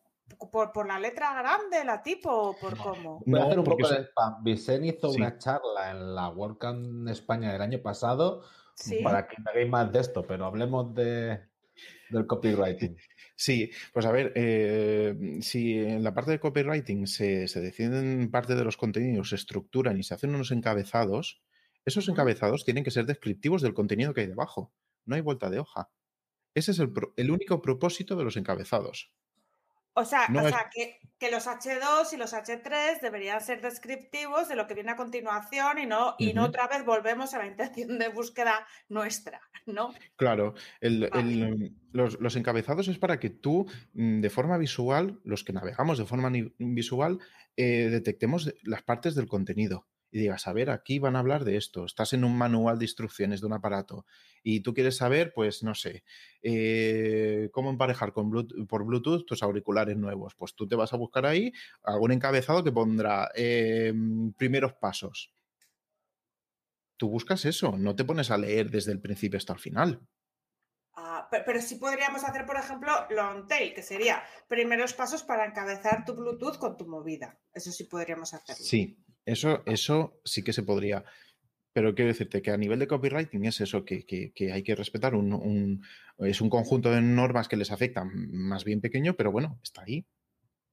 [0.51, 3.21] por, la letra grande, la tipo, o por cómo?
[3.25, 4.43] Voy a hacer un poco de spam.
[4.43, 8.43] Vicen hizo una charla en la WordCamp España del año pasado
[9.03, 11.39] para que me hagáis más de esto, pero hablemos de,
[12.09, 12.97] del copywriting.
[13.33, 18.53] Sí, pues a ver, eh, si en la parte de copywriting se, se deciden parte
[18.53, 21.41] de los contenidos, se estructuran y se hacen unos encabezados,
[21.85, 24.73] esos encabezados tienen que ser descriptivos del contenido que hay debajo.
[25.05, 25.89] No hay vuelta de hoja.
[26.53, 29.11] Ese es el, único propósito de los encabezados.
[29.93, 30.27] O sea,
[30.73, 35.79] que, los H2 y los H3 deberían ser descriptivos de lo que viene a continuación
[35.79, 39.93] y no, y no otra vez volvemos a la intención de búsqueda nuestra, ¿no?
[40.15, 46.05] Claro, los, encabezados es para que tú, mm, de forma visual, los que navegamos de
[46.05, 47.19] forma visual,
[47.57, 51.55] eh, detectemos las partes del contenido y digas, a ver, aquí van a hablar de
[51.55, 54.05] esto, estás en un manual de instrucciones de un aparato
[54.43, 56.03] y tú quieres saber, pues, no sé,
[56.41, 58.29] eh, cómo emparejar con
[58.67, 60.35] por Bluetooth tus auriculares nuevos.
[60.35, 65.33] Pues tú te vas a buscar ahí algún encabezado que pondrá em, primeros pasos.
[66.97, 70.01] Tú buscas eso, no te pones a leer desde el principio hasta el final.
[70.93, 76.03] Ah, pero, sí podríamos hacer, por ejemplo, long tail, que sería primeros pasos para encabezar
[76.03, 77.39] tu Bluetooth con tu movida.
[77.53, 78.63] Eso sí podríamos hacerlo.
[78.63, 81.03] Sí, eso, eso sí que se podría.
[81.73, 84.05] Pero quiero decirte que a nivel de copywriting es eso, que,
[84.53, 85.81] hay que respetar un,
[86.17, 90.05] es un conjunto de normas que les afectan más bien pequeño, pero bueno, está ahí.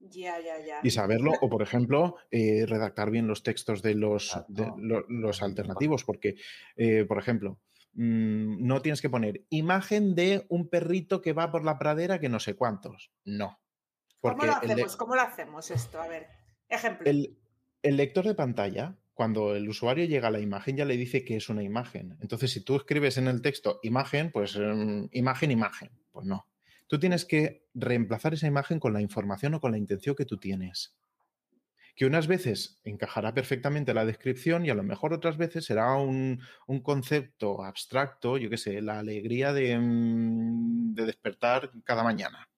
[0.00, 0.80] Ya, ya, ya.
[0.82, 4.36] Y saberlo, o por ejemplo, eh, redactar bien los textos de los,
[5.08, 6.36] los alternativos, porque,
[6.76, 7.60] eh, por ejemplo,
[7.92, 12.28] mm, no tienes que poner imagen de un perrito que va por la pradera que
[12.28, 13.12] no sé cuántos.
[13.24, 13.60] No.
[14.20, 14.96] ¿Cómo lo hacemos?
[14.96, 16.00] ¿Cómo lo hacemos esto?
[16.00, 16.26] A ver,
[16.68, 17.08] ejemplo.
[17.08, 17.38] El
[17.82, 21.48] lector de pantalla, cuando el usuario llega a la imagen, ya le dice que es
[21.48, 22.16] una imagen.
[22.20, 25.90] Entonces, si tú escribes en el texto imagen, pues em, imagen, imagen.
[26.12, 26.46] Pues no.
[26.86, 30.38] Tú tienes que reemplazar esa imagen con la información o con la intención que tú
[30.38, 30.96] tienes.
[31.96, 36.40] Que unas veces encajará perfectamente la descripción y a lo mejor otras veces será un,
[36.84, 42.48] concepto abstracto, yo qué sé, la alegría de, de despertar cada mañana.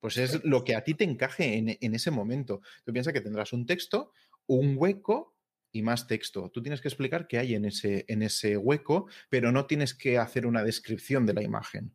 [0.00, 2.60] Pues es lo que a ti te encaje en, en, ese momento.
[2.84, 4.12] Tú piensas que tendrás un texto
[4.48, 5.36] un hueco
[5.70, 6.50] y más texto.
[6.50, 10.18] Tú tienes que explicar qué hay en ese, en ese hueco, pero no tienes que
[10.18, 11.94] hacer una descripción de la imagen.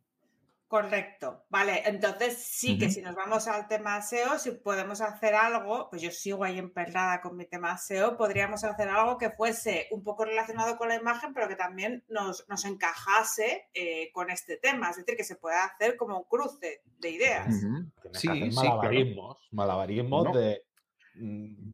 [0.74, 1.82] Correcto, vale.
[1.86, 6.10] Entonces sí que si nos vamos al tema SEO, si podemos hacer algo, pues yo
[6.10, 10.76] sigo ahí emperrada con mi tema SEO, podríamos hacer algo que fuese un poco relacionado
[10.76, 14.90] con la imagen, pero que también nos, encajase eh, con este tema.
[14.90, 17.54] Es decir, que se pueda hacer como un cruce de ideas.
[18.12, 20.64] Sí, malabarismos, malabarismos de
[21.16, 21.70] Mm,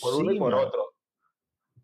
[0.00, 0.94] por, uno y por otro.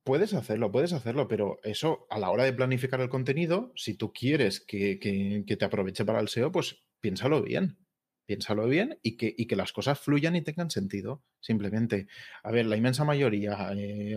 [0.07, 4.13] Puedes hacerlo, puedes hacerlo, pero eso a la hora de planificar el contenido, si tú
[4.13, 5.01] quieres que,
[5.45, 7.79] te aproveche para el SEO, pues piénsalo bien.
[8.25, 11.25] piénsalo bien y que, y que, las cosas fluyan y tengan sentido.
[11.41, 12.07] Simplemente,
[12.45, 14.15] a ver, la inmensa mayoría, eh,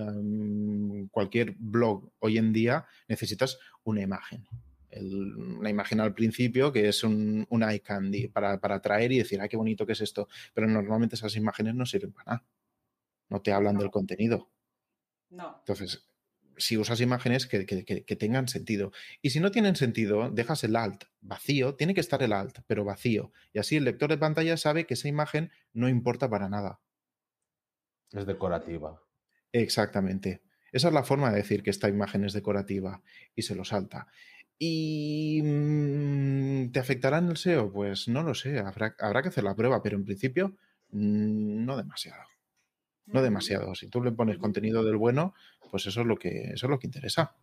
[1.09, 4.45] cualquier blog hoy en día necesitas una imagen.
[4.91, 9.41] una imagen al principio que es un, un eye candy para, para atraer y decir,
[9.41, 10.27] ah, qué bonito que es esto.
[10.53, 12.45] Pero normalmente esas imágenes no sirven para nada.
[13.29, 14.49] No te hablan del contenido.
[15.29, 15.57] No.
[15.59, 16.09] Entonces,
[16.59, 17.65] si usas imágenes que,
[18.15, 18.91] tengan sentido.
[19.21, 22.83] Y si no tienen sentido, dejas el alt vacío, tiene que estar el alt, pero
[22.83, 23.31] vacío.
[23.53, 26.81] Y así el lector de pantalla sabe que esa imagen no importa para nada.
[28.11, 29.01] Es decorativa.
[29.51, 30.41] Exactamente.
[30.71, 33.01] Esa es la forma de decir que esta imagen es decorativa
[33.35, 34.07] y se lo salta.
[34.57, 37.71] ¿Y mm, te afectará en el SEO?
[37.71, 40.57] Pues no lo sé, habrá, habrá que hacer la prueba, pero en principio
[40.91, 42.21] mm, no demasiado
[43.11, 43.75] no demasiado.
[43.75, 45.33] Si tú le pones contenido del bueno,
[45.71, 47.35] pues eso es lo que, eso es lo que interesa.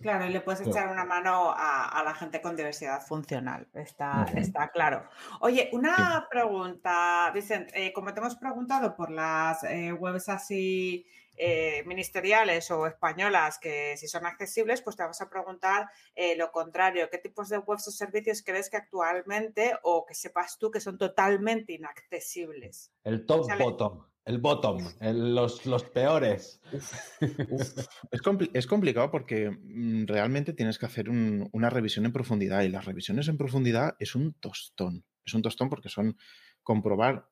[0.00, 4.68] Claro, y le puedes echar una mano a, la gente con diversidad funcional, está, está
[4.68, 5.08] claro.
[5.40, 11.06] Oye, una pregunta, Vicente, eh, como te hemos preguntado por las eh, webs así
[11.38, 15.88] eh, ministeriales o españolas que si son accesibles, pues te vamos a preguntar
[16.36, 20.70] lo contrario, ¿qué tipos de webs o servicios crees que actualmente o que sepas tú
[20.70, 22.92] que son totalmente inaccesibles?
[23.02, 24.04] El top bottom.
[24.26, 26.60] El bottom, los, los, peores.
[28.52, 33.28] Es, complicado porque mm, realmente tienes que hacer una revisión en profundidad y las revisiones
[33.28, 35.04] en profundidad es un tostón.
[35.24, 36.16] Es un tostón porque son
[36.64, 37.28] comprobar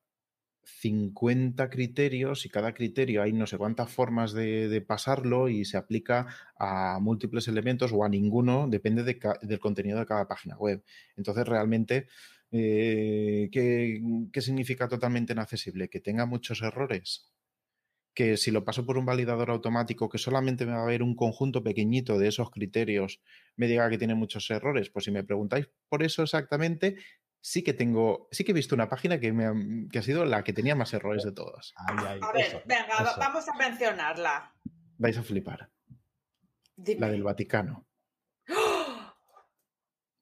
[0.63, 6.27] 50 criterios y cada criterio hay no sé cuántas formas de, pasarlo y se aplica
[6.57, 10.81] a múltiples elementos o a ninguno, depende del contenido de cada página web.
[11.17, 12.07] Entonces realmente
[12.51, 15.89] eh, ¿qué, significa totalmente inaccesible?
[15.89, 17.31] Que tenga muchos errores.
[18.13, 21.15] Que si lo paso por un validador automático que solamente me va a ver un
[21.15, 23.21] conjunto pequeñito de esos criterios,
[23.57, 24.89] me diga que tiene muchos errores.
[24.89, 26.95] Pues si me preguntáis por eso exactamente,
[27.41, 30.53] sí que tengo, sí que he visto una página que, me ha, sido la que
[30.53, 31.73] tenía más errores de todas.
[31.75, 34.53] a ver, venga, vamos a mencionarla.
[34.97, 35.69] Vais a flipar.
[36.97, 37.85] La del Vaticano.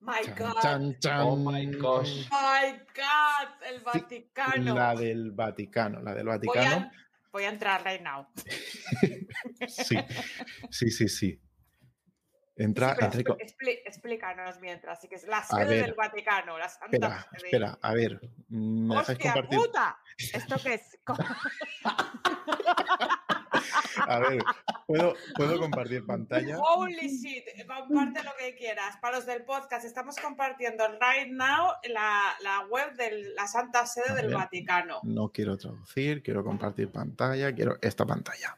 [0.03, 0.95] My God.
[1.21, 2.27] Oh my gosh.
[2.29, 4.75] My God, el Vaticano.
[4.75, 6.91] la del Vaticano, la del Vaticano.
[7.31, 8.27] Voy a, entrar right now.
[9.67, 9.97] sí,
[10.69, 11.41] sí, sí, sí.
[12.55, 12.95] Entra,
[13.87, 18.21] explícanos mientras, así que es la sede del Vaticano, la Santa Espera, espera, a ver.
[18.49, 19.97] ¿me ¡Hostia puta!
[20.17, 20.99] ¿Esto qué es?
[24.07, 24.43] A ver,
[24.87, 26.57] ¿puedo, ¿puedo compartir pantalla?
[26.59, 28.97] Holy shit, comparte lo que quieras.
[29.01, 34.15] Para los del podcast, estamos compartiendo right now la, la web de la Santa Sede
[34.15, 34.99] del Vaticano.
[35.03, 38.57] No quiero traducir, quiero compartir pantalla, quiero esta pantalla.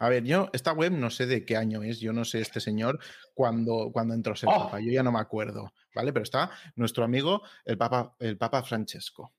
[0.00, 2.60] A ver, yo esta web no sé de qué año es, yo no sé este
[2.60, 3.00] señor
[3.34, 4.64] cuando, cuando entró a ser oh.
[4.64, 6.12] papa, yo ya no me acuerdo, ¿vale?
[6.12, 9.34] Pero está nuestro amigo, el papa, el papa Francesco.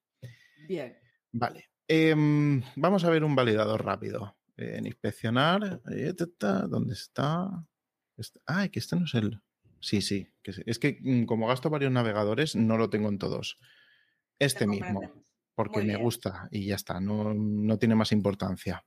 [0.67, 0.97] Bien.
[1.31, 1.69] Vale.
[1.87, 5.81] Em, vamos a ver un validador rápido en inspeccionar.
[5.83, 7.65] ¿Dónde está?
[8.45, 9.41] Ah, que este no es el.
[9.81, 10.27] Sí, sí.
[10.43, 13.57] es que mm, como gasto varios navegadores, no lo tengo en todos.
[14.37, 15.01] Este mismo.
[15.55, 16.99] Porque me gusta y ya está.
[17.01, 18.85] No, tiene más importancia.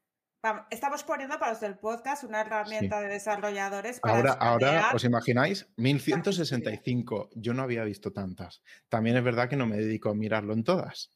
[0.71, 4.01] Estamos poniendo para los del podcast una herramienta de desarrolladores.
[4.01, 5.69] Para ahora, ahora, ¿os imagináis?
[5.77, 7.31] 1165.
[7.35, 8.63] Yo no había visto tantas.
[8.89, 11.11] También es verdad que no me dedico a mirarlo en todas.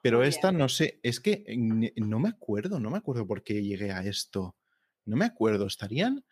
[0.00, 1.44] Pero esta no sé, es que
[1.96, 4.56] no me acuerdo, no me acuerdo por qué llegué a esto.
[5.04, 6.24] No me acuerdo, estarían,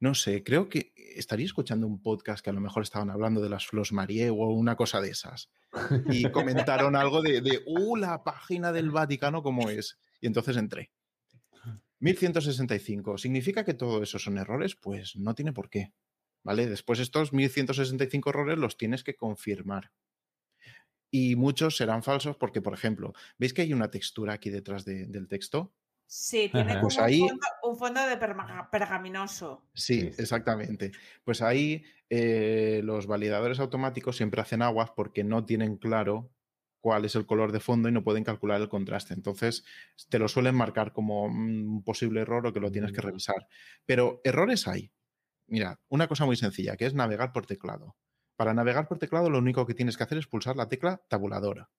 [0.00, 3.48] no sé, creo que estaría escuchando un podcast que a lo mejor estaban hablando de
[3.48, 5.50] las Flos Marie o una cosa de esas.
[6.08, 9.98] Y comentaron algo de, de, uh, la página del Vaticano, ¿cómo es?
[10.20, 10.92] Y entonces entré.
[11.98, 13.18] 1165.
[13.18, 14.76] ¿Significa que todo eso son errores?
[14.76, 15.92] Pues no tiene por qué.
[16.44, 16.68] ¿Vale?
[16.68, 19.90] Después estos 1165 errores los tienes que confirmar
[21.10, 25.28] y muchos serán falsos porque, por ejemplo, ¿veis que hay una textura aquí detrás del
[25.28, 25.72] texto?
[26.06, 26.96] Sí, tiene como pues
[27.62, 29.62] un, fondo, de pergaminoso.
[29.74, 30.92] Sí, exactamente.
[31.22, 36.30] Pues ahí eh, los validadores automáticos siempre hacen aguas porque no tienen claro
[36.80, 39.12] cuál es el color de fondo y no pueden calcular el contraste.
[39.12, 39.64] Entonces,
[40.08, 43.04] te lo suelen marcar como un posible error o que lo tienes que mm.
[43.04, 43.48] revisar.
[43.84, 44.90] Pero errores hay.
[45.46, 47.96] Mira, una cosa muy sencilla, que es navegar por teclado.
[48.38, 51.70] Para navegar por teclado lo único que tienes que hacer es pulsar la tecla tabuladora.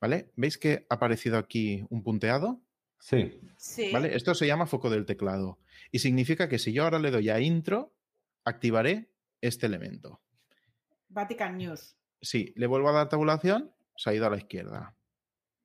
[0.00, 0.32] ¿Vale?
[0.34, 2.62] ¿Veis que ha aparecido aquí un punteado?
[2.98, 3.38] Sí.
[3.58, 3.92] sí.
[3.92, 4.16] ¿Vale?
[4.16, 5.58] Esto se llama foco del teclado.
[5.92, 7.94] Y significa que si yo ahora le doy a intro,
[8.46, 9.10] activaré
[9.42, 10.22] este elemento.
[11.10, 11.98] Vatican News.
[12.22, 14.96] Sí, le vuelvo a dar tabulación, se ha ido a la izquierda.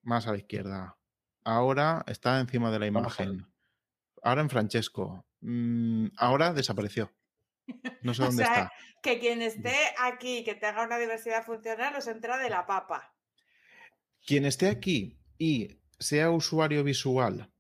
[0.02, 0.98] Más a la izquierda.
[1.46, 3.48] Ahora está encima de la imagen.
[4.22, 5.26] Ahora en Francesco.
[5.40, 7.10] Mm, ahora desapareció.
[8.04, 8.72] No sé dónde está.
[9.02, 13.14] Que quien esté aquí, que tenga una diversidad funcional, nos entra de la papa.
[14.26, 17.52] Quien esté aquí y sea usuario visual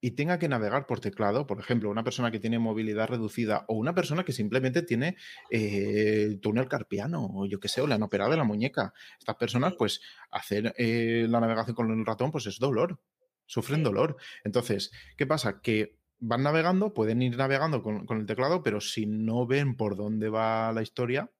[0.00, 3.74] y tenga que navegar por teclado, por ejemplo, una persona que tiene movilidad reducida o
[3.74, 5.16] una persona que simplemente tiene
[5.50, 8.92] eh, túnel carpiano o yo qué sé, o le han operado de la muñeca.
[9.18, 13.00] Estas personas, pues, hacer eh, la navegación con el ratón, pues es dolor,
[13.46, 14.16] sufren dolor.
[14.44, 15.60] Entonces, ¿qué pasa?
[15.60, 19.96] Que van navegando, pueden ir navegando con, con el teclado, pero si no ven por
[19.96, 21.30] dónde va la historia,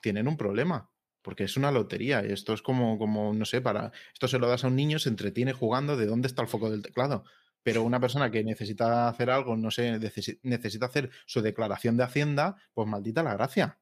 [0.00, 2.20] tienen un problema porque es una lotería.
[2.20, 3.92] Esto es como, como, no sé, para.
[4.12, 6.70] Esto se lo das a un niño, se entretiene jugando de dónde está el foco
[6.70, 7.24] del teclado.
[7.62, 9.98] Pero una persona que necesita hacer algo, no sé,
[10.42, 13.78] necesita hacer su declaración de Hacienda, pues maldita la gracia.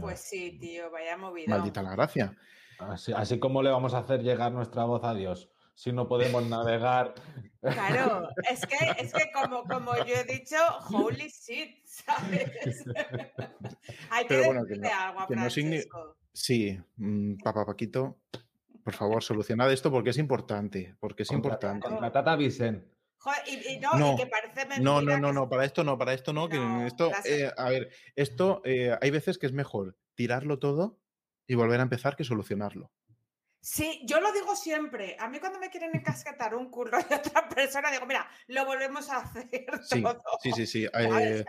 [0.00, 1.48] Pues sí, tío, vaya movida.
[1.48, 2.36] Maldita la gracia.
[2.80, 6.46] Así, así como le vamos a hacer llegar nuestra voz a Dios si no podemos
[6.48, 7.14] navegar.
[7.60, 10.56] Claro, es que, es que como, como yo he dicho,
[10.90, 12.84] holy shit, ¿sabes?
[14.10, 16.16] Hay que Pero decirle algo a Francisco.
[16.32, 18.18] Sí, mm, papá Paquito,
[18.82, 21.88] por favor, solucionad esto porque es importante, porque es importante.
[22.00, 22.90] la Tata Vicen.
[23.46, 26.58] y, no, que parece no, no, no, no, para esto no, para esto no, que
[26.86, 30.98] esto, eh, a ver, esto eh, hay veces que es mejor tirarlo todo
[31.46, 32.90] y volver a empezar que solucionarlo.
[33.64, 35.16] Sí, yo lo digo siempre.
[35.20, 39.08] A mí cuando me quieren encasquetar un curro de otra persona, digo, mira, lo volvemos
[39.08, 39.46] a hacer
[39.84, 40.02] sí,
[40.42, 40.88] Sí, sí, sí.
[40.92, 41.44] Eh,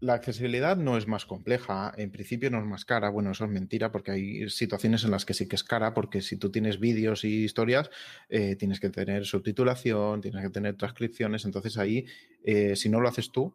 [0.00, 3.08] la accesibilidad no es más compleja, en principio no es más cara.
[3.08, 6.22] Bueno, eso es mentira porque hay situaciones en las que sí que es cara, porque
[6.22, 7.88] si tú tienes vídeos y historias,
[8.28, 12.04] eh, tienes que tener subtitulación, tienes que tener transcripciones, entonces ahí,
[12.42, 13.54] eh, si no lo haces tú,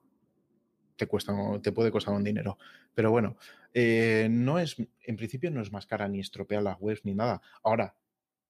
[0.97, 2.57] te, cuesta, te puede costar un dinero.
[2.93, 3.37] Pero bueno,
[3.73, 7.41] eh, no es, en principio no es más cara ni estropea las webs ni nada.
[7.63, 7.95] Ahora,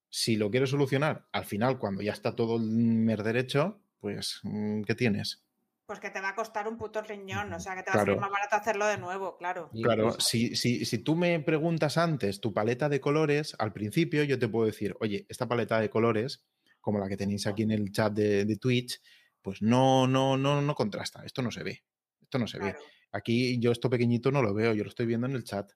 [0.10, 4.84] si lo quieres solucionar al final, cuando ya está todo el merder hecho, pues, mm,
[4.84, 5.44] ¿qué tienes?
[5.86, 8.00] Pues que te va a costar un puto riñón, o sea que te va a
[8.00, 9.70] salir más barato hacerlo de nuevo, claro.
[9.72, 14.38] Claro, si, si, si, tú me preguntas antes tu paleta de colores, al principio yo
[14.38, 16.44] te puedo decir, oye, esta paleta de colores,
[16.82, 19.02] como la que tenéis aquí en el chat de, Twitch,
[19.42, 21.84] pues no, no, no, no contrasta, esto no se ve,
[22.28, 22.76] esto no se ve.
[23.14, 25.72] Aquí yo esto pequeñito no lo veo, yo lo estoy viendo en el chat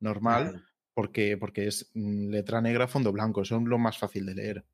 [0.00, 4.34] normal, porque, porque es mm, letra negra, fondo blanco, eso es lo más fácil de
[4.34, 4.64] leer.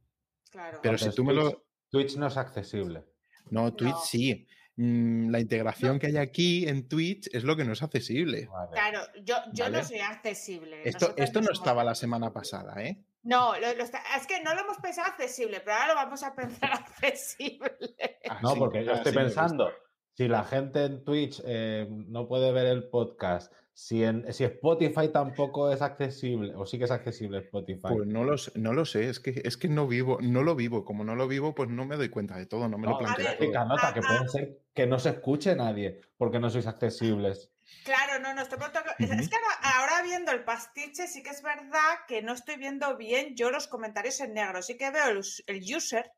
[0.51, 0.81] Claro.
[0.83, 1.67] Pero si tú me lo...
[1.91, 3.05] Twitch no es accesible.
[3.51, 4.47] No, Twitch sí.
[4.77, 8.49] Mm, la integración que hay aquí en Twitch es lo que no es accesible.
[8.73, 10.81] Claro, yo, yo no soy accesible.
[10.85, 13.05] Esto, esto no estaba la semana pasada, ¿eh?
[13.23, 18.19] No, es que no lo hemos pensado accesible, pero ahora lo vamos a pensar accesible.
[18.31, 19.71] Ah, no, porque yo estoy pensando,
[20.19, 25.11] si la gente en Twitch eh, no puede ver el podcast, si, en, si Spotify
[25.13, 27.95] tampoco es accesible, o sí que es accesible Spotify.
[27.95, 30.85] Pues no lo, no lo sé, es que, es que no vivo, no lo vivo.
[30.85, 33.65] Como no lo vivo, pues no me doy cuenta de todo, no me lo planteo.
[33.65, 37.53] nota, que puede ser que no se escuche nadie porque no sois accesibles.
[37.85, 38.81] Claro, no, no estoy pronto.
[38.99, 43.37] Es que ahora, viendo el pastiche, sí que es verdad que no estoy viendo bien
[43.37, 44.63] yo los comentarios en negro.
[44.63, 46.11] Sí que veo el, el user,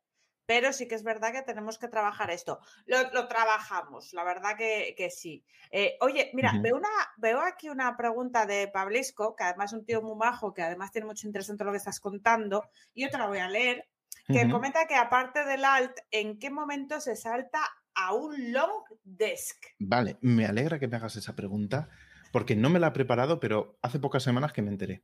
[0.45, 2.59] pero sí que es verdad que tenemos que trabajar esto.
[2.85, 5.43] Lo, trabajamos, la verdad que, sí.
[5.71, 9.85] Eh, oye, mira, veo, una, veo aquí una pregunta de Pablisco, que además es un
[9.85, 13.03] tío muy majo, que además tiene mucho interés en todo lo que estás contando, y
[13.03, 13.87] yo te la voy a leer,
[14.27, 17.61] que comenta que aparte del alt, ¿en qué momento se salta
[17.95, 19.65] a un long desk?
[19.79, 21.89] Vale, me alegra que me hagas esa pregunta,
[22.31, 25.03] porque no me la he preparado, pero hace pocas semanas que me enteré.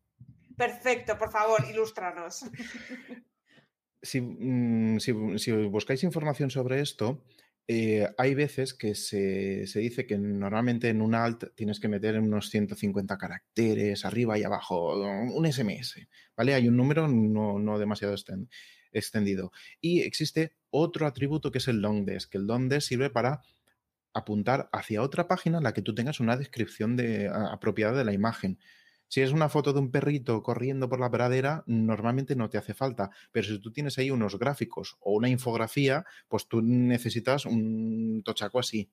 [0.55, 2.45] Perfecto, por favor, ilústranos.
[4.01, 5.11] Mm, si,
[5.51, 7.23] buscáis información sobre esto,
[7.67, 12.49] eh, hay veces que se, dice que normalmente en un alt tienes que meter unos
[12.49, 14.95] 150 caracteres arriba y abajo,
[15.33, 16.53] un SMS, ¿vale?
[16.53, 18.15] Hay un número no, demasiado
[18.93, 19.51] extendido.
[19.81, 22.35] Y existe otro atributo que es el long desk.
[22.35, 23.41] El long desk sirve para
[24.13, 28.13] apuntar hacia otra página en la que tú tengas una descripción de, apropiada de la
[28.13, 28.59] imagen.
[29.07, 32.73] Si es una foto de un perrito corriendo por la pradera, normalmente no te hace
[32.73, 38.21] falta, pero si tú tienes ahí unos gráficos o una infografía, pues tú necesitas un
[38.23, 38.89] tochaco así.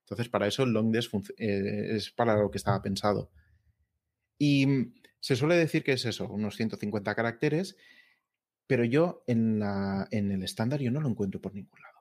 [0.00, 3.30] Entonces, para eso el long eh, es para lo que estaba pensado.
[4.38, 4.66] Y
[5.20, 7.76] se suele decir que es eso, unos 150 caracteres,
[8.66, 9.62] pero yo en
[10.12, 11.98] el estándar yo no lo encuentro por ningún lado.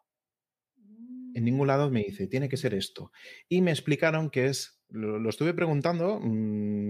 [1.37, 3.11] En ningún lado me dice, tiene que ser esto.
[3.47, 6.86] Y me explicaron que es, lo, estuve preguntando, mm,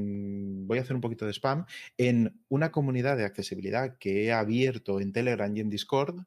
[0.67, 1.65] voy a hacer un poquito de spam,
[1.97, 6.25] en una comunidad de accesibilidad que he abierto en Telegram y en Discord.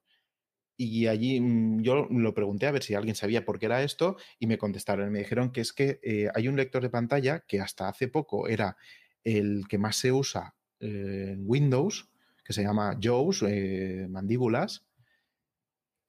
[0.77, 4.17] Y allí mm, yo lo pregunté a ver si alguien sabía por qué era esto
[4.39, 5.13] y me contestaron.
[5.13, 8.49] Me dijeron que es que eh, hay un lector de pantalla que hasta hace poco
[8.49, 8.77] era
[9.23, 12.09] el que más se usa en Windows,
[12.43, 14.87] que se llama JAWS, eh, mandíbulas,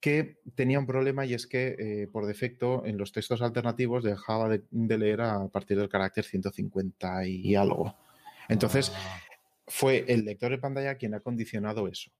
[0.00, 4.48] que tenía un problema y es que eh, por defecto en los textos alternativos dejaba
[4.48, 7.94] de, leer a partir del carácter 150 y algo.
[8.48, 9.20] Entonces, ah.
[9.66, 12.10] fue el lector de pantalla quien ha condicionado eso.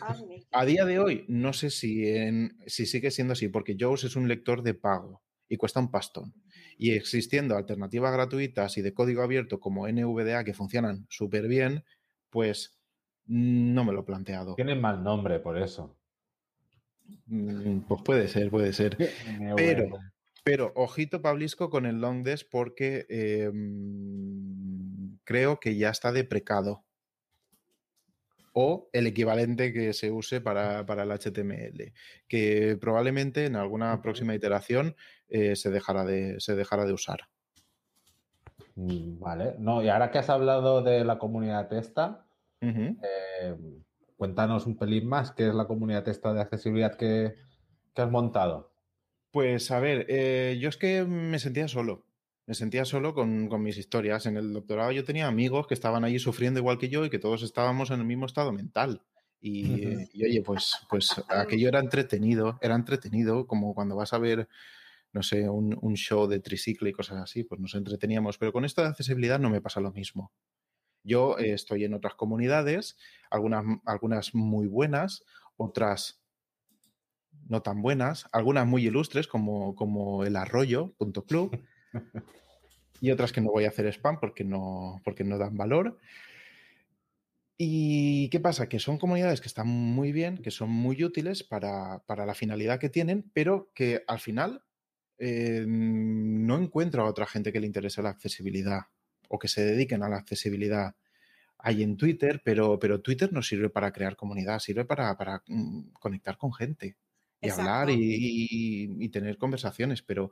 [0.00, 0.16] Ah,
[0.52, 4.16] a día de hoy, no sé si, en, si sigue siendo así, porque JAWS es
[4.16, 6.34] un lector de pago y cuesta un pastón.
[6.76, 11.84] Y existiendo alternativas gratuitas y de código abierto como NVDA que funcionan súper bien,
[12.30, 12.78] pues
[13.26, 14.54] no me lo he planteado.
[14.54, 15.96] Tienen mal nombre por eso.
[17.26, 18.96] Mm, pues puede ser, puede ser.
[19.56, 19.98] Pero,
[20.48, 26.86] pero ojito Pablisco con el Longdesk porque em, creo que ya está deprecado.
[28.54, 31.92] O el equivalente que se use para, el HTML,
[32.26, 34.96] que probablemente en alguna próxima iteración
[35.28, 37.28] eh, se, dejará de, se dejará de usar.
[38.74, 42.24] Mm, vale, no, y ahora que has hablado de la comunidad esta,
[44.16, 47.34] Cuéntanos un pelín más, ¿qué es la comunidad esta de accesibilidad que,
[47.94, 48.77] has montado?
[49.30, 52.04] Pues a ver, eh, yo es que me sentía solo.
[52.46, 54.24] Me sentía solo con, mis historias.
[54.26, 57.18] En el doctorado yo tenía amigos que estaban allí sufriendo igual que yo y que
[57.18, 59.02] todos estábamos en el mismo estado mental.
[59.40, 59.84] Y,
[60.24, 64.48] oye, pues, pues aquello era entretenido, era entretenido, como cuando vas a ver,
[65.12, 68.38] no sé, un, un show de triciclo y cosas así, pues nos entreteníamos.
[68.38, 70.32] Pero con esto de accesibilidad no me pasa lo mismo.
[71.04, 72.96] Yo eh, estoy en otras comunidades,
[73.30, 75.24] algunas, algunas muy buenas,
[75.56, 76.17] otras
[77.48, 81.58] no tan buenas, algunas muy ilustres como, como el arroyo.club
[83.00, 85.98] y otras que no voy a hacer spam porque no, porque no dan valor.
[87.56, 88.68] ¿Y qué pasa?
[88.68, 92.88] Que son comunidades que están muy bien, que son muy útiles para, la finalidad que
[92.88, 94.62] tienen, pero que al final
[95.18, 98.82] eh, no encuentro a otra gente que le interese la accesibilidad
[99.28, 100.94] o que se dediquen a la accesibilidad
[101.58, 106.38] hay en Twitter, pero, pero Twitter no sirve para crear comunidad, sirve para, mm, conectar
[106.38, 106.96] con gente
[107.40, 110.30] y hablar y, tener conversaciones, pero,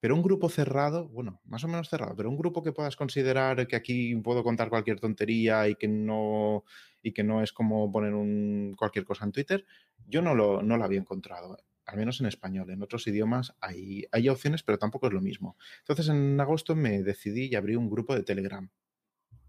[0.00, 3.66] pero un grupo cerrado, bueno, más o menos cerrado, pero un grupo que puedas considerar
[3.66, 6.64] que aquí puedo contar cualquier tontería y que no,
[7.02, 9.64] y que no es como poner un, cualquier cosa en Twitter,
[10.06, 11.58] yo no lo, no lo había encontrado
[11.90, 12.70] al menos en español.
[12.70, 15.56] En otros idiomas hay, hay opciones, pero tampoco es lo mismo.
[15.80, 18.70] Entonces, en agosto me decidí y abrí un grupo de Telegram.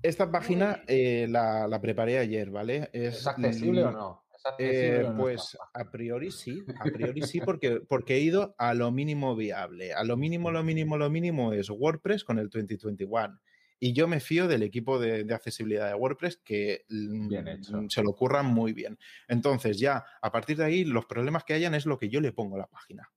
[0.01, 2.89] Esta página eh, la, preparé ayer, ¿vale?
[2.93, 4.20] ¿Es, accesible o no?
[4.57, 9.35] Eh, pues a priori sí, a priori sí, porque, porque he ido a lo mínimo
[9.35, 9.93] viable.
[9.93, 13.39] A lo mínimo, lo mínimo, lo mínimo es WordPress con el 2021.
[13.83, 18.45] Y yo me fío del equipo de, accesibilidad de WordPress que mm, se lo ocurran
[18.45, 18.99] muy bien.
[19.27, 22.31] Entonces, ya a partir de ahí, los problemas que hayan es lo que yo le
[22.31, 23.11] pongo a la página.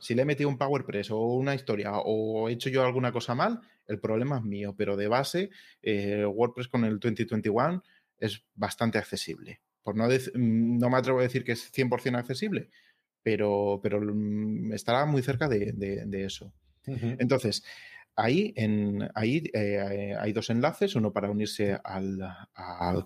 [0.00, 3.34] Si le he metido un PowerPress o una historia o he hecho yo alguna cosa
[3.34, 4.74] mal, el problema es mío.
[4.76, 5.50] Pero de base,
[5.82, 7.82] eh, WordPress con el 2021
[8.18, 9.60] es bastante accesible.
[9.82, 12.70] Por no, mm, no me atrevo a decir que es 100% accesible,
[13.22, 16.52] pero, pero mm, estará muy cerca de, eso.
[16.86, 17.62] Entonces,
[18.16, 22.18] Ahí, en, ahí eh, hay dos enlaces, uno para unirse al,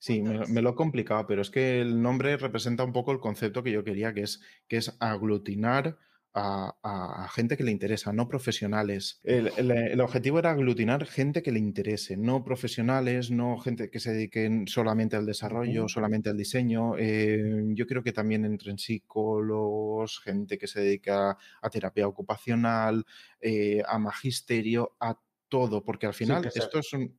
[0.00, 3.64] Sí, me, lo he complicado, pero es que el nombre representa un poco el concepto
[3.64, 5.98] que yo quería, que es, que es aglutinar
[6.38, 9.20] a, gente que le interesa, no profesionales.
[9.24, 14.66] El, objetivo era aglutinar gente que le interese, no profesionales, no gente que se dediquen
[14.66, 16.96] solamente al desarrollo, solamente al diseño.
[16.98, 23.04] Eh, yo creo que también entren psicólogos, gente que se dedica a terapia ocupacional,
[23.40, 27.18] eh, a magisterio, a todo, porque al final esto es un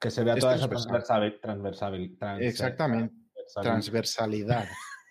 [0.00, 2.40] que se vea toda esa transversalidad.
[2.40, 3.14] Exactamente.
[3.60, 4.68] Transversalidad.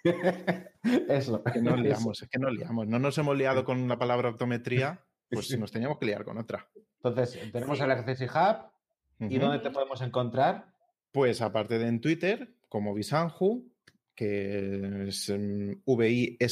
[1.09, 1.43] Eso.
[1.43, 2.87] Que no liamos, es que no liamos.
[2.87, 6.69] No nos hemos liado con la palabra optometría, pues nos teníamos que liar con otra.
[7.03, 8.71] Entonces, tenemos el Accessi Hub.
[9.19, 10.73] ¿Y dónde te podemos encontrar?
[11.11, 13.67] Pues aparte de en Twitter, como Visanju,
[14.13, 16.51] que es mm, V-I-S-A-N-J-U,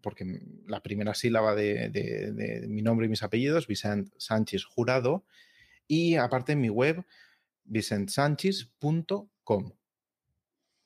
[0.00, 0.24] porque
[0.66, 5.24] la primera sílaba de, de, mi nombre y mis apellidos, Vicent Sánchez Jurado.
[5.88, 7.04] Y aparte en mi web,
[7.64, 9.72] vicentsanchis.com.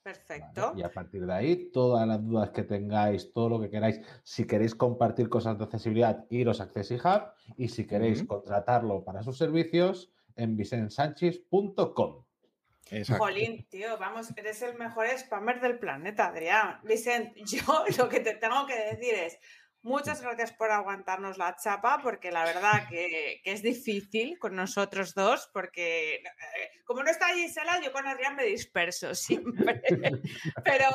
[0.07, 0.73] Perfecto.
[0.77, 4.47] y a partir de ahí, todas las dudas que tengáis, todo lo que queráis, si
[4.47, 10.13] queréis compartir cosas de accesibilidad, iros a AccessiHub y si queréis contratarlo para sus servicios,
[10.37, 12.23] en vicentsanchis.com.
[13.19, 16.79] Jolín, tío, vamos, eres el mejor spammer del planeta, Adrián.
[16.85, 19.41] Vicent, yo lo que te tengo que decir es,
[19.87, 25.49] Muchas gracias por aguantarnos la chapa, porque la verdad que, es difícil con nosotros dos,
[25.53, 26.23] porque eh,
[26.85, 29.81] como no está Gisela, yo con Adrián me disperso siempre.
[30.65, 30.89] Pero,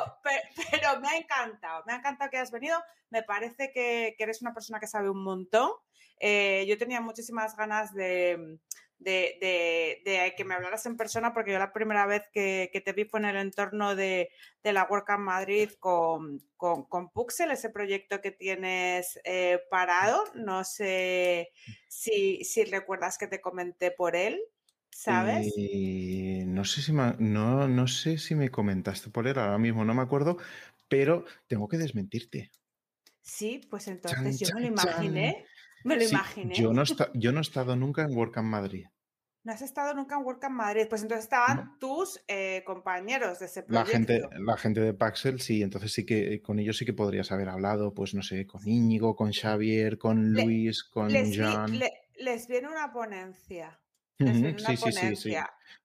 [0.99, 2.83] me ha encantado, me ha encantado que has venido.
[3.09, 5.71] Me parece que, eres una persona que sabe un montón.
[6.19, 8.59] Eh, yo tenía muchísimas ganas de,
[9.01, 13.19] de, que me hablaras en persona, porque yo la primera vez que, te vi fue
[13.19, 14.29] en el entorno de,
[14.63, 20.23] la WordCamp Madrid con, con, Puxel, ese proyecto que tienes eh, parado.
[20.35, 21.49] No sé
[21.87, 24.41] si, recuerdas que te comenté por él.
[24.93, 25.53] ¿Sabes?
[25.57, 29.85] Eh, no, sé si me, no, no sé si me comentaste por él, ahora mismo
[29.85, 30.37] no me acuerdo,
[30.89, 32.51] pero tengo que desmentirte.
[33.21, 35.45] Sí, pues entonces yo me lo imaginé.
[35.83, 36.53] Me lo imaginé.
[36.53, 36.83] Yo no,
[37.13, 38.85] yo no he estado nunca en WordCamp Madrid.
[39.43, 43.63] No has estado nunca en WordCamp Madrid, pues entonces estaban tus eh, compañeros de ese
[43.63, 43.89] proyecto.
[43.89, 47.31] La gente, la gente de Paxel, sí, entonces sí que con ellos sí que podrías
[47.31, 51.79] haber hablado, pues no sé, con Íñigo, con Xavier, con Luis, con les Jan.
[52.17, 53.79] les viene una ponencia.
[54.19, 55.35] sí, sí, sí, sí,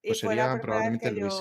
[0.02, 1.34] Pues sería probablemente Luis.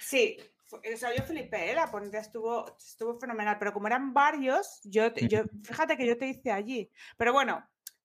[0.00, 0.36] Sí,
[0.72, 1.74] o sea, yo flipé, ¿eh?
[1.74, 6.28] la ponencia estuvo, estuvo fenomenal, pero como eran varios, yo, yo, fíjate que yo te
[6.28, 6.90] hice allí.
[7.16, 7.62] Pero bueno,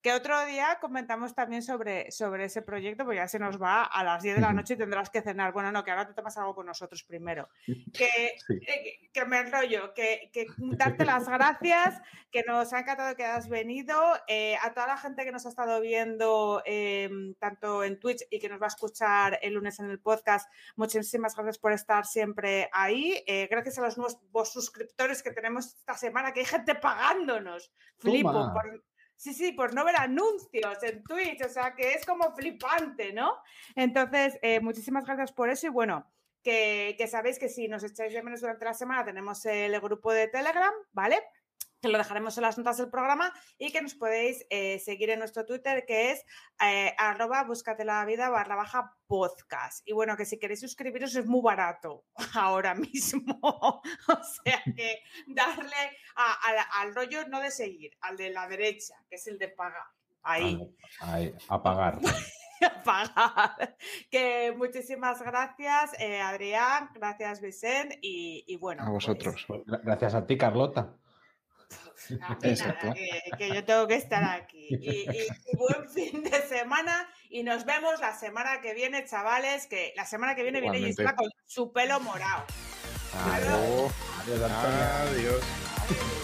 [0.07, 4.05] que otro día comentamos también sobre, sobre ese proyecto, porque ya se nos va a
[4.05, 5.51] las 10 de la noche y tendrás que cenar.
[5.51, 7.49] Bueno, no, que ahora te tomas algo con nosotros primero.
[7.93, 10.45] Que, eh, que, me enrollo, que, que,
[10.77, 11.99] darte las gracias,
[12.31, 13.97] que nos ha encantado que hayas venido.
[14.27, 18.39] Eh, a toda la gente que nos ha estado viendo em, tanto en Twitch y
[18.39, 22.69] que nos va a escuchar el lunes en el podcast, muchísimas gracias por estar siempre
[22.71, 23.21] ahí.
[23.27, 27.73] Eh, gracias a los nuevos suscriptores que tenemos esta semana, que hay gente pagándonos.
[27.97, 28.83] Flipo por
[29.17, 33.35] Sí, sí, por no ver anuncios en Twitch, o sea que es como flipante, ¿no?
[33.75, 36.05] Entonces, eh, muchísimas gracias por eso y bueno,
[36.43, 40.13] que, que, sabéis que si nos echáis de menos durante la semana tenemos el grupo
[40.13, 41.19] de Telegram, ¿vale?
[41.87, 45.19] Que lo dejaremos en las notas del programa y que nos podéis eh, seguir en
[45.19, 46.25] nuestro Twitter que es
[46.61, 49.87] eh, arroba búscate la vida barra baja podcast.
[49.87, 52.03] Y bueno, que si queréis suscribiros es muy barato
[52.35, 53.39] ahora mismo.
[53.41, 55.97] o sea que darle
[56.73, 59.87] al rollo no de seguir, al de la derecha, que es el de pagar.
[60.23, 60.59] Ahí.
[60.99, 61.99] Ahí, a pagar.
[62.83, 63.77] pagar.
[64.11, 68.83] Que muchísimas gracias, eh, Adrián, gracias, Vicente, y, bueno.
[68.83, 69.45] A vosotros.
[69.47, 70.97] Pues gracias a ti, Carlota
[73.37, 74.67] que, yo tengo que estar aquí.
[74.69, 80.05] Y, buen fin de semana y nos vemos la semana que viene, chavales, que la
[80.05, 82.45] semana que viene viene Gisela con su pelo morado.
[83.13, 83.91] Adiós.
[84.21, 84.51] Adiós.
[84.51, 86.16] Adiós.